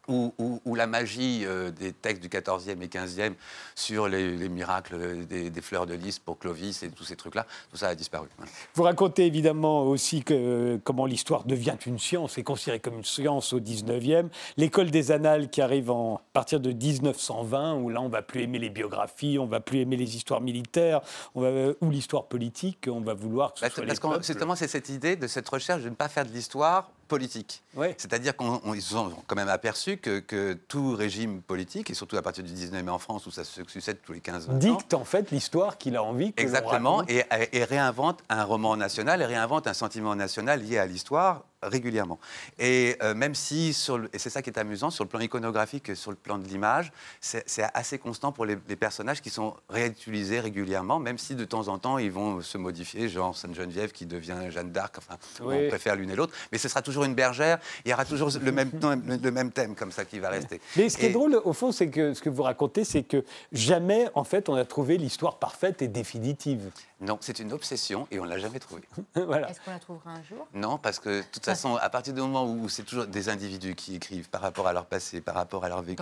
où, 0.07 0.75
la 0.75 0.87
magie 0.87 1.43
euh, 1.45 1.71
des 1.71 1.93
textes 1.93 2.21
du 2.21 2.29
XIVe 2.29 2.81
et 2.81 2.87
XVe 2.87 3.33
sur 3.75 4.07
les, 4.07 4.49
miracles 4.49 5.25
des, 5.25 5.61
fleurs 5.61 5.85
de 5.85 5.93
lys 5.93 6.19
pour 6.19 6.37
Clovis 6.37 6.83
et 6.83 6.89
tous 6.89 7.03
ces 7.03 7.15
trucs-là, 7.15 7.45
tout 7.71 7.77
ça 7.77 7.89
a 7.89 7.95
disparu. 7.95 8.27
Vous 8.73 8.83
racontez 8.83 9.25
évidemment 9.25 9.83
aussi 9.83 10.23
que, 10.23 10.79
comment 10.83 11.05
l'histoire 11.05 11.45
devient 11.45 11.77
une 11.85 11.99
science 11.99 12.37
et 12.37 12.43
considérée 12.43 12.79
comme 12.79 12.97
une 12.97 13.05
science 13.05 13.53
au 13.53 13.59
XIXe. 13.59 14.29
L'école 14.57 14.91
des 14.91 15.11
annales 15.11 15.49
qui 15.49 15.61
arrive 15.61 15.91
à 15.91 16.21
partir 16.33 16.59
de 16.59 16.71
1920, 16.71 17.75
où 17.75 17.89
là 17.89 18.01
on 18.01 18.09
va 18.09 18.21
plus 18.21 18.41
aimer 18.41 18.59
les 18.59 18.69
biographies, 18.69 19.37
on 19.39 19.45
va 19.45 19.59
plus 19.59 19.79
aimer 19.79 19.95
les 19.95 20.15
histoires 20.15 20.41
militaires, 20.41 21.01
on 21.35 21.41
va, 21.41 21.73
ou 21.81 21.89
l'histoire 21.89 22.25
politique, 22.25 22.87
on 22.89 23.01
va 23.01 23.13
vouloir 23.13 23.53
que 23.53 23.59
ce 23.59 23.65
bah, 23.65 23.69
soit 23.69 23.85
Parce 23.85 23.99
que 23.99 24.23
justement, 24.23 24.55
c'est 24.55 24.67
cette 24.67 24.89
idée 24.89 25.15
de 25.15 25.27
cette 25.27 25.47
recherche 25.47 25.83
de 25.83 25.89
ne 25.89 25.95
pas 25.95 26.09
faire 26.09 26.25
de 26.25 26.31
l'histoire 26.31 26.89
politique. 27.13 27.61
C'est-à-dire 27.97 28.33
qu'ils 28.35 28.97
ont 28.97 29.13
quand 29.27 29.35
même 29.35 29.47
aperçu 29.47 29.97
que, 29.97 30.53
tout 30.67 30.95
régime 30.95 31.41
politique, 31.43 31.91
et 31.91 31.93
surtout 31.93 32.17
à 32.17 32.23
partir 32.23 32.43
du 32.43 32.51
19e 32.51 32.89
en 32.89 32.97
France, 32.97 33.27
où 33.27 33.31
ça 33.31 33.43
se 33.43 33.63
succède 33.67 33.97
tous 34.03 34.13
les 34.13 34.19
15 34.19 34.49
ans... 34.49 34.53
Dicte 34.53 34.95
en 34.95 35.05
fait 35.05 35.29
l'histoire 35.29 35.77
qu'il 35.77 35.95
a 35.95 36.01
envie 36.01 36.33
que 36.33 36.41
Exactement, 36.41 37.03
et, 37.07 37.23
et, 37.51 37.63
réinvente 37.63 38.23
un 38.29 38.43
roman 38.43 38.75
national, 38.75 39.21
et 39.21 39.25
réinvente 39.25 39.67
un 39.67 39.75
sentiment 39.75 40.15
national 40.15 40.63
lié 40.63 40.79
à 40.79 40.87
l'histoire 40.87 41.43
régulièrement. 41.67 42.19
Et 42.59 42.95
euh, 43.01 43.13
même 43.13 43.35
si, 43.35 43.73
sur 43.73 43.99
et 44.13 44.19
c'est 44.19 44.29
ça 44.29 44.41
qui 44.41 44.49
est 44.49 44.59
amusant, 44.59 44.89
sur 44.89 45.03
le 45.03 45.09
plan 45.09 45.19
iconographique 45.19 45.89
et 45.89 45.95
sur 45.95 46.11
le 46.11 46.17
plan 46.17 46.37
de 46.37 46.47
l'image, 46.47 46.91
c'est, 47.21 47.43
assez 47.73 47.97
constant 47.97 48.31
pour 48.31 48.45
les, 48.45 48.55
personnages 48.75 49.21
qui 49.21 49.29
sont 49.29 49.55
réutilisés 49.69 50.39
régulièrement, 50.39 50.99
même 50.99 51.17
si 51.17 51.35
de 51.35 51.45
temps 51.45 51.67
en 51.67 51.77
temps 51.77 51.97
ils 51.97 52.11
vont 52.11 52.41
se 52.41 52.57
modifier, 52.57 53.07
genre 53.07 53.35
Sainte-Geneviève 53.35 53.91
qui 53.91 54.05
devient 54.05 54.37
Jeanne 54.49 54.71
d'Arc, 54.71 54.95
enfin, 54.97 55.17
on 55.41 55.67
préfère 55.69 55.95
l'une 55.95 56.09
et 56.09 56.15
l'autre, 56.15 56.33
mais 56.51 56.57
ce 56.57 56.67
sera 56.67 56.81
toujours 56.81 57.05
une 57.05 57.15
bergère, 57.15 57.59
il 57.85 57.91
y 57.91 57.93
aura 57.93 58.05
toujours 58.05 58.29
le 58.41 58.51
même, 58.51 58.71
le 58.81 59.31
même 59.31 59.51
thème 59.51 59.75
comme 59.75 59.91
ça 59.91 60.05
qui 60.05 60.19
va 60.19 60.29
rester. 60.29 60.59
Mais 60.75 60.89
ce 60.89 60.97
qui 60.97 61.05
est 61.05 61.11
drôle, 61.11 61.39
au 61.43 61.53
fond, 61.53 61.71
c'est 61.71 61.89
que 61.89 62.13
ce 62.13 62.21
que 62.21 62.29
vous 62.29 62.43
racontez, 62.43 62.83
c'est 62.83 63.03
que 63.03 63.23
jamais, 63.51 64.07
en 64.15 64.23
fait, 64.23 64.49
on 64.49 64.55
a 64.55 64.65
trouvé 64.65 64.97
l'histoire 64.97 65.37
parfaite 65.37 65.81
et 65.81 65.87
définitive. 65.87 66.71
Non, 67.03 67.17
c'est 67.21 67.39
une 67.39 67.51
obsession 67.51 68.07
et 68.11 68.19
on 68.19 68.23
ne 68.23 68.29
l'a 68.29 68.39
jamais 68.39 68.59
trouvée. 68.59 68.83
voilà. 69.15 69.49
Est-ce 69.49 69.59
qu'on 69.59 69.71
la 69.71 69.79
trouvera 69.79 70.11
un 70.11 70.23
jour? 70.23 70.47
Non, 70.53 70.77
parce 70.77 70.99
que 70.99 71.19
de 71.19 71.25
toute 71.31 71.43
façon, 71.43 71.75
à 71.75 71.89
partir 71.89 72.13
du 72.13 72.21
moment 72.21 72.45
où 72.45 72.69
c'est 72.69 72.83
toujours 72.83 73.05
des 73.05 73.27
individus 73.27 73.75
qui 73.75 73.95
écrivent 73.95 74.29
par 74.29 74.41
rapport 74.41 74.67
à 74.67 74.73
leur 74.73 74.85
passé, 74.85 75.19
par 75.19 75.35
rapport 75.35 75.65
à 75.65 75.69
leur 75.69 75.81
vécu, 75.81 76.01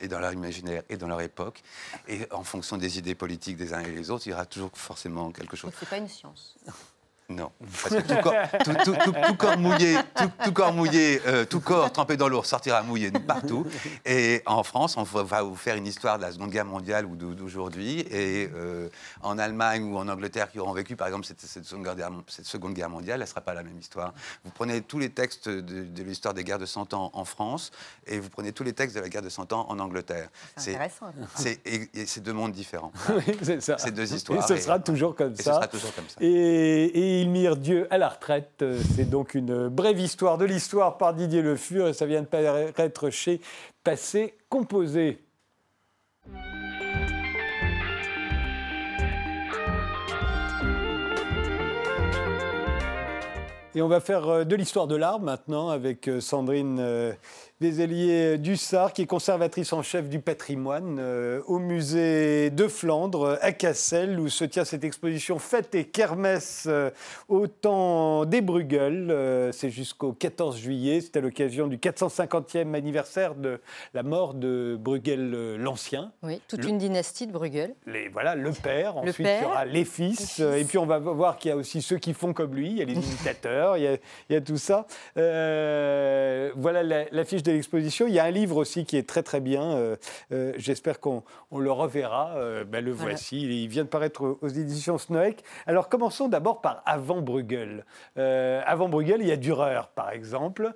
et 0.00 0.08
dans 0.08 0.18
leur 0.18 0.32
imaginaire 0.32 0.82
et 0.88 0.96
dans 0.96 1.08
leur 1.08 1.20
époque, 1.20 1.62
et 2.08 2.26
en 2.32 2.42
fonction 2.42 2.78
des 2.78 2.98
idées 2.98 3.14
politiques 3.14 3.58
des 3.58 3.74
uns 3.74 3.80
et 3.80 3.92
des 3.92 4.10
autres, 4.10 4.26
il 4.26 4.30
y 4.30 4.32
aura 4.32 4.46
toujours 4.46 4.70
forcément 4.74 5.30
quelque 5.30 5.56
chose. 5.56 5.70
C'est 5.78 5.88
pas 5.88 5.98
une 5.98 6.08
science. 6.08 6.56
Non, 7.30 7.52
parce 7.60 7.94
que 7.94 8.08
tout 8.08 8.20
corps, 8.22 8.34
tout, 9.28 9.34
corps 9.36 9.56
mouillé, 9.56 9.96
tout, 10.44 10.52
corps 10.52 10.72
mouillé, 10.72 11.22
euh, 11.28 11.44
tout 11.44 11.60
corps 11.60 11.92
trempé 11.92 12.16
dans 12.16 12.28
l'eau 12.28 12.42
sortira 12.42 12.82
mouillé 12.82 13.12
partout. 13.12 13.64
Et 14.04 14.42
en 14.46 14.64
France, 14.64 14.96
on 14.96 15.04
va 15.04 15.42
vous 15.42 15.54
faire 15.54 15.76
une 15.76 15.86
histoire 15.86 16.18
de 16.18 16.22
la 16.22 16.32
Seconde 16.32 16.50
Guerre 16.50 16.64
mondiale 16.64 17.06
ou 17.06 17.14
d'aujourd'hui. 17.14 18.00
Et 18.10 18.50
euh, 18.52 18.88
en 19.22 19.38
Allemagne 19.38 19.84
ou 19.84 19.96
en 19.96 20.08
Angleterre 20.08 20.50
qui 20.50 20.58
auront 20.58 20.72
vécu, 20.72 20.96
par 20.96 21.06
exemple, 21.06 21.24
cette, 21.24 21.64
seconde, 21.64 21.84
guerre, 21.84 22.10
cette 22.26 22.46
seconde, 22.46 22.74
Guerre, 22.74 22.90
mondiale, 22.90 23.20
elle 23.20 23.20
ne 23.20 23.26
sera 23.26 23.42
pas 23.42 23.54
la 23.54 23.62
même 23.62 23.78
histoire. 23.78 24.12
Vous 24.44 24.50
prenez 24.50 24.80
tous 24.80 24.98
les 24.98 25.10
textes 25.10 25.48
de, 25.48 26.02
l'histoire 26.02 26.34
des 26.34 26.42
guerres 26.42 26.58
de 26.58 26.66
100 26.66 26.94
ans 26.94 27.12
en 27.14 27.24
France 27.24 27.70
et 28.08 28.18
vous 28.18 28.28
prenez 28.28 28.50
tous 28.50 28.64
les 28.64 28.72
textes 28.72 28.96
de 28.96 29.00
la 29.00 29.08
guerre 29.08 29.22
de 29.22 29.28
100 29.28 29.52
ans 29.52 29.66
en 29.68 29.78
Angleterre. 29.78 30.30
C'est 30.56 30.74
intéressant. 30.74 31.12
C'est 31.36 32.22
deux 32.22 32.32
mondes 32.32 32.52
différents. 32.52 32.92
oui, 33.08 33.36
c'est 33.40 33.60
ça. 33.60 33.78
C'est 33.78 33.92
deux 33.92 34.12
histoires. 34.12 34.50
Et 34.50 34.56
ce 34.56 34.56
sera 34.56 34.80
toujours 34.80 35.14
comme 35.14 35.36
ça. 35.36 35.40
Et 35.40 35.44
ce 35.44 35.50
sera 35.50 35.68
toujours 35.68 35.94
comme 35.94 36.08
ça. 36.08 36.16
et 36.20 37.19
mire 37.28 37.56
Dieu 37.56 37.86
à 37.90 37.98
la 37.98 38.08
retraite. 38.08 38.64
C'est 38.94 39.08
donc 39.08 39.34
une 39.34 39.68
brève 39.68 39.98
histoire 39.98 40.38
de 40.38 40.44
l'histoire 40.44 40.98
par 40.98 41.14
Didier 41.14 41.42
Le 41.42 41.56
Fur 41.56 41.88
et 41.88 41.92
ça 41.92 42.06
vient 42.06 42.22
de 42.22 42.26
paraître 42.26 43.10
chez 43.10 43.40
Passé 43.84 44.34
Composé. 44.48 45.18
Et 53.74 53.82
on 53.82 53.88
va 53.88 54.00
faire 54.00 54.28
euh, 54.28 54.44
de 54.44 54.56
l'histoire 54.56 54.88
de 54.88 54.96
l'art 54.96 55.20
maintenant 55.20 55.68
avec 55.68 56.08
euh, 56.08 56.20
Sandrine 56.20 56.78
euh, 56.80 57.12
Bézélier 57.60 58.38
Dussard, 58.38 58.94
qui 58.94 59.02
est 59.02 59.06
conservatrice 59.06 59.74
en 59.74 59.82
chef 59.82 60.08
du 60.08 60.18
patrimoine 60.18 60.96
euh, 60.98 61.42
au 61.46 61.58
musée 61.58 62.48
de 62.48 62.66
Flandre 62.68 63.38
à 63.42 63.52
Cassel, 63.52 64.18
où 64.18 64.30
se 64.30 64.46
tient 64.46 64.64
cette 64.64 64.82
exposition 64.82 65.38
Fête 65.38 65.74
et 65.74 65.84
Kermesse 65.84 66.64
euh, 66.66 66.88
au 67.28 67.48
temps 67.48 68.24
des 68.24 68.40
Bruegel. 68.40 69.10
Euh, 69.10 69.52
c'est 69.52 69.68
jusqu'au 69.68 70.14
14 70.14 70.56
juillet. 70.56 71.02
C'est 71.02 71.18
à 71.18 71.20
l'occasion 71.20 71.66
du 71.66 71.76
450e 71.76 72.72
anniversaire 72.72 73.34
de 73.34 73.60
la 73.92 74.04
mort 74.04 74.32
de 74.32 74.78
Bruegel 74.80 75.56
l'Ancien. 75.56 76.12
Oui, 76.22 76.40
toute 76.48 76.64
une 76.64 76.78
dynastie 76.78 77.26
de 77.26 77.32
Bruegel. 77.32 77.74
Les, 77.86 78.08
voilà, 78.08 78.36
le 78.36 78.52
père. 78.52 78.96
Ensuite, 78.96 79.28
il 79.28 79.42
y 79.42 79.44
aura 79.44 79.66
les 79.66 79.84
fils. 79.84 80.40
Et 80.40 80.64
puis, 80.64 80.78
on 80.78 80.86
va 80.86 80.98
voir 80.98 81.36
qu'il 81.36 81.50
y 81.50 81.52
a 81.52 81.56
aussi 81.58 81.82
ceux 81.82 81.98
qui 81.98 82.14
font 82.14 82.32
comme 82.32 82.54
lui. 82.54 82.70
Il 82.70 82.78
y 82.78 82.82
a 82.82 82.86
les 82.86 82.94
imitateurs, 83.06 83.59
il, 83.76 83.98
y 84.30 84.36
a, 84.36 84.40
tout 84.40 84.56
ça. 84.56 84.86
voilà 85.16 86.82
la 86.82 87.24
fiche 87.24 87.42
de 87.42 87.52
l'exposition. 87.52 88.06
Il 88.06 88.14
y 88.14 88.18
a 88.18 88.24
un 88.24 88.30
livre 88.30 88.56
aussi 88.56 88.84
qui 88.84 88.96
est 88.96 89.08
très 89.08 89.22
très 89.22 89.40
bien. 89.40 89.62
Euh, 89.62 89.96
euh, 90.32 90.52
j'espère 90.56 91.00
qu'on 91.00 91.22
le 91.56 91.70
reverra. 91.70 92.34
Euh, 92.36 92.64
ben, 92.64 92.84
le 92.84 92.92
voici. 92.92 93.62
Il 93.62 93.68
vient 93.68 93.84
de 93.84 93.88
paraître 93.88 94.38
aux 94.40 94.48
éditions 94.48 94.98
Snoek. 94.98 95.36
Alors 95.66 95.88
commençons 95.88 96.28
d'abord 96.28 96.60
par 96.60 96.82
Avant 96.86 97.20
Bruegel. 97.20 97.84
avant 98.16 98.88
Bruegel, 98.88 99.20
il 99.20 99.28
y 99.28 99.32
a 99.32 99.36
Dürer, 99.36 99.82
par 99.94 100.10
exemple. 100.10 100.72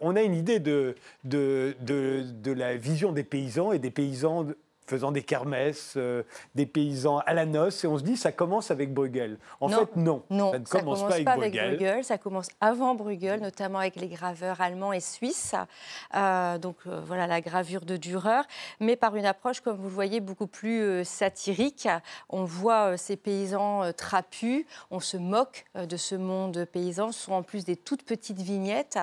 on 0.00 0.16
a 0.16 0.22
une 0.22 0.34
idée 0.34 0.60
de, 0.60 0.94
de, 1.24 1.76
de, 1.80 2.24
de 2.42 2.52
la 2.52 2.76
vision 2.76 3.12
des 3.12 3.24
paysans 3.24 3.72
et 3.72 3.78
des 3.78 3.90
paysans 3.90 4.46
faisant 4.88 5.12
des 5.12 5.22
kermesses, 5.22 5.94
euh, 5.96 6.22
des 6.54 6.66
paysans 6.66 7.18
à 7.18 7.34
la 7.34 7.46
noce, 7.46 7.84
et 7.84 7.86
on 7.86 7.98
se 7.98 8.02
dit 8.02 8.16
ça 8.16 8.32
commence 8.32 8.70
avec 8.70 8.92
Bruegel. 8.92 9.38
En 9.60 9.68
fait, 9.68 9.96
non. 9.96 10.22
Non, 10.30 10.52
ça 10.52 10.58
ne 10.58 10.64
commence, 10.64 11.00
pas, 11.00 11.32
avec, 11.32 11.54
Bruegel. 11.54 12.04
Ça 12.04 12.18
commence 12.18 12.48
avant 12.60 12.94
Bruegel, 12.94 13.40
notamment 13.40 13.78
avec 13.78 13.96
les 13.96 14.08
graveurs 14.08 14.60
allemands 14.60 14.92
et 14.92 15.00
suisses. 15.00 15.54
Euh, 16.14 16.58
donc 16.58 16.76
euh, 16.86 17.00
voilà 17.04 17.26
la 17.26 17.40
gravure 17.40 17.84
de 17.84 17.96
Dürer, 17.96 18.42
mais 18.80 18.96
par 18.96 19.14
une 19.16 19.26
approche, 19.26 19.60
comme 19.60 19.76
vous 19.76 19.88
le 19.88 19.94
voyez, 19.94 20.20
beaucoup 20.20 20.46
plus 20.46 21.04
satirique. 21.04 21.88
On 22.30 22.44
voit 22.44 22.96
ces 22.96 23.16
paysans 23.16 23.92
trapus, 23.92 24.64
on 24.90 25.00
se 25.00 25.16
moque 25.16 25.66
de 25.74 25.96
ce 25.96 26.14
monde 26.14 26.64
paysan. 26.72 27.12
Ce 27.12 27.24
sont 27.24 27.32
en 27.32 27.42
plus 27.42 27.64
des 27.64 27.76
toutes 27.76 28.04
petites 28.04 28.40
vignettes. 28.40 28.98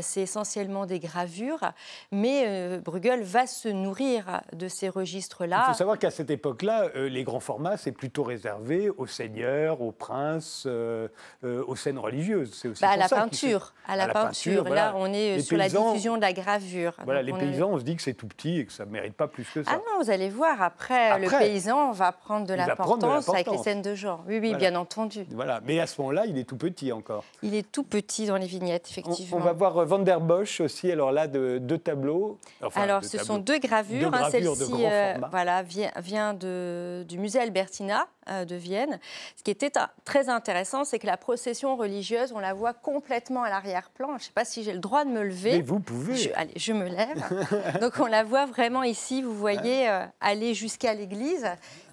C'est 0.00 0.22
essentiellement 0.22 0.86
des 0.86 1.00
gravures, 1.00 1.72
mais 2.12 2.78
Bruegel 2.78 3.22
va 3.22 3.46
se 3.46 3.68
nourrir 3.68 4.42
de 4.52 4.68
ces 4.68 4.88
registres 4.88 5.23
il 5.40 5.62
faut 5.66 5.74
savoir 5.74 5.98
qu'à 5.98 6.10
cette 6.10 6.30
époque-là, 6.30 6.90
euh, 6.96 7.08
les 7.08 7.24
grands 7.24 7.40
formats, 7.40 7.76
c'est 7.76 7.92
plutôt 7.92 8.22
réservé 8.22 8.90
aux 8.90 9.06
seigneurs, 9.06 9.80
aux 9.80 9.92
princes, 9.92 10.64
euh, 10.66 11.08
euh, 11.44 11.64
aux 11.66 11.76
scènes 11.76 11.98
religieuses. 11.98 12.52
C'est 12.54 12.68
aussi 12.68 12.82
bah, 12.82 12.90
à, 12.90 12.96
la 12.96 13.08
peinture, 13.08 13.74
à, 13.86 13.96
la 13.96 14.08
peinture. 14.08 14.64
Là, 14.64 14.94
on 14.96 15.12
est 15.12 15.40
sur 15.40 15.56
la 15.56 15.68
diffusion 15.68 16.16
de 16.16 16.20
la 16.20 16.32
gravure. 16.32 16.94
Voilà, 17.04 17.22
les 17.22 17.32
paysans, 17.32 17.70
on 17.70 17.78
se 17.78 17.84
dit 17.84 17.96
que 17.96 18.02
c'est 18.02 18.14
tout 18.14 18.26
petit 18.26 18.60
et 18.60 18.66
que 18.66 18.72
ça 18.72 18.84
ne 18.84 18.90
mérite 18.90 19.14
pas 19.14 19.28
plus 19.28 19.44
que 19.44 19.62
ça. 19.62 19.70
Ah 19.74 19.76
non, 19.76 20.02
vous 20.02 20.10
allez 20.10 20.28
voir, 20.28 20.62
après, 20.62 21.18
le 21.18 21.28
paysan 21.28 21.92
va 21.92 22.12
prendre 22.12 22.46
de 22.46 22.54
l'importance 22.54 23.28
avec 23.28 23.50
les 23.50 23.58
scènes 23.58 23.82
de 23.82 23.94
genre. 23.94 24.22
Oui, 24.26 24.38
oui, 24.40 24.54
bien 24.54 24.74
entendu. 24.74 25.26
Voilà, 25.30 25.60
mais 25.64 25.80
à 25.80 25.86
ce 25.86 26.00
moment-là, 26.00 26.26
il 26.26 26.38
est 26.38 26.44
tout 26.44 26.56
petit 26.56 26.92
encore. 26.92 27.24
Il 27.42 27.54
est 27.54 27.70
tout 27.70 27.84
petit 27.84 28.26
dans 28.26 28.36
les 28.36 28.46
vignettes, 28.46 28.88
effectivement. 28.90 29.36
On, 29.36 29.40
va 29.40 29.52
voir 29.52 29.84
Van 29.84 29.98
der 29.98 30.20
Bosch 30.20 30.60
aussi, 30.60 30.90
alors 30.90 31.12
là, 31.12 31.26
de, 31.26 31.58
deux 31.58 31.78
tableaux. 31.78 32.38
alors, 32.74 33.04
ce 33.04 33.18
sont 33.18 33.38
deux 33.38 33.58
gravures. 33.58 34.10
Deux 34.10 34.16
hein, 34.16 34.28
Celle-ci, 34.30 34.84
voilà, 35.30 35.62
vient, 35.62 35.90
vient 35.96 36.34
de, 36.34 37.04
du 37.08 37.18
musée 37.18 37.40
Albertina 37.40 38.06
euh, 38.28 38.44
de 38.44 38.56
Vienne. 38.56 38.98
Ce 39.36 39.42
qui 39.42 39.50
était 39.50 39.70
très 40.04 40.28
intéressant, 40.28 40.84
c'est 40.84 40.98
que 40.98 41.06
la 41.06 41.16
procession 41.16 41.76
religieuse, 41.76 42.32
on 42.32 42.38
la 42.38 42.54
voit 42.54 42.72
complètement 42.72 43.42
à 43.42 43.50
l'arrière-plan. 43.50 44.08
Je 44.10 44.14
ne 44.14 44.18
sais 44.20 44.32
pas 44.34 44.44
si 44.44 44.62
j'ai 44.62 44.72
le 44.72 44.78
droit 44.78 45.04
de 45.04 45.10
me 45.10 45.22
lever. 45.22 45.56
Mais 45.56 45.62
vous 45.62 45.80
pouvez. 45.80 46.16
Je, 46.16 46.30
allez, 46.34 46.52
je 46.56 46.72
me 46.72 46.88
lève. 46.88 47.80
Donc 47.80 47.94
on 47.98 48.06
la 48.06 48.24
voit 48.24 48.46
vraiment 48.46 48.82
ici, 48.82 49.22
vous 49.22 49.34
voyez, 49.34 49.88
euh, 49.88 50.04
aller 50.20 50.54
jusqu'à 50.54 50.94
l'église. 50.94 51.46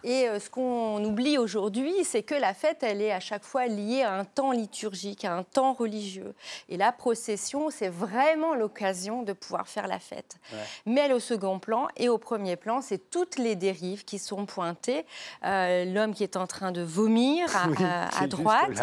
Et 0.03 0.27
euh, 0.27 0.39
ce 0.39 0.49
qu'on 0.49 1.03
oublie 1.03 1.37
aujourd'hui, 1.37 1.93
c'est 2.03 2.23
que 2.23 2.35
la 2.35 2.53
fête, 2.53 2.83
elle 2.83 3.01
est 3.01 3.11
à 3.11 3.19
chaque 3.19 3.43
fois 3.43 3.67
liée 3.67 4.01
à 4.01 4.13
un 4.13 4.25
temps 4.25 4.51
liturgique, 4.51 5.25
à 5.25 5.33
un 5.33 5.43
temps 5.43 5.73
religieux. 5.73 6.33
Et 6.69 6.77
la 6.77 6.91
procession, 6.91 7.69
c'est 7.69 7.89
vraiment 7.89 8.55
l'occasion 8.55 9.23
de 9.23 9.33
pouvoir 9.33 9.67
faire 9.67 9.87
la 9.87 9.99
fête. 9.99 10.37
Mais 10.85 11.01
elle 11.01 11.13
au 11.13 11.19
second 11.19 11.59
plan 11.59 11.87
et 11.97 12.09
au 12.09 12.17
premier 12.17 12.55
plan, 12.55 12.81
c'est 12.81 13.09
toutes 13.09 13.37
les 13.37 13.55
dérives 13.55 14.03
qui 14.05 14.19
sont 14.19 14.45
pointées. 14.45 15.05
Euh, 15.45 15.85
l'homme 15.85 16.13
qui 16.13 16.23
est 16.23 16.37
en 16.37 16.47
train 16.47 16.71
de 16.71 16.81
vomir 16.81 17.47
à, 17.55 18.27
droite, 18.27 18.81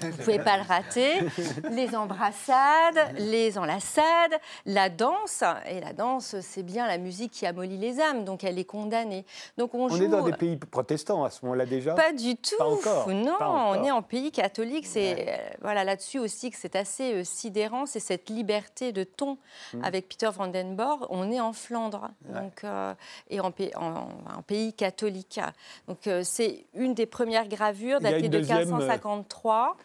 vous 0.00 0.06
ne 0.06 0.12
pouvez 0.12 0.38
pas 0.38 0.56
le 0.56 0.62
rater. 0.62 1.12
les 1.70 1.96
embrassades, 1.96 3.14
les 3.18 3.58
enlaçades, 3.58 4.04
la 4.64 4.88
danse. 4.90 5.42
Et 5.68 5.80
la 5.80 5.92
danse, 5.92 6.36
c'est 6.40 6.62
bien 6.62 6.86
la 6.86 6.98
musique 6.98 7.32
qui 7.32 7.46
amollit 7.46 7.78
les 7.78 8.00
âmes, 8.00 8.24
donc 8.24 8.44
elle 8.44 8.58
est 8.58 8.64
condamnée. 8.64 9.24
Donc 9.56 9.74
on, 9.74 9.88
joue 9.88 10.08
pays 10.36 10.56
protestants 10.56 11.24
à 11.24 11.30
ce 11.30 11.44
moment-là 11.44 11.66
déjà? 11.66 11.94
Pas 11.94 12.12
du 12.12 12.36
tout. 12.36 12.56
Pas 12.58 12.66
encore. 12.66 13.08
Non, 13.08 13.36
on 13.40 13.84
est 13.84 13.90
en 13.90 14.02
pays 14.02 14.30
catholique. 14.30 14.86
C'est 14.86 15.26
euh, 15.28 15.36
voilà 15.60 15.84
là-dessus 15.84 16.18
aussi 16.18 16.50
que 16.50 16.56
c'est 16.58 16.76
assez 16.76 17.14
euh, 17.14 17.24
sidérant, 17.24 17.86
c'est 17.86 18.00
cette 18.00 18.30
liberté 18.30 18.92
de 18.92 19.04
ton. 19.04 19.38
Mmh. 19.74 19.84
Avec 19.84 20.08
Peter 20.08 20.28
Vandenborg, 20.32 21.06
on 21.10 21.30
est 21.30 21.40
en 21.40 21.52
Flandre, 21.52 22.10
donc 22.28 22.64
euh, 22.64 22.94
et 23.30 23.40
en, 23.40 23.52
en, 23.76 24.42
pays 24.46 24.72
catholique. 24.72 25.40
Donc 25.88 26.08
c'est 26.22 26.66
une 26.74 26.94
des 26.94 27.06
premières 27.06 27.48
gravures 27.48 28.00
datée 28.00 28.28
de 28.28 28.38
1553. 28.38 29.76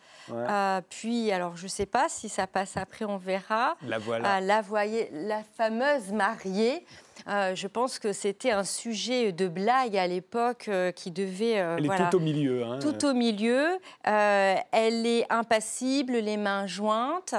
puis, 0.89 1.31
alors, 1.31 1.57
je 1.57 1.63
ne 1.63 1.69
sais 1.69 1.85
pas 1.85 2.09
si 2.09 2.29
ça 2.29 2.47
passe 2.47 2.77
après, 2.77 3.05
on 3.05 3.17
verra. 3.17 3.75
La 3.83 3.97
voilà. 3.97 4.41
la, 4.41 4.61
voyez, 4.61 5.09
la 5.11 5.43
fameuse 5.43 6.11
mariée 6.11 6.85
euh, 7.27 7.55
je 7.55 7.67
pense 7.67 7.99
que 7.99 8.13
c'était 8.13 8.51
un 8.51 8.63
sujet 8.63 9.31
de 9.31 9.47
blague 9.47 9.95
à 9.97 10.07
l'époque 10.07 10.65
euh, 10.67 10.91
qui 10.91 11.11
devait. 11.11 11.59
Euh, 11.59 11.77
elle 11.77 11.85
est 11.85 12.09
tout 12.09 12.17
au 12.17 12.19
milieu. 12.19 12.63
Hein. 12.63 12.79
Tout 12.79 13.05
au 13.05 13.13
milieu. 13.13 13.77
elle 14.03 15.05
est 15.05 15.25
impassible, 15.31 16.13
les 16.13 16.37
mains 16.37 16.67
jointes. 16.67 17.35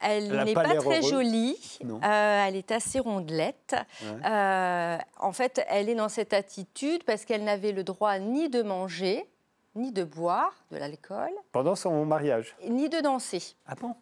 Elle, 0.00 0.44
n'est 0.44 0.54
pas, 0.54 0.74
très 0.76 1.02
jolie. 1.02 1.58
elle 2.02 2.56
est 2.56 2.72
assez 2.72 3.00
rondelette. 3.00 3.76
en 4.24 5.32
fait, 5.32 5.64
elle 5.68 5.88
est 5.88 5.94
dans 5.94 6.08
cette 6.08 6.32
attitude 6.32 7.04
parce 7.04 7.24
qu'elle 7.24 7.44
n'avait 7.44 7.72
le 7.72 7.84
droit 7.84 8.18
ni 8.18 8.48
de 8.48 8.62
manger, 8.62 9.26
ni 9.74 9.92
de 9.92 10.04
boire 10.04 10.54
de 10.70 10.76
l'alcool. 10.76 11.30
Pendant 11.52 11.74
son 11.74 12.04
mariage 12.04 12.56
Ni 12.68 12.88
de 12.88 13.00
danser. 13.00 13.56
Ah 13.66 13.74
bon? 13.74 13.94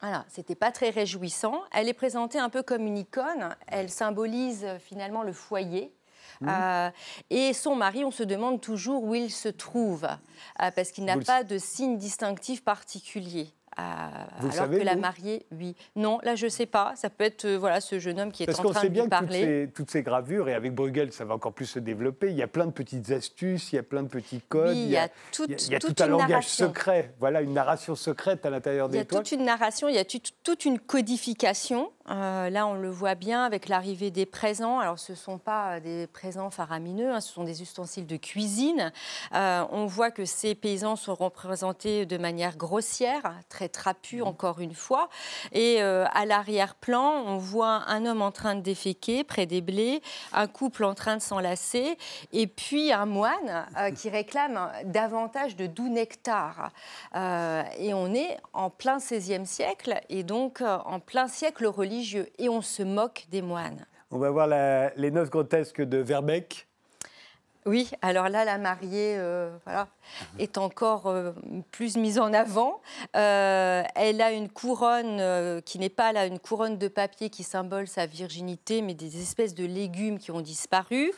Voilà, 0.00 0.24
c'était 0.28 0.54
pas 0.54 0.70
très 0.70 0.90
réjouissant. 0.90 1.62
Elle 1.72 1.88
est 1.88 1.94
présentée 1.94 2.38
un 2.38 2.50
peu 2.50 2.62
comme 2.62 2.86
une 2.86 2.98
icône. 2.98 3.56
Elle 3.66 3.90
symbolise 3.90 4.64
euh, 4.64 4.78
finalement 4.78 5.22
le 5.22 5.32
foyer. 5.32 5.92
Mmh. 6.40 6.48
Euh, 6.48 6.90
et 7.30 7.52
son 7.52 7.74
mari, 7.74 8.04
on 8.04 8.12
se 8.12 8.22
demande 8.22 8.60
toujours 8.60 9.02
où 9.02 9.14
il 9.14 9.30
se 9.30 9.48
trouve, 9.48 10.04
euh, 10.04 10.70
parce 10.70 10.92
qu'il 10.92 11.04
n'a 11.04 11.18
pas 11.18 11.42
de 11.42 11.58
signe 11.58 11.96
distinctif 11.96 12.62
particulier. 12.62 13.52
Vous 14.40 14.46
alors 14.46 14.54
savez, 14.54 14.78
que 14.78 14.84
la 14.84 14.96
mariée, 14.96 15.46
oui. 15.52 15.74
Non, 15.96 16.18
là, 16.22 16.34
je 16.34 16.46
ne 16.46 16.50
sais 16.50 16.66
pas. 16.66 16.94
Ça 16.96 17.10
peut 17.10 17.24
être 17.24 17.46
voilà, 17.48 17.80
ce 17.80 17.98
jeune 17.98 18.18
homme 18.20 18.32
qui 18.32 18.42
est 18.42 18.60
en 18.60 18.70
train 18.70 18.82
de 18.82 18.88
bien 18.88 19.08
parler. 19.08 19.26
Toutes 19.28 19.38
ces, 19.38 19.72
toutes 19.74 19.90
ces 19.90 20.02
gravures, 20.02 20.48
et 20.48 20.54
avec 20.54 20.74
Bruegel, 20.74 21.12
ça 21.12 21.24
va 21.24 21.34
encore 21.34 21.52
plus 21.52 21.66
se 21.66 21.78
développer. 21.78 22.30
Il 22.30 22.36
y 22.36 22.42
a 22.42 22.48
plein 22.48 22.66
de 22.66 22.72
petites 22.72 23.10
astuces, 23.10 23.72
il 23.72 23.76
y 23.76 23.78
a 23.78 23.82
plein 23.82 24.02
de 24.02 24.08
petits 24.08 24.40
codes. 24.48 24.76
il 24.76 24.88
y 24.88 24.96
a, 24.96 25.08
tout, 25.32 25.46
il 25.48 25.70
y 25.70 25.74
a, 25.74 25.78
tout 25.78 25.94
un 26.00 26.06
langage 26.06 26.48
secret. 26.48 27.14
Voilà, 27.20 27.40
une 27.40 27.52
narration 27.52 27.94
secrète 27.94 28.44
à 28.46 28.50
l'intérieur 28.50 28.88
des 28.88 29.04
toiles. 29.04 29.06
Il 29.10 29.14
y 29.14 29.16
a 29.16 29.22
toute 29.22 29.32
une 29.32 29.44
narration, 29.44 29.88
il 29.88 29.94
y 29.94 29.98
a 29.98 30.04
toute 30.04 30.64
une 30.64 30.78
codification. 30.78 31.90
Euh, 32.10 32.50
là, 32.50 32.66
on 32.66 32.74
le 32.74 32.90
voit 32.90 33.14
bien 33.14 33.44
avec 33.44 33.68
l'arrivée 33.68 34.10
des 34.10 34.26
présents. 34.26 34.78
Alors, 34.78 34.98
ce 34.98 35.12
ne 35.12 35.16
sont 35.16 35.38
pas 35.38 35.80
des 35.80 36.06
présents 36.06 36.50
faramineux, 36.50 37.12
hein, 37.12 37.20
ce 37.20 37.32
sont 37.32 37.44
des 37.44 37.62
ustensiles 37.62 38.06
de 38.06 38.16
cuisine. 38.16 38.92
Euh, 39.34 39.64
on 39.70 39.86
voit 39.86 40.10
que 40.10 40.24
ces 40.24 40.54
paysans 40.54 40.96
sont 40.96 41.14
représentés 41.14 42.06
de 42.06 42.16
manière 42.16 42.56
grossière, 42.56 43.34
très 43.48 43.68
trapus, 43.68 44.20
mmh. 44.20 44.26
encore 44.26 44.60
une 44.60 44.74
fois. 44.74 45.08
Et 45.52 45.82
euh, 45.82 46.06
à 46.12 46.24
l'arrière-plan, 46.24 47.24
on 47.26 47.36
voit 47.36 47.84
un 47.88 48.06
homme 48.06 48.22
en 48.22 48.32
train 48.32 48.54
de 48.54 48.60
déféquer 48.60 49.24
près 49.24 49.46
des 49.46 49.60
blés, 49.60 50.00
un 50.32 50.46
couple 50.46 50.84
en 50.84 50.94
train 50.94 51.16
de 51.16 51.22
s'enlacer, 51.22 51.98
et 52.32 52.46
puis 52.46 52.92
un 52.92 53.06
moine 53.06 53.66
qui 53.96 54.08
réclame 54.10 54.70
davantage 54.84 55.56
de 55.56 55.66
doux 55.66 55.88
nectar. 55.88 56.70
et 57.14 57.94
on 57.94 58.14
est 58.14 58.38
en 58.52 58.70
plein 58.70 58.98
XVIe 58.98 59.46
siècle, 59.46 60.00
et 60.08 60.22
donc 60.22 60.62
en 60.62 61.00
plein 61.00 61.28
siècle 61.28 61.66
religieux 61.66 61.97
et 62.38 62.48
on 62.48 62.62
se 62.62 62.82
moque 62.82 63.26
des 63.30 63.42
moines. 63.42 63.84
On 64.10 64.18
va 64.18 64.30
voir 64.30 64.46
les 64.96 65.10
noces 65.10 65.30
grotesques 65.30 65.82
de 65.82 65.98
Verbeck. 65.98 66.66
Oui, 67.66 67.90
alors 68.00 68.28
là, 68.28 68.44
la 68.44 68.56
mariée 68.56 69.16
euh, 69.18 69.50
voilà, 69.64 69.88
est 70.38 70.58
encore 70.58 71.06
euh, 71.06 71.32
plus 71.70 71.96
mise 71.96 72.18
en 72.18 72.32
avant. 72.32 72.80
Euh, 73.16 73.82
elle 73.94 74.20
a 74.20 74.32
une 74.32 74.48
couronne 74.48 75.60
qui 75.62 75.78
n'est 75.78 75.88
pas 75.88 76.12
là, 76.12 76.26
une 76.26 76.38
couronne 76.38 76.78
de 76.78 76.88
papier 76.88 77.30
qui 77.30 77.42
symbole 77.42 77.88
sa 77.88 78.06
virginité, 78.06 78.82
mais 78.82 78.94
des 78.94 79.20
espèces 79.20 79.54
de 79.54 79.64
légumes 79.64 80.18
qui 80.18 80.30
ont 80.30 80.40
disparu. 80.40 81.12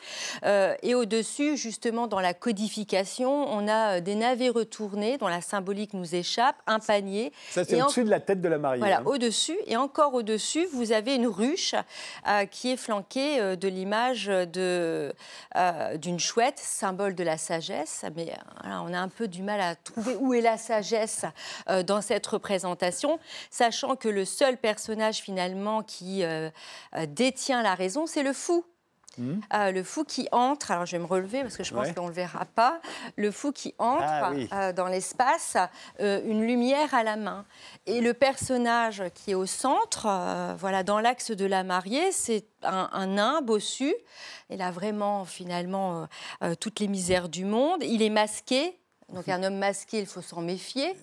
et 0.44 0.94
au-dessus, 0.94 1.56
justement, 1.56 2.06
dans 2.06 2.20
la 2.20 2.34
codification, 2.34 3.46
on 3.50 3.68
a 3.68 4.00
des 4.00 4.14
navets 4.14 4.48
retournés 4.48 5.18
dont 5.18 5.28
la 5.28 5.40
symbolique 5.40 5.94
nous 5.94 6.14
échappe, 6.14 6.56
un 6.66 6.78
panier. 6.78 7.32
Ça, 7.50 7.64
c'est 7.64 7.80
au-dessus 7.82 8.04
de 8.04 8.10
la 8.10 8.20
tête 8.20 8.40
de 8.40 8.48
la 8.48 8.58
mariée. 8.58 8.80
Voilà, 8.80 8.98
hein. 8.98 9.04
au-dessus. 9.06 9.58
Et 9.66 9.76
encore 9.76 10.14
au-dessus, 10.14 10.66
vous 10.72 10.92
avez 10.92 11.14
une 11.14 11.26
ruche 11.26 11.74
qui 12.50 12.70
est 12.70 12.76
flanquée 12.76 13.56
de 13.56 13.68
l'image 13.68 14.30
d'une 16.00 16.20
chouette, 16.20 16.58
symbole 16.58 17.14
de 17.14 17.24
la 17.24 17.38
sagesse, 17.38 18.04
mais 18.16 18.32
on 18.82 18.92
a 18.92 18.98
un 18.98 19.08
peu 19.08 19.28
du 19.28 19.42
mal 19.42 19.60
à 19.60 19.74
trouver 19.76 20.16
où 20.16 20.34
est 20.34 20.40
la 20.40 20.58
sagesse 20.58 21.24
euh, 21.68 21.82
dans 21.82 22.00
cette 22.00 22.26
représentation, 22.26 23.18
sachant 23.50 23.96
que 23.96 24.08
le 24.08 24.24
seul 24.24 24.56
personnage 24.56 25.18
finalement 25.18 25.82
qui 25.82 26.24
euh, 26.24 26.50
euh, 26.96 27.06
détient 27.06 27.62
la 27.62 27.74
raison, 27.74 28.06
c'est 28.06 28.22
le 28.22 28.32
fou. 28.32 28.64
Hmm. 29.18 29.40
le 29.52 29.82
fou 29.82 30.04
qui 30.04 30.28
entre, 30.30 30.70
alors 30.70 30.86
je 30.86 30.92
vais 30.92 31.02
me 31.02 31.06
relever 31.06 31.42
parce 31.42 31.56
que 31.56 31.64
je 31.64 31.74
pense 31.74 31.90
qu'on 31.92 32.04
ne 32.04 32.08
le 32.08 32.14
verra 32.14 32.44
pas, 32.44 32.80
le 33.16 33.30
fou 33.30 33.50
qui 33.50 33.74
entre 33.78 34.04
ah 34.52 34.72
dans 34.72 34.86
l'espace, 34.86 35.56
une 35.98 36.46
lumière 36.46 36.94
à 36.94 37.02
la 37.02 37.16
main. 37.16 37.44
Et 37.86 38.00
le 38.00 38.14
personnage 38.14 39.02
qui 39.14 39.32
est 39.32 39.34
au 39.34 39.46
centre, 39.46 40.06
voilà, 40.58 40.84
dans 40.84 41.00
l'axe 41.00 41.32
de 41.32 41.44
la 41.44 41.64
mariée, 41.64 42.12
c'est 42.12 42.46
un, 42.62 43.06
nain 43.06 43.42
bossu. 43.42 43.92
Il 44.48 44.62
a 44.62 44.70
vraiment, 44.70 45.24
finalement, 45.24 46.06
toutes 46.60 46.80
les 46.80 46.88
misères 46.88 47.28
du 47.28 47.44
monde. 47.44 47.82
Il 47.82 48.02
est 48.02 48.10
masqué. 48.10 48.78
Donc 49.12 49.28
un 49.28 49.42
homme 49.42 49.58
masqué, 49.58 49.98
il 49.98 50.06
faut 50.06 50.22
s'en 50.22 50.40
méfier. 50.40 50.94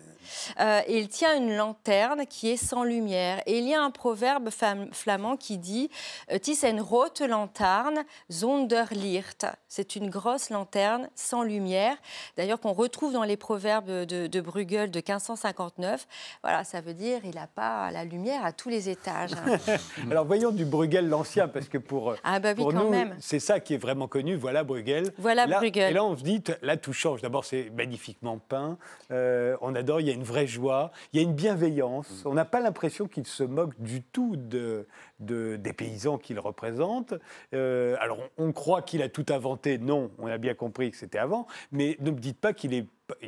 Euh, 0.60 0.82
il 0.88 1.08
tient 1.08 1.36
une 1.36 1.56
lanterne 1.56 2.26
qui 2.28 2.50
est 2.50 2.58
sans 2.58 2.84
lumière. 2.84 3.42
Et 3.46 3.60
il 3.60 3.68
y 3.68 3.74
a 3.74 3.82
un 3.82 3.92
proverbe 3.92 4.50
flamand 4.92 5.38
qui 5.38 5.58
dit 5.58 5.90
Het 6.28 6.48
is 6.48 6.64
een 6.64 6.80
rote 6.80 7.28
lanterne 7.28 8.06
zonder 8.28 8.88
licht. 8.92 9.46
C'est 9.68 9.96
une 9.96 10.10
grosse 10.10 10.50
lanterne 10.50 11.10
sans 11.16 11.44
lumière. 11.44 11.96
D'ailleurs, 12.38 12.60
qu'on 12.60 12.74
retrouve 12.74 13.14
dans 13.14 13.24
les 13.24 13.38
proverbes 13.38 14.06
de, 14.06 14.42
Bruegel 14.42 14.92
de 14.92 15.00
1559. 15.00 16.08
Voilà, 16.44 16.64
ça 16.64 16.82
veut 16.82 16.94
dire 16.94 17.20
il 17.24 17.36
n'a 17.36 17.48
pas 17.48 17.92
la 17.92 18.04
lumière 18.04 18.46
à 18.46 18.52
tous 18.52 18.70
les 18.70 18.90
étages. 18.90 19.32
Alors 20.12 20.26
voyons 20.26 20.52
du 20.52 20.66
Bruegel 20.66 21.10
l'ancien, 21.10 21.48
parce 21.48 21.68
que 21.68 21.78
pour, 21.78 22.16
ah 22.24 22.40
bah 22.40 22.56
pour 22.56 22.74
nous, 22.74 22.92
c'est 23.20 23.40
ça 23.40 23.60
qui 23.60 23.74
est 23.74 23.78
vraiment 23.78 24.08
connu. 24.08 24.36
Voilà 24.36 24.64
Bruegel. 24.64 25.12
Voilà 25.18 25.48
Bruegel. 25.48 25.92
Et 25.92 25.94
là, 25.94 26.04
on 26.04 26.16
se 26.16 26.24
dit, 26.24 26.42
là, 26.62 26.78
tout 26.78 26.94
change. 26.94 27.22
D'abord, 27.22 27.46
c'est 27.46 27.70
magnifiquement 27.76 28.38
peint. 28.38 28.78
Euh, 29.12 29.56
on 29.62 29.76
adore, 29.76 30.02
il 30.02 30.08
y 30.08 30.10
a 30.10 30.14
une 30.18 30.24
vraie 30.24 30.48
joie, 30.48 30.92
il 31.14 31.18
y 31.18 31.20
a 31.20 31.24
une 31.24 31.34
bienveillance. 31.34 32.24
Mm. 32.26 32.28
On 32.28 32.34
n'a 32.34 32.46
pas 32.46 32.60
l'impression 32.60 33.08
qu'il 33.08 33.26
se 33.26 33.44
moque 33.44 33.80
du 33.80 34.04
tout 34.04 34.36
de, 34.36 34.88
des 35.20 35.74
paysans 35.74 36.18
qu'il 36.18 36.40
représente. 36.40 37.14
Euh, 37.54 37.96
alors, 38.00 38.20
on, 38.38 38.52
croit 38.52 38.82
qu'il 38.82 39.02
a 39.02 39.10
tout 39.10 39.26
inventé. 39.30 39.78
Non, 39.78 40.12
on 40.20 40.28
a 40.28 40.38
bien 40.38 40.54
compris 40.54 40.92
que 40.92 40.98
c'était 40.98 41.18
avant. 41.18 41.48
Mais 41.72 41.98
ne 42.00 42.12
me 42.12 42.20
dites 42.20 42.40
pas 42.40 42.54
qu'il 42.54 42.74
est 42.74 42.86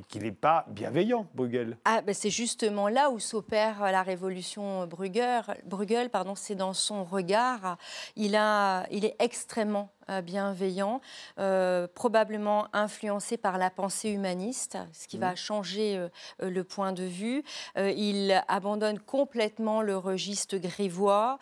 qu'il 0.09 0.23
n'est 0.23 0.33
pas 0.33 0.65
bienveillant, 0.67 1.25
Bruegel. 1.35 1.77
Ah, 1.85 2.01
ben 2.01 2.13
c'est 2.13 2.29
justement 2.29 2.89
là 2.89 3.09
où 3.09 3.17
s'opère 3.17 3.81
la 3.93 4.03
révolution 4.03 4.85
Bruegel. 4.85 5.41
Bruegel, 5.63 6.09
pardon, 6.09 6.35
c'est 6.35 6.55
dans 6.55 6.73
son 6.73 7.05
regard. 7.05 7.77
Il, 8.17 8.35
a, 8.35 8.85
il 8.91 9.05
est 9.05 9.15
extrêmement 9.19 9.89
euh, 10.09 10.21
bienveillant, 10.21 11.01
euh, 11.37 11.87
probablement 11.93 12.67
influencé 12.73 13.37
par 13.37 13.57
la 13.57 13.69
pensée 13.69 14.09
humaniste, 14.09 14.77
ce 14.91 15.07
qui 15.07 15.17
va 15.17 15.33
mmh. 15.33 15.37
changer 15.37 15.97
euh, 15.97 16.09
le 16.49 16.63
point 16.63 16.93
de 16.93 17.03
vue. 17.03 17.43
il 17.77 18.43
abandonne 18.47 18.99
complètement 18.99 19.81
le 19.81 19.97
registre 19.97 20.57
grivois, 20.57 21.37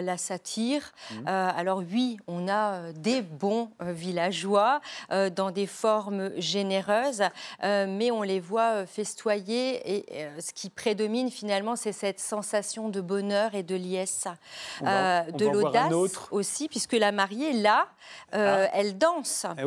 la 0.00 0.16
satire. 0.16 0.92
Mmh. 1.10 1.26
alors 1.26 1.82
oui, 1.92 2.16
on 2.26 2.48
a 2.48 2.92
des 2.92 3.22
bons 3.22 3.70
villageois 3.80 4.80
dans 5.10 5.50
des 5.50 5.66
formes 5.66 6.30
généreuses, 6.38 7.22
mais 7.62 8.10
on 8.10 8.22
les 8.22 8.40
voit 8.40 8.86
festoyer 8.86 9.96
et 9.96 10.26
ce 10.40 10.52
qui 10.52 10.70
prédomine 10.70 11.30
finalement, 11.30 11.76
c'est 11.76 11.92
cette 11.92 12.20
sensation 12.20 12.88
de 12.88 13.00
bonheur 13.00 13.54
et 13.54 13.62
de 13.62 13.74
liesse, 13.74 14.26
de 14.80 15.46
l'audace 15.46 15.92
aussi, 16.30 16.68
puisque 16.68 16.92
la 16.92 17.12
mariée, 17.12 17.52
là, 17.52 17.88
euh, 18.34 18.66
ah. 18.66 18.70
elle 18.74 18.98
danse. 18.98 19.46
Eh 19.58 19.64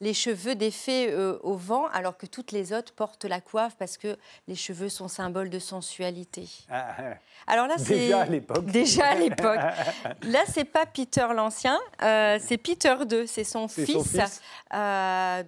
les 0.00 0.14
cheveux 0.14 0.54
défaits 0.54 1.10
euh, 1.10 1.38
au 1.42 1.54
vent, 1.54 1.86
alors 1.88 2.16
que 2.16 2.26
toutes 2.26 2.52
les 2.52 2.72
autres 2.72 2.92
portent 2.92 3.24
la 3.24 3.40
coiffe 3.40 3.76
parce 3.78 3.96
que 3.96 4.16
les 4.46 4.54
cheveux 4.54 4.88
sont 4.88 5.08
symbole 5.08 5.50
de 5.50 5.58
sensualité. 5.58 6.48
Ah, 6.70 6.94
ah. 6.98 7.02
alors 7.46 7.66
là, 7.66 7.74
c'est 7.78 7.94
déjà 7.94 8.20
à 8.20 8.26
l'époque. 8.26 8.66
Déjà 8.66 9.06
à 9.08 9.14
l'époque. 9.14 9.60
là, 10.22 10.40
c'est 10.46 10.64
pas 10.64 10.86
Peter 10.86 11.26
l'ancien, 11.34 11.78
euh, 12.02 12.38
c'est 12.40 12.58
Peter 12.58 12.94
II, 13.10 13.26
c'est 13.26 13.44
son 13.44 13.66
fils. 13.66 13.92
Son 13.92 14.04
fils. 14.04 14.40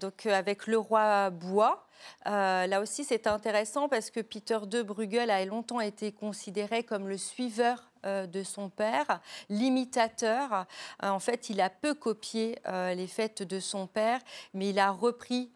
donc 0.00 0.26
avec 0.26 0.66
le 0.66 0.78
roi 0.78 1.30
bois. 1.30 1.86
Là 2.24 2.80
aussi, 2.80 3.04
c'est 3.04 3.26
intéressant 3.26 3.88
parce 3.88 4.10
que 4.10 4.20
Peter 4.20 4.58
II 4.72 4.82
Bruegel 4.82 5.30
a 5.30 5.44
longtemps 5.44 5.80
été 5.80 6.12
considéré 6.12 6.82
comme 6.84 7.08
le 7.08 7.16
suiveur 7.16 7.90
euh, 8.06 8.26
de 8.26 8.42
son 8.42 8.70
père, 8.70 9.20
l'imitateur. 9.50 10.66
Euh, 11.02 11.08
en 11.08 11.18
fait, 11.18 11.50
il 11.50 11.60
a 11.60 11.68
peu 11.68 11.92
copié 11.92 12.58
euh, 12.66 12.94
les 12.94 13.06
fêtes 13.06 13.42
de 13.42 13.60
son 13.60 13.86
père, 13.86 14.20
mais 14.54 14.70
il 14.70 14.78
a 14.78 14.90
repris 14.90 15.50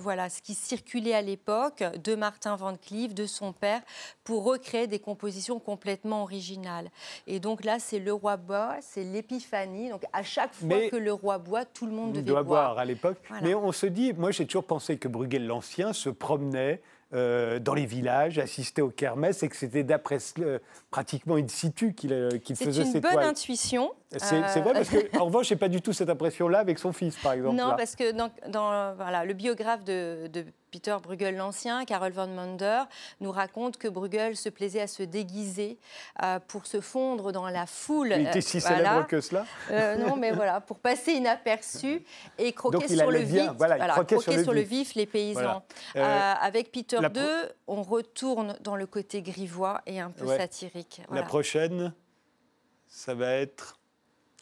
voilà, 0.00 0.28
ce 0.28 0.42
qui 0.42 0.54
circulait 0.54 1.14
à 1.14 1.22
l'époque 1.22 1.84
de 2.02 2.14
Martin 2.14 2.56
Van 2.56 2.76
Cleef, 2.76 3.14
de 3.14 3.26
son 3.26 3.52
père, 3.52 3.80
pour 4.24 4.44
recréer 4.44 4.86
des 4.86 4.98
compositions 4.98 5.58
complètement 5.58 6.22
originales. 6.22 6.90
Et 7.26 7.40
donc 7.40 7.64
là, 7.64 7.78
c'est 7.78 7.98
le 7.98 8.12
roi 8.12 8.36
bois, 8.36 8.76
c'est 8.80 9.04
l'épiphanie. 9.04 9.90
Donc 9.90 10.02
à 10.12 10.22
chaque 10.22 10.54
fois 10.54 10.88
que 10.90 10.96
le 10.96 11.12
roi 11.12 11.38
boit, 11.38 11.64
tout 11.64 11.86
le 11.86 11.92
monde 11.92 12.12
devait 12.12 12.22
doit 12.22 12.42
boire. 12.42 12.78
à 12.78 12.84
l'époque. 12.84 13.18
Mais 13.42 13.54
on 13.54 13.72
se 13.72 13.86
dit, 13.86 14.12
moi 14.12 14.30
j'ai 14.30 14.46
toujours 14.46 14.64
pensé 14.64 14.98
que 14.98 15.08
Bruegel 15.08 15.46
l'Ancien 15.46 15.92
se 15.92 16.08
promenait 16.10 16.80
euh, 17.14 17.58
dans 17.58 17.74
les 17.74 17.86
villages, 17.86 18.38
assister 18.38 18.82
aux 18.82 18.90
kermesses 18.90 19.42
et 19.42 19.48
que 19.48 19.56
c'était 19.56 19.82
d'après 19.82 20.18
pratiquement 20.90 21.36
in 21.36 21.48
situ 21.48 21.94
qu'il 21.94 22.12
euh, 22.12 22.30
faisait 22.46 22.84
ses 22.84 22.92
C'est 22.92 22.98
une 22.98 23.00
bonne 23.00 23.24
intuition. 23.24 23.92
C'est 24.16 24.60
vrai 24.60 24.74
parce 24.74 24.90
qu'en 24.90 25.24
revanche, 25.24 25.48
je 25.48 25.54
n'ai 25.54 25.58
pas 25.58 25.68
du 25.68 25.80
tout 25.80 25.92
cette 25.92 26.10
impression-là 26.10 26.58
avec 26.58 26.78
son 26.78 26.92
fils, 26.92 27.16
par 27.16 27.32
exemple. 27.32 27.56
Non, 27.56 27.74
parce 27.76 27.96
que 27.96 28.12
dans, 28.12 28.30
dans 28.48 28.94
voilà, 28.94 29.24
le 29.24 29.32
biographe 29.32 29.84
de, 29.84 30.26
de 30.26 30.44
Peter 30.70 30.96
Bruegel 31.02 31.36
l'Ancien, 31.36 31.84
Carol 31.84 32.12
von 32.12 32.26
Mander, 32.26 32.82
nous 33.20 33.30
raconte 33.30 33.76
que 33.76 33.88
Bruegel 33.88 34.36
se 34.36 34.48
plaisait 34.48 34.80
à 34.80 34.86
se 34.86 35.02
déguiser 35.02 35.78
euh, 36.22 36.38
pour 36.46 36.66
se 36.66 36.80
fondre 36.80 37.32
dans 37.32 37.48
la 37.48 37.66
foule. 37.66 38.14
Il 38.16 38.26
était 38.26 38.40
si 38.40 38.60
célèbre 38.60 39.06
que 39.06 39.20
cela 39.20 39.44
euh, 39.70 39.96
Non, 39.96 40.16
mais 40.16 40.32
voilà, 40.32 40.60
pour 40.60 40.78
passer 40.78 41.12
inaperçu 41.12 42.04
et 42.38 42.52
croquer 42.52 42.88
sur 42.88 43.10
le 43.10 43.20
vif, 43.20 43.50
voilà, 43.56 43.88
croquer 43.88 44.18
sur, 44.20 44.52
le, 44.52 44.60
vif. 44.60 44.94
les 44.94 45.06
paysans. 45.06 45.62
Euh, 45.96 46.34
avec 46.40 46.72
Peter 46.72 46.98
II, 46.98 47.22
on 47.66 47.82
retourne 47.82 48.56
dans 48.60 48.76
le 48.76 48.86
côté 48.86 49.22
grivois 49.22 49.82
et 49.86 50.00
un 50.00 50.10
peu 50.10 50.26
satirique. 50.26 51.02
La 51.10 51.22
prochaine, 51.22 51.92
ça 52.88 53.14
va 53.14 53.32
être 53.32 53.78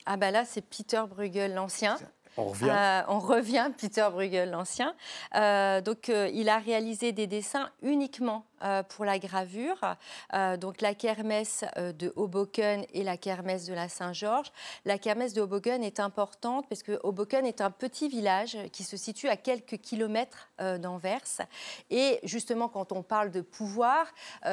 ah 0.08 0.16
bah 0.16 0.30
là, 0.30 0.44
c'est 0.44 0.62
Peter 0.62 1.02
Bruegel 1.08 1.52
l'Ancien. 1.52 1.98
On 2.36 2.44
revient. 2.44 2.68
Euh, 2.70 3.02
on 3.08 3.18
revient, 3.18 3.70
Peter 3.78 4.06
Bruegel 4.12 4.50
l'ancien. 4.50 4.94
Euh, 5.34 5.80
donc, 5.80 6.08
euh, 6.08 6.28
il 6.32 6.48
a 6.48 6.58
réalisé 6.58 7.12
des 7.12 7.26
dessins 7.26 7.70
uniquement 7.82 8.44
pour 8.88 9.04
la 9.04 9.18
gravure. 9.18 9.96
Euh, 10.34 10.56
donc 10.56 10.80
la 10.80 10.94
kermesse 10.94 11.64
euh, 11.76 11.92
de 11.92 12.12
Hoboken 12.16 12.84
et 12.92 13.02
la 13.02 13.16
kermesse 13.16 13.66
de 13.66 13.74
la 13.74 13.88
Saint-Georges. 13.88 14.52
La 14.84 14.98
kermesse 14.98 15.32
de 15.32 15.40
Hoboken 15.40 15.82
est 15.82 16.00
importante 16.00 16.66
parce 16.68 16.82
que 16.82 16.98
Hoboken 17.02 17.46
est 17.46 17.60
un 17.60 17.70
petit 17.70 18.08
village 18.08 18.56
qui 18.72 18.84
se 18.84 18.96
situe 18.96 19.28
à 19.28 19.36
quelques 19.36 19.78
kilomètres 19.78 20.48
d'Anvers. 20.58 21.46
Et 21.90 22.18
justement, 22.22 22.68
quand 22.68 22.92
on 22.92 23.02
parle 23.02 23.30
de 23.30 23.40
pouvoir, 23.40 24.06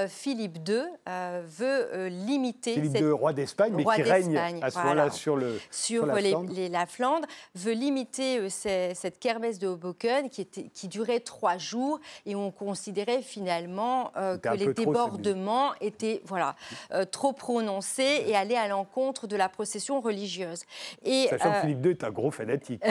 Philippe 0.07 0.57
II 0.67 0.83
veut 1.05 2.07
limiter... 2.07 2.73
Philippe 2.73 2.97
II, 2.97 3.11
roi 3.11 3.33
d'Espagne, 3.33 3.73
mais 3.75 3.85
qui 3.85 4.01
règne 4.01 4.37
à 4.61 4.69
ce 4.69 4.77
moment-là 4.79 5.11
sur, 5.11 5.35
le, 5.35 5.59
sur, 5.71 6.05
la, 6.05 6.15
Flandre. 6.21 6.53
la, 6.69 6.85
Flandre. 6.85 7.27
veut 7.55 7.73
limiter 7.73 8.49
cette 8.49 9.19
kermesse 9.19 9.59
de 9.59 9.67
Hoboken 9.67 10.29
qui, 10.29 10.41
était, 10.41 10.69
qui 10.73 10.87
durait 10.87 11.19
trois 11.19 11.57
jours 11.57 11.99
et 12.25 12.35
on 12.35 12.51
considérait 12.51 13.21
finalement 13.21 13.92
euh, 14.15 14.37
que 14.37 14.49
les 14.49 14.73
débordements 14.73 15.73
étaient 15.81 16.21
voilà, 16.25 16.55
euh, 16.91 17.05
trop 17.05 17.33
prononcés 17.33 18.23
et 18.27 18.35
allaient 18.35 18.57
à 18.57 18.67
l'encontre 18.67 19.27
de 19.27 19.35
la 19.35 19.49
procession 19.49 20.01
religieuse. 20.01 20.63
Et, 21.03 21.27
Sachant 21.29 21.51
que 21.51 21.55
euh, 21.55 21.61
Philippe 21.61 21.85
II 21.85 21.91
est 21.91 22.03
un 22.03 22.11
gros 22.11 22.31
fanatique. 22.31 22.83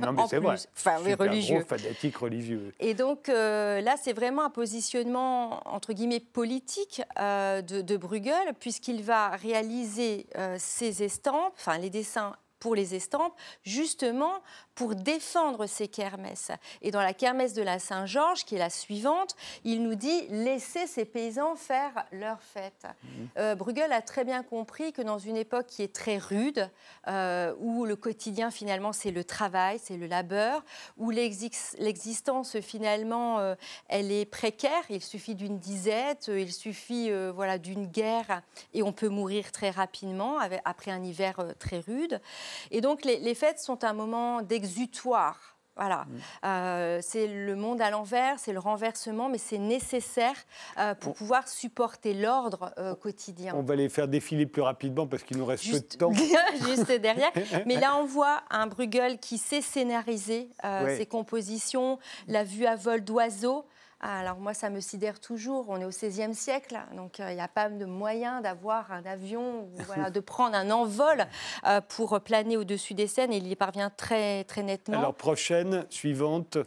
non, 0.00 0.12
mais 0.16 0.22
c'est 0.28 0.38
vrai. 0.38 0.56
Enfin, 0.76 0.96
oui, 1.04 1.14
religieux. 1.14 1.56
Un 1.56 1.60
gros 1.60 1.68
fanatique 1.68 2.16
religieux. 2.16 2.72
Et 2.80 2.94
donc 2.94 3.28
là, 3.28 3.94
c'est 4.00 4.12
vraiment 4.12 4.44
un 4.44 4.50
positionnement, 4.50 5.60
entre 5.66 5.92
guillemets, 5.92 6.20
politique 6.20 7.02
de, 7.18 7.80
de 7.80 7.96
Bruegel, 7.96 8.54
puisqu'il 8.58 9.02
va 9.02 9.30
réaliser 9.30 10.26
ses 10.58 11.02
estampes, 11.02 11.54
enfin 11.56 11.78
les 11.78 11.90
dessins 11.90 12.34
pour 12.64 12.74
les 12.74 12.94
estampes, 12.94 13.34
justement 13.62 14.40
pour 14.74 14.94
défendre 14.94 15.66
ces 15.66 15.86
kermesses. 15.86 16.50
Et 16.80 16.90
dans 16.90 17.02
la 17.02 17.12
kermesse 17.12 17.52
de 17.52 17.60
la 17.60 17.78
Saint-Georges, 17.78 18.46
qui 18.46 18.56
est 18.56 18.58
la 18.58 18.70
suivante, 18.70 19.36
il 19.64 19.82
nous 19.82 19.94
dit 19.94 20.26
laissez 20.30 20.86
ces 20.86 21.04
paysans 21.04 21.56
faire 21.56 22.06
leur 22.10 22.40
fête. 22.40 22.86
Mmh. 22.86 23.08
Euh, 23.36 23.54
Bruegel 23.54 23.92
a 23.92 24.00
très 24.00 24.24
bien 24.24 24.42
compris 24.42 24.94
que 24.94 25.02
dans 25.02 25.18
une 25.18 25.36
époque 25.36 25.66
qui 25.66 25.82
est 25.82 25.94
très 25.94 26.16
rude, 26.16 26.70
euh, 27.06 27.54
où 27.58 27.84
le 27.84 27.96
quotidien 27.96 28.50
finalement 28.50 28.94
c'est 28.94 29.10
le 29.10 29.24
travail, 29.24 29.78
c'est 29.78 29.98
le 29.98 30.06
labeur, 30.06 30.64
où 30.96 31.10
l'existence 31.10 32.58
finalement 32.60 33.40
euh, 33.40 33.54
elle 33.88 34.10
est 34.10 34.24
précaire, 34.24 34.82
il 34.88 35.02
suffit 35.02 35.34
d'une 35.34 35.58
disette, 35.58 36.30
il 36.34 36.52
suffit 36.52 37.10
voilà 37.34 37.58
d'une 37.58 37.86
guerre 37.86 38.40
et 38.72 38.82
on 38.82 38.92
peut 38.92 39.08
mourir 39.08 39.52
très 39.52 39.68
rapidement 39.68 40.38
après 40.64 40.90
un 40.90 41.04
hiver 41.04 41.36
très 41.58 41.80
rude. 41.80 42.20
Et 42.70 42.80
donc 42.80 43.04
les, 43.04 43.18
les 43.18 43.34
fêtes 43.34 43.60
sont 43.60 43.84
un 43.84 43.92
moment 43.92 44.42
d'existence 44.42 44.64
exutoire. 44.64 45.50
Voilà, 45.76 46.06
mm. 46.06 46.46
euh, 46.46 46.98
c'est 47.02 47.26
le 47.26 47.56
monde 47.56 47.82
à 47.82 47.90
l'envers, 47.90 48.38
c'est 48.38 48.52
le 48.52 48.60
renversement, 48.60 49.28
mais 49.28 49.38
c'est 49.38 49.58
nécessaire 49.58 50.36
euh, 50.78 50.94
pour 50.94 51.14
pouvoir 51.14 51.48
supporter 51.48 52.14
l'ordre 52.14 52.72
euh, 52.78 52.94
quotidien. 52.94 53.54
On 53.56 53.62
va 53.62 53.74
les 53.74 53.88
faire 53.88 54.06
défiler 54.06 54.46
plus 54.46 54.62
rapidement 54.62 55.08
parce 55.08 55.24
qu'il 55.24 55.36
nous 55.36 55.44
reste 55.44 55.68
peu 55.68 55.80
de 55.80 55.96
temps. 55.96 56.12
Juste 56.64 56.92
derrière. 56.92 57.32
mais 57.66 57.74
là, 57.74 57.96
on 57.96 58.04
voit 58.04 58.42
un 58.50 58.68
Bruegel 58.68 59.18
qui 59.18 59.36
sait 59.36 59.62
scénariser 59.62 60.48
ses 60.96 61.06
compositions, 61.06 61.98
la 62.28 62.44
vue 62.44 62.66
à 62.66 62.76
vol 62.76 63.02
d'oiseau. 63.02 63.64
Alors 64.06 64.38
moi, 64.38 64.52
ça 64.52 64.68
me 64.68 64.80
sidère 64.80 65.18
toujours. 65.18 65.66
On 65.70 65.80
est 65.80 65.84
au 65.86 65.88
XVIe 65.88 66.34
siècle, 66.34 66.78
donc 66.94 67.20
euh, 67.20 67.30
il 67.30 67.36
n'y 67.36 67.40
a 67.40 67.48
pas 67.48 67.70
de 67.70 67.86
moyen 67.86 68.42
d'avoir 68.42 68.92
un 68.92 69.02
avion 69.06 69.62
ou 69.62 69.70
voilà, 69.86 70.10
de 70.10 70.20
prendre 70.20 70.54
un 70.54 70.70
envol 70.70 71.26
euh, 71.66 71.80
pour 71.80 72.20
planer 72.20 72.58
au-dessus 72.58 72.92
des 72.92 73.06
scènes. 73.06 73.32
Et 73.32 73.38
il 73.38 73.46
y 73.46 73.56
parvient 73.56 73.88
très, 73.88 74.44
très 74.44 74.62
nettement. 74.62 74.98
Alors 74.98 75.14
prochaine, 75.14 75.86
suivante. 75.88 76.58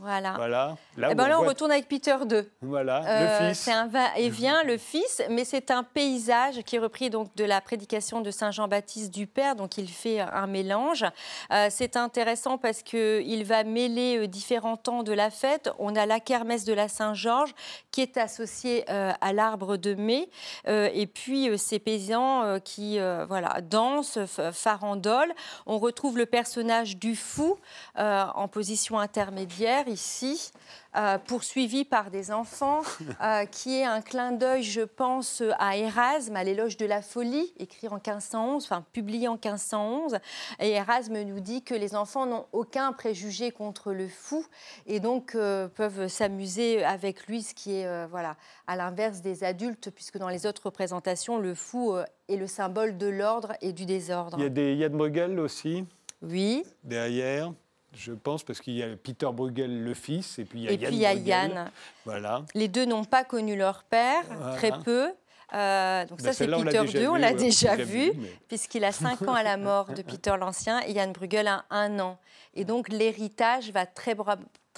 Voilà. 0.00 0.34
voilà. 0.36 0.76
Là, 0.96 1.08
et 1.08 1.12
eh 1.12 1.14
ben 1.14 1.28
là, 1.28 1.40
on 1.40 1.44
retourne 1.44 1.72
avec 1.72 1.88
Peter 1.88 2.16
II. 2.30 2.42
Voilà, 2.62 3.00
le 3.00 3.06
euh, 3.08 3.48
fils. 3.48 3.58
C'est 3.58 3.72
un 3.72 3.86
va-et-vient, 3.86 4.62
le 4.62 4.78
fils, 4.78 5.22
mais 5.30 5.44
c'est 5.44 5.70
un 5.70 5.82
paysage 5.82 6.62
qui 6.62 6.76
est 6.76 6.78
repris 6.78 7.10
donc 7.10 7.34
de 7.34 7.44
la 7.44 7.60
prédication 7.60 8.20
de 8.20 8.30
Saint 8.30 8.52
Jean-Baptiste 8.52 9.12
du 9.12 9.26
Père, 9.26 9.56
donc 9.56 9.76
il 9.76 9.88
fait 9.88 10.20
un 10.20 10.46
mélange. 10.46 11.04
Euh, 11.52 11.66
c'est 11.70 11.96
intéressant 11.96 12.58
parce 12.58 12.82
qu'il 12.82 13.44
va 13.44 13.64
mêler 13.64 14.18
euh, 14.18 14.26
différents 14.28 14.76
temps 14.76 15.02
de 15.02 15.12
la 15.12 15.30
fête. 15.30 15.70
On 15.78 15.96
a 15.96 16.06
la 16.06 16.20
kermesse 16.20 16.64
de 16.64 16.72
la 16.72 16.88
Saint-Georges 16.88 17.54
qui 17.90 18.02
est 18.02 18.16
associée 18.16 18.88
à 18.88 19.32
l'arbre 19.32 19.76
de 19.76 19.94
mai, 19.94 20.28
et 20.66 21.06
puis 21.06 21.58
ces 21.58 21.78
paysans 21.78 22.60
qui 22.60 22.98
voilà, 22.98 23.60
dansent, 23.60 24.18
farandolent. 24.52 25.32
On 25.66 25.78
retrouve 25.78 26.16
le 26.16 26.26
personnage 26.26 26.96
du 26.96 27.16
fou 27.16 27.58
en 27.96 28.48
position 28.48 28.98
intermédiaire 28.98 29.87
ici, 29.88 30.52
euh, 30.96 31.18
poursuivi 31.18 31.84
par 31.84 32.10
des 32.10 32.30
enfants, 32.30 32.80
euh, 33.22 33.44
qui 33.46 33.78
est 33.78 33.84
un 33.84 34.00
clin 34.00 34.32
d'œil, 34.32 34.62
je 34.62 34.80
pense, 34.80 35.42
à 35.58 35.76
Erasme, 35.76 36.36
à 36.36 36.44
l'éloge 36.44 36.76
de 36.76 36.86
la 36.86 37.02
folie, 37.02 37.52
écrit 37.58 37.88
en 37.88 37.96
1511, 37.96 38.64
enfin 38.64 38.84
publié 38.92 39.28
en 39.28 39.34
1511. 39.34 40.18
Et 40.60 40.70
Erasme 40.70 41.20
nous 41.22 41.40
dit 41.40 41.62
que 41.62 41.74
les 41.74 41.94
enfants 41.94 42.26
n'ont 42.26 42.46
aucun 42.52 42.92
préjugé 42.92 43.50
contre 43.50 43.92
le 43.92 44.08
fou 44.08 44.44
et 44.86 45.00
donc 45.00 45.34
euh, 45.34 45.68
peuvent 45.68 46.08
s'amuser 46.08 46.84
avec 46.84 47.26
lui, 47.26 47.42
ce 47.42 47.54
qui 47.54 47.74
est 47.76 48.06
voilà, 48.06 48.36
à 48.66 48.76
l'inverse 48.76 49.20
des 49.20 49.44
adultes, 49.44 49.90
puisque 49.90 50.18
dans 50.18 50.28
les 50.28 50.46
autres 50.46 50.62
représentations, 50.66 51.38
le 51.38 51.54
fou 51.54 51.94
est 52.28 52.36
le 52.36 52.46
symbole 52.46 52.96
de 52.96 53.06
l'ordre 53.06 53.52
et 53.60 53.72
du 53.72 53.84
désordre. 53.84 54.36
Il 54.38 54.42
y 54.42 54.46
a 54.46 54.50
des 54.50 54.74
Yann 54.74 54.92
Bruegel 54.92 55.38
aussi? 55.38 55.84
Oui. 56.22 56.64
Derrière 56.82 57.52
je 57.98 58.12
pense, 58.12 58.44
parce 58.44 58.60
qu'il 58.60 58.74
y 58.74 58.82
a 58.82 58.96
Peter 58.96 59.28
Bruegel, 59.32 59.82
le 59.82 59.94
fils, 59.94 60.38
et 60.38 60.44
puis 60.44 60.60
il 60.60 60.64
y 60.64 60.68
a 60.68 60.72
et 60.72 60.76
Yann. 60.76 60.86
Puis 60.88 60.96
il 60.96 61.00
y 61.00 61.06
a 61.06 61.14
Yann. 61.14 61.70
Voilà. 62.04 62.44
Les 62.54 62.68
deux 62.68 62.84
n'ont 62.84 63.04
pas 63.04 63.24
connu 63.24 63.56
leur 63.56 63.84
père, 63.84 64.24
très 64.56 64.72
peu. 64.84 65.12
Euh, 65.54 66.04
donc 66.04 66.20
ça, 66.20 66.28
ben, 66.28 66.32
c'est 66.34 66.46
Peter 66.46 67.00
II, 67.00 67.06
on 67.08 67.14
l'a 67.14 67.32
déjà, 67.32 67.74
vu, 67.76 68.12
puisqu'il 68.48 68.84
a 68.84 68.92
5 68.92 69.22
ans 69.22 69.34
à 69.34 69.42
la 69.42 69.56
mort 69.56 69.92
de 69.92 70.02
Peter 70.02 70.34
l'Ancien 70.38 70.80
et 70.86 70.92
Yann 70.92 71.12
Bruegel 71.12 71.48
a 71.48 71.64
un 71.70 71.98
an. 71.98 72.18
Et 72.54 72.64
donc 72.64 72.88
l'héritage 72.88 73.70
va 73.70 73.86
très, 73.86 74.14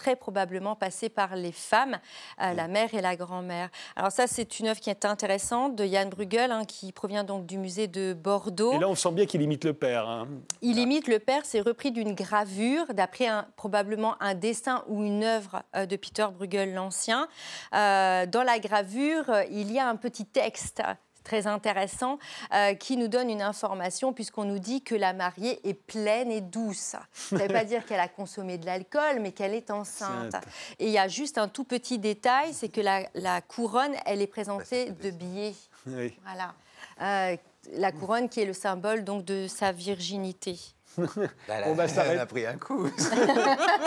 très 0.01 0.17
probablement 0.17 0.77
passer 0.77 1.11
par 1.11 1.37
les 1.37 1.53
femmes, 1.53 1.99
euh, 2.41 2.55
la 2.55 2.69
mère 2.69 2.95
et 2.95 3.03
la 3.03 3.17
grand-mère. 3.17 3.69
Alors 3.97 4.11
ça, 4.11 4.27
c'est 4.27 4.59
une 4.59 4.69
œuvre 4.69 4.81
qui 4.81 4.89
est 4.89 5.05
intéressante 5.05 5.77
de 5.77 5.85
Jan 5.85 6.07
Bruegel, 6.07 6.53
hein, 6.53 6.65
qui 6.65 6.91
provient 6.91 7.23
donc 7.23 7.45
du 7.45 7.59
musée 7.59 7.87
de 7.87 8.15
Bordeaux. 8.15 8.73
Et 8.73 8.79
là, 8.79 8.89
on 8.89 8.95
sent 8.95 9.13
bien 9.13 9.27
qu'il 9.27 9.43
imite 9.43 9.65
le 9.65 9.75
père. 9.75 10.09
Hein. 10.09 10.27
Il 10.63 10.79
imite 10.79 11.07
le 11.07 11.19
père, 11.19 11.43
c'est 11.45 11.61
repris 11.61 11.93
d'une 11.93 12.15
gravure, 12.15 12.87
d'après 12.95 13.29
probablement 13.57 14.15
un 14.23 14.35
dessin 14.35 14.85
ou 14.89 15.05
une 15.05 15.23
œuvre 15.23 15.63
euh, 15.77 15.85
de 15.85 15.97
Peter 15.97 16.27
Bruegel 16.35 16.73
l'Ancien. 16.73 17.29
Euh, 17.75 18.25
dans 18.25 18.43
la 18.43 18.59
gravure, 18.59 19.27
il 19.51 19.71
y 19.71 19.79
a 19.79 19.87
un 19.87 19.97
petit 19.97 20.25
texte 20.25 20.83
très 21.25 21.47
intéressant 21.47 22.19
euh, 22.55 22.75
qui 22.75 22.97
nous 22.97 23.09
donne 23.09 23.31
une 23.31 23.43
information 23.43 24.13
puisqu'on 24.13 24.45
nous 24.45 24.59
dit 24.59 24.83
que 24.83 24.95
la 24.95 25.13
mariée 25.13 25.61
est 25.69 25.75
pleine 25.75 26.31
et 26.31 26.41
douce. 26.41 26.97
Ça 27.13 27.37
ne 27.37 27.39
veut 27.39 27.49
pas 27.49 27.65
dire 27.65 27.85
qu'elle 27.85 28.01
a 28.01 28.09
consommé 28.09 28.59
de 28.59 28.67
l'alcool, 28.67 29.21
mais 29.21 29.33
qu'elle 29.33 29.55
est 29.55 29.71
enceinte. 29.71 30.35
Et 30.79 30.87
il 30.87 30.93
y 30.93 30.99
a 30.99 31.09
juste 31.09 31.39
un 31.39 31.49
tout 31.49 31.65
petit 31.65 31.99
détail, 31.99 32.53
c'est 32.53 32.69
que 32.69 32.81
la, 32.81 33.41
couronne, 33.43 33.95
elle 34.07 34.23
est 34.23 34.27
présentée 34.27 34.91
bah, 34.91 35.05
de 35.05 35.11
billets. 35.11 35.55
Voilà. 35.87 36.55
Euh, 37.03 37.37
la 37.73 37.93
couronne 37.93 38.29
qui 38.29 38.41
est 38.41 38.47
le 38.47 38.53
symbole 38.53 39.05
donc 39.05 39.25
de 39.25 39.47
sa 39.47 39.73
virginité. 39.73 40.59
Bah, 41.49 41.55
on 41.67 41.75
va 41.75 41.89
s'arrêter. 41.89 42.21
a 42.21 42.27
pris 42.27 42.47
un 42.47 42.57
coup. 42.57 42.89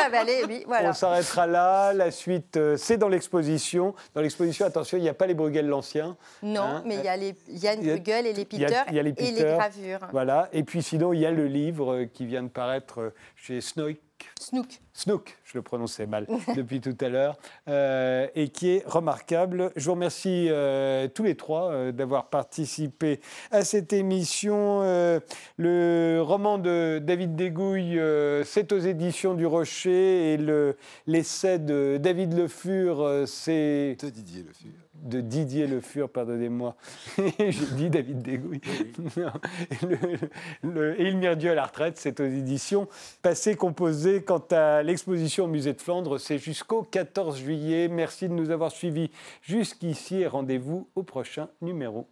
Ah, 0.06 0.10
bah, 0.10 0.80
on 0.84 0.94
s'arrêtera 0.94 1.48
là. 1.48 1.94
La 1.94 2.12
suite, 2.12 2.58
euh, 2.58 2.78
c'est 2.78 2.98
dans 2.98 3.08
l'exposition. 3.08 3.96
Dans 4.14 4.22
l'exposition, 4.22 4.66
attention, 4.66 4.98
il 4.98 5.02
n'y 5.02 5.10
a 5.10 5.14
pas 5.14 5.28
les 5.28 5.34
Bruegel 5.34 5.68
l'ancien. 5.68 6.18
Non, 6.42 6.62
hein. 6.62 6.84
mais 6.86 6.96
il 6.96 7.04
y 7.04 7.08
a 7.08 7.16
les 7.16 7.36
Yann 7.48 7.80
Bruegel 7.80 8.28
et 8.28 8.34
les 8.34 8.46
Peter 8.46 8.82
et 8.92 9.04
les 9.04 9.44
gravures. 9.44 10.08
Voilà. 10.12 10.50
Et 10.52 10.64
puis 10.64 10.84
sinon, 10.84 11.14
il 11.14 11.20
y 11.20 11.26
a 11.26 11.32
le 11.32 11.48
livre 11.48 11.94
euh, 11.94 12.06
qui 12.06 12.26
vient 12.26 12.44
de 12.44 12.50
paraître 12.50 13.00
euh, 13.00 13.14
chez 13.36 13.62
Snoik. 13.62 14.00
Snook. 14.40 14.82
Snook, 14.94 15.38
je 15.44 15.58
le 15.58 15.62
prononçais 15.62 16.06
mal 16.06 16.28
depuis 16.56 16.82
tout 16.82 16.96
à 17.02 17.10
l'heure, 17.10 17.38
euh, 17.68 18.28
et 18.36 18.50
qui 18.50 18.70
est 18.70 18.84
remarquable. 18.86 19.72
Je 19.76 19.86
vous 19.86 19.94
remercie 19.94 20.48
euh, 20.50 21.08
tous 21.08 21.24
les 21.24 21.36
trois 21.36 21.72
euh, 21.72 21.92
d'avoir 21.92 22.30
participé 22.30 23.20
à 23.52 23.64
cette 23.64 23.94
émission. 23.94 24.82
le 25.58 26.20
roman 26.22 26.58
de 26.58 27.00
David 27.02 27.36
Dégouille, 27.36 28.00
c'est 28.46 28.72
aux 28.72 28.80
éditions 28.80 29.34
du 29.34 29.46
Rocher, 29.46 30.34
et 30.34 30.38
l'essai 31.08 31.60
de 31.60 31.98
David 32.02 32.34
Le 32.34 32.48
Fur, 32.48 33.24
c'est... 33.26 33.98
De 34.02 34.10
Didier 34.10 34.44
Le 34.44 34.54
Fur 34.54 34.83
de 35.04 35.22
Didier 35.22 35.68
Le 35.68 35.82
Fur, 35.82 36.10
pardonnez-moi. 36.10 36.76
J'ai 37.18 37.66
dit 37.76 37.90
David 37.90 38.22
Dégouille. 38.22 38.62
le, 40.64 40.94
le, 40.94 41.36
Dieu 41.36 41.52
à 41.52 41.56
la 41.56 41.66
retraite, 41.66 41.98
c'est 41.98 42.20
aux 42.20 42.26
éditions 42.26 42.88
Passé 43.22 43.56
Composé. 43.56 44.24
Quant 44.24 44.44
à 44.52 44.82
l'exposition 44.84 45.46
au 45.46 45.48
musée 45.48 45.74
de 45.74 45.82
Flandre, 45.82 46.20
c'est 46.20 46.38
jusqu'au 46.38 46.84
14 46.84 47.38
juillet. 47.38 47.88
Merci 47.88 48.30
de 48.30 48.34
nous 48.34 48.50
avoir 48.50 48.72
suivis 48.72 49.12
jusqu'ici 49.42 50.22
et 50.22 50.28
rendez-vous 50.28 50.88
au 50.96 51.04
prochain 51.04 51.50
numéro. 51.62 52.08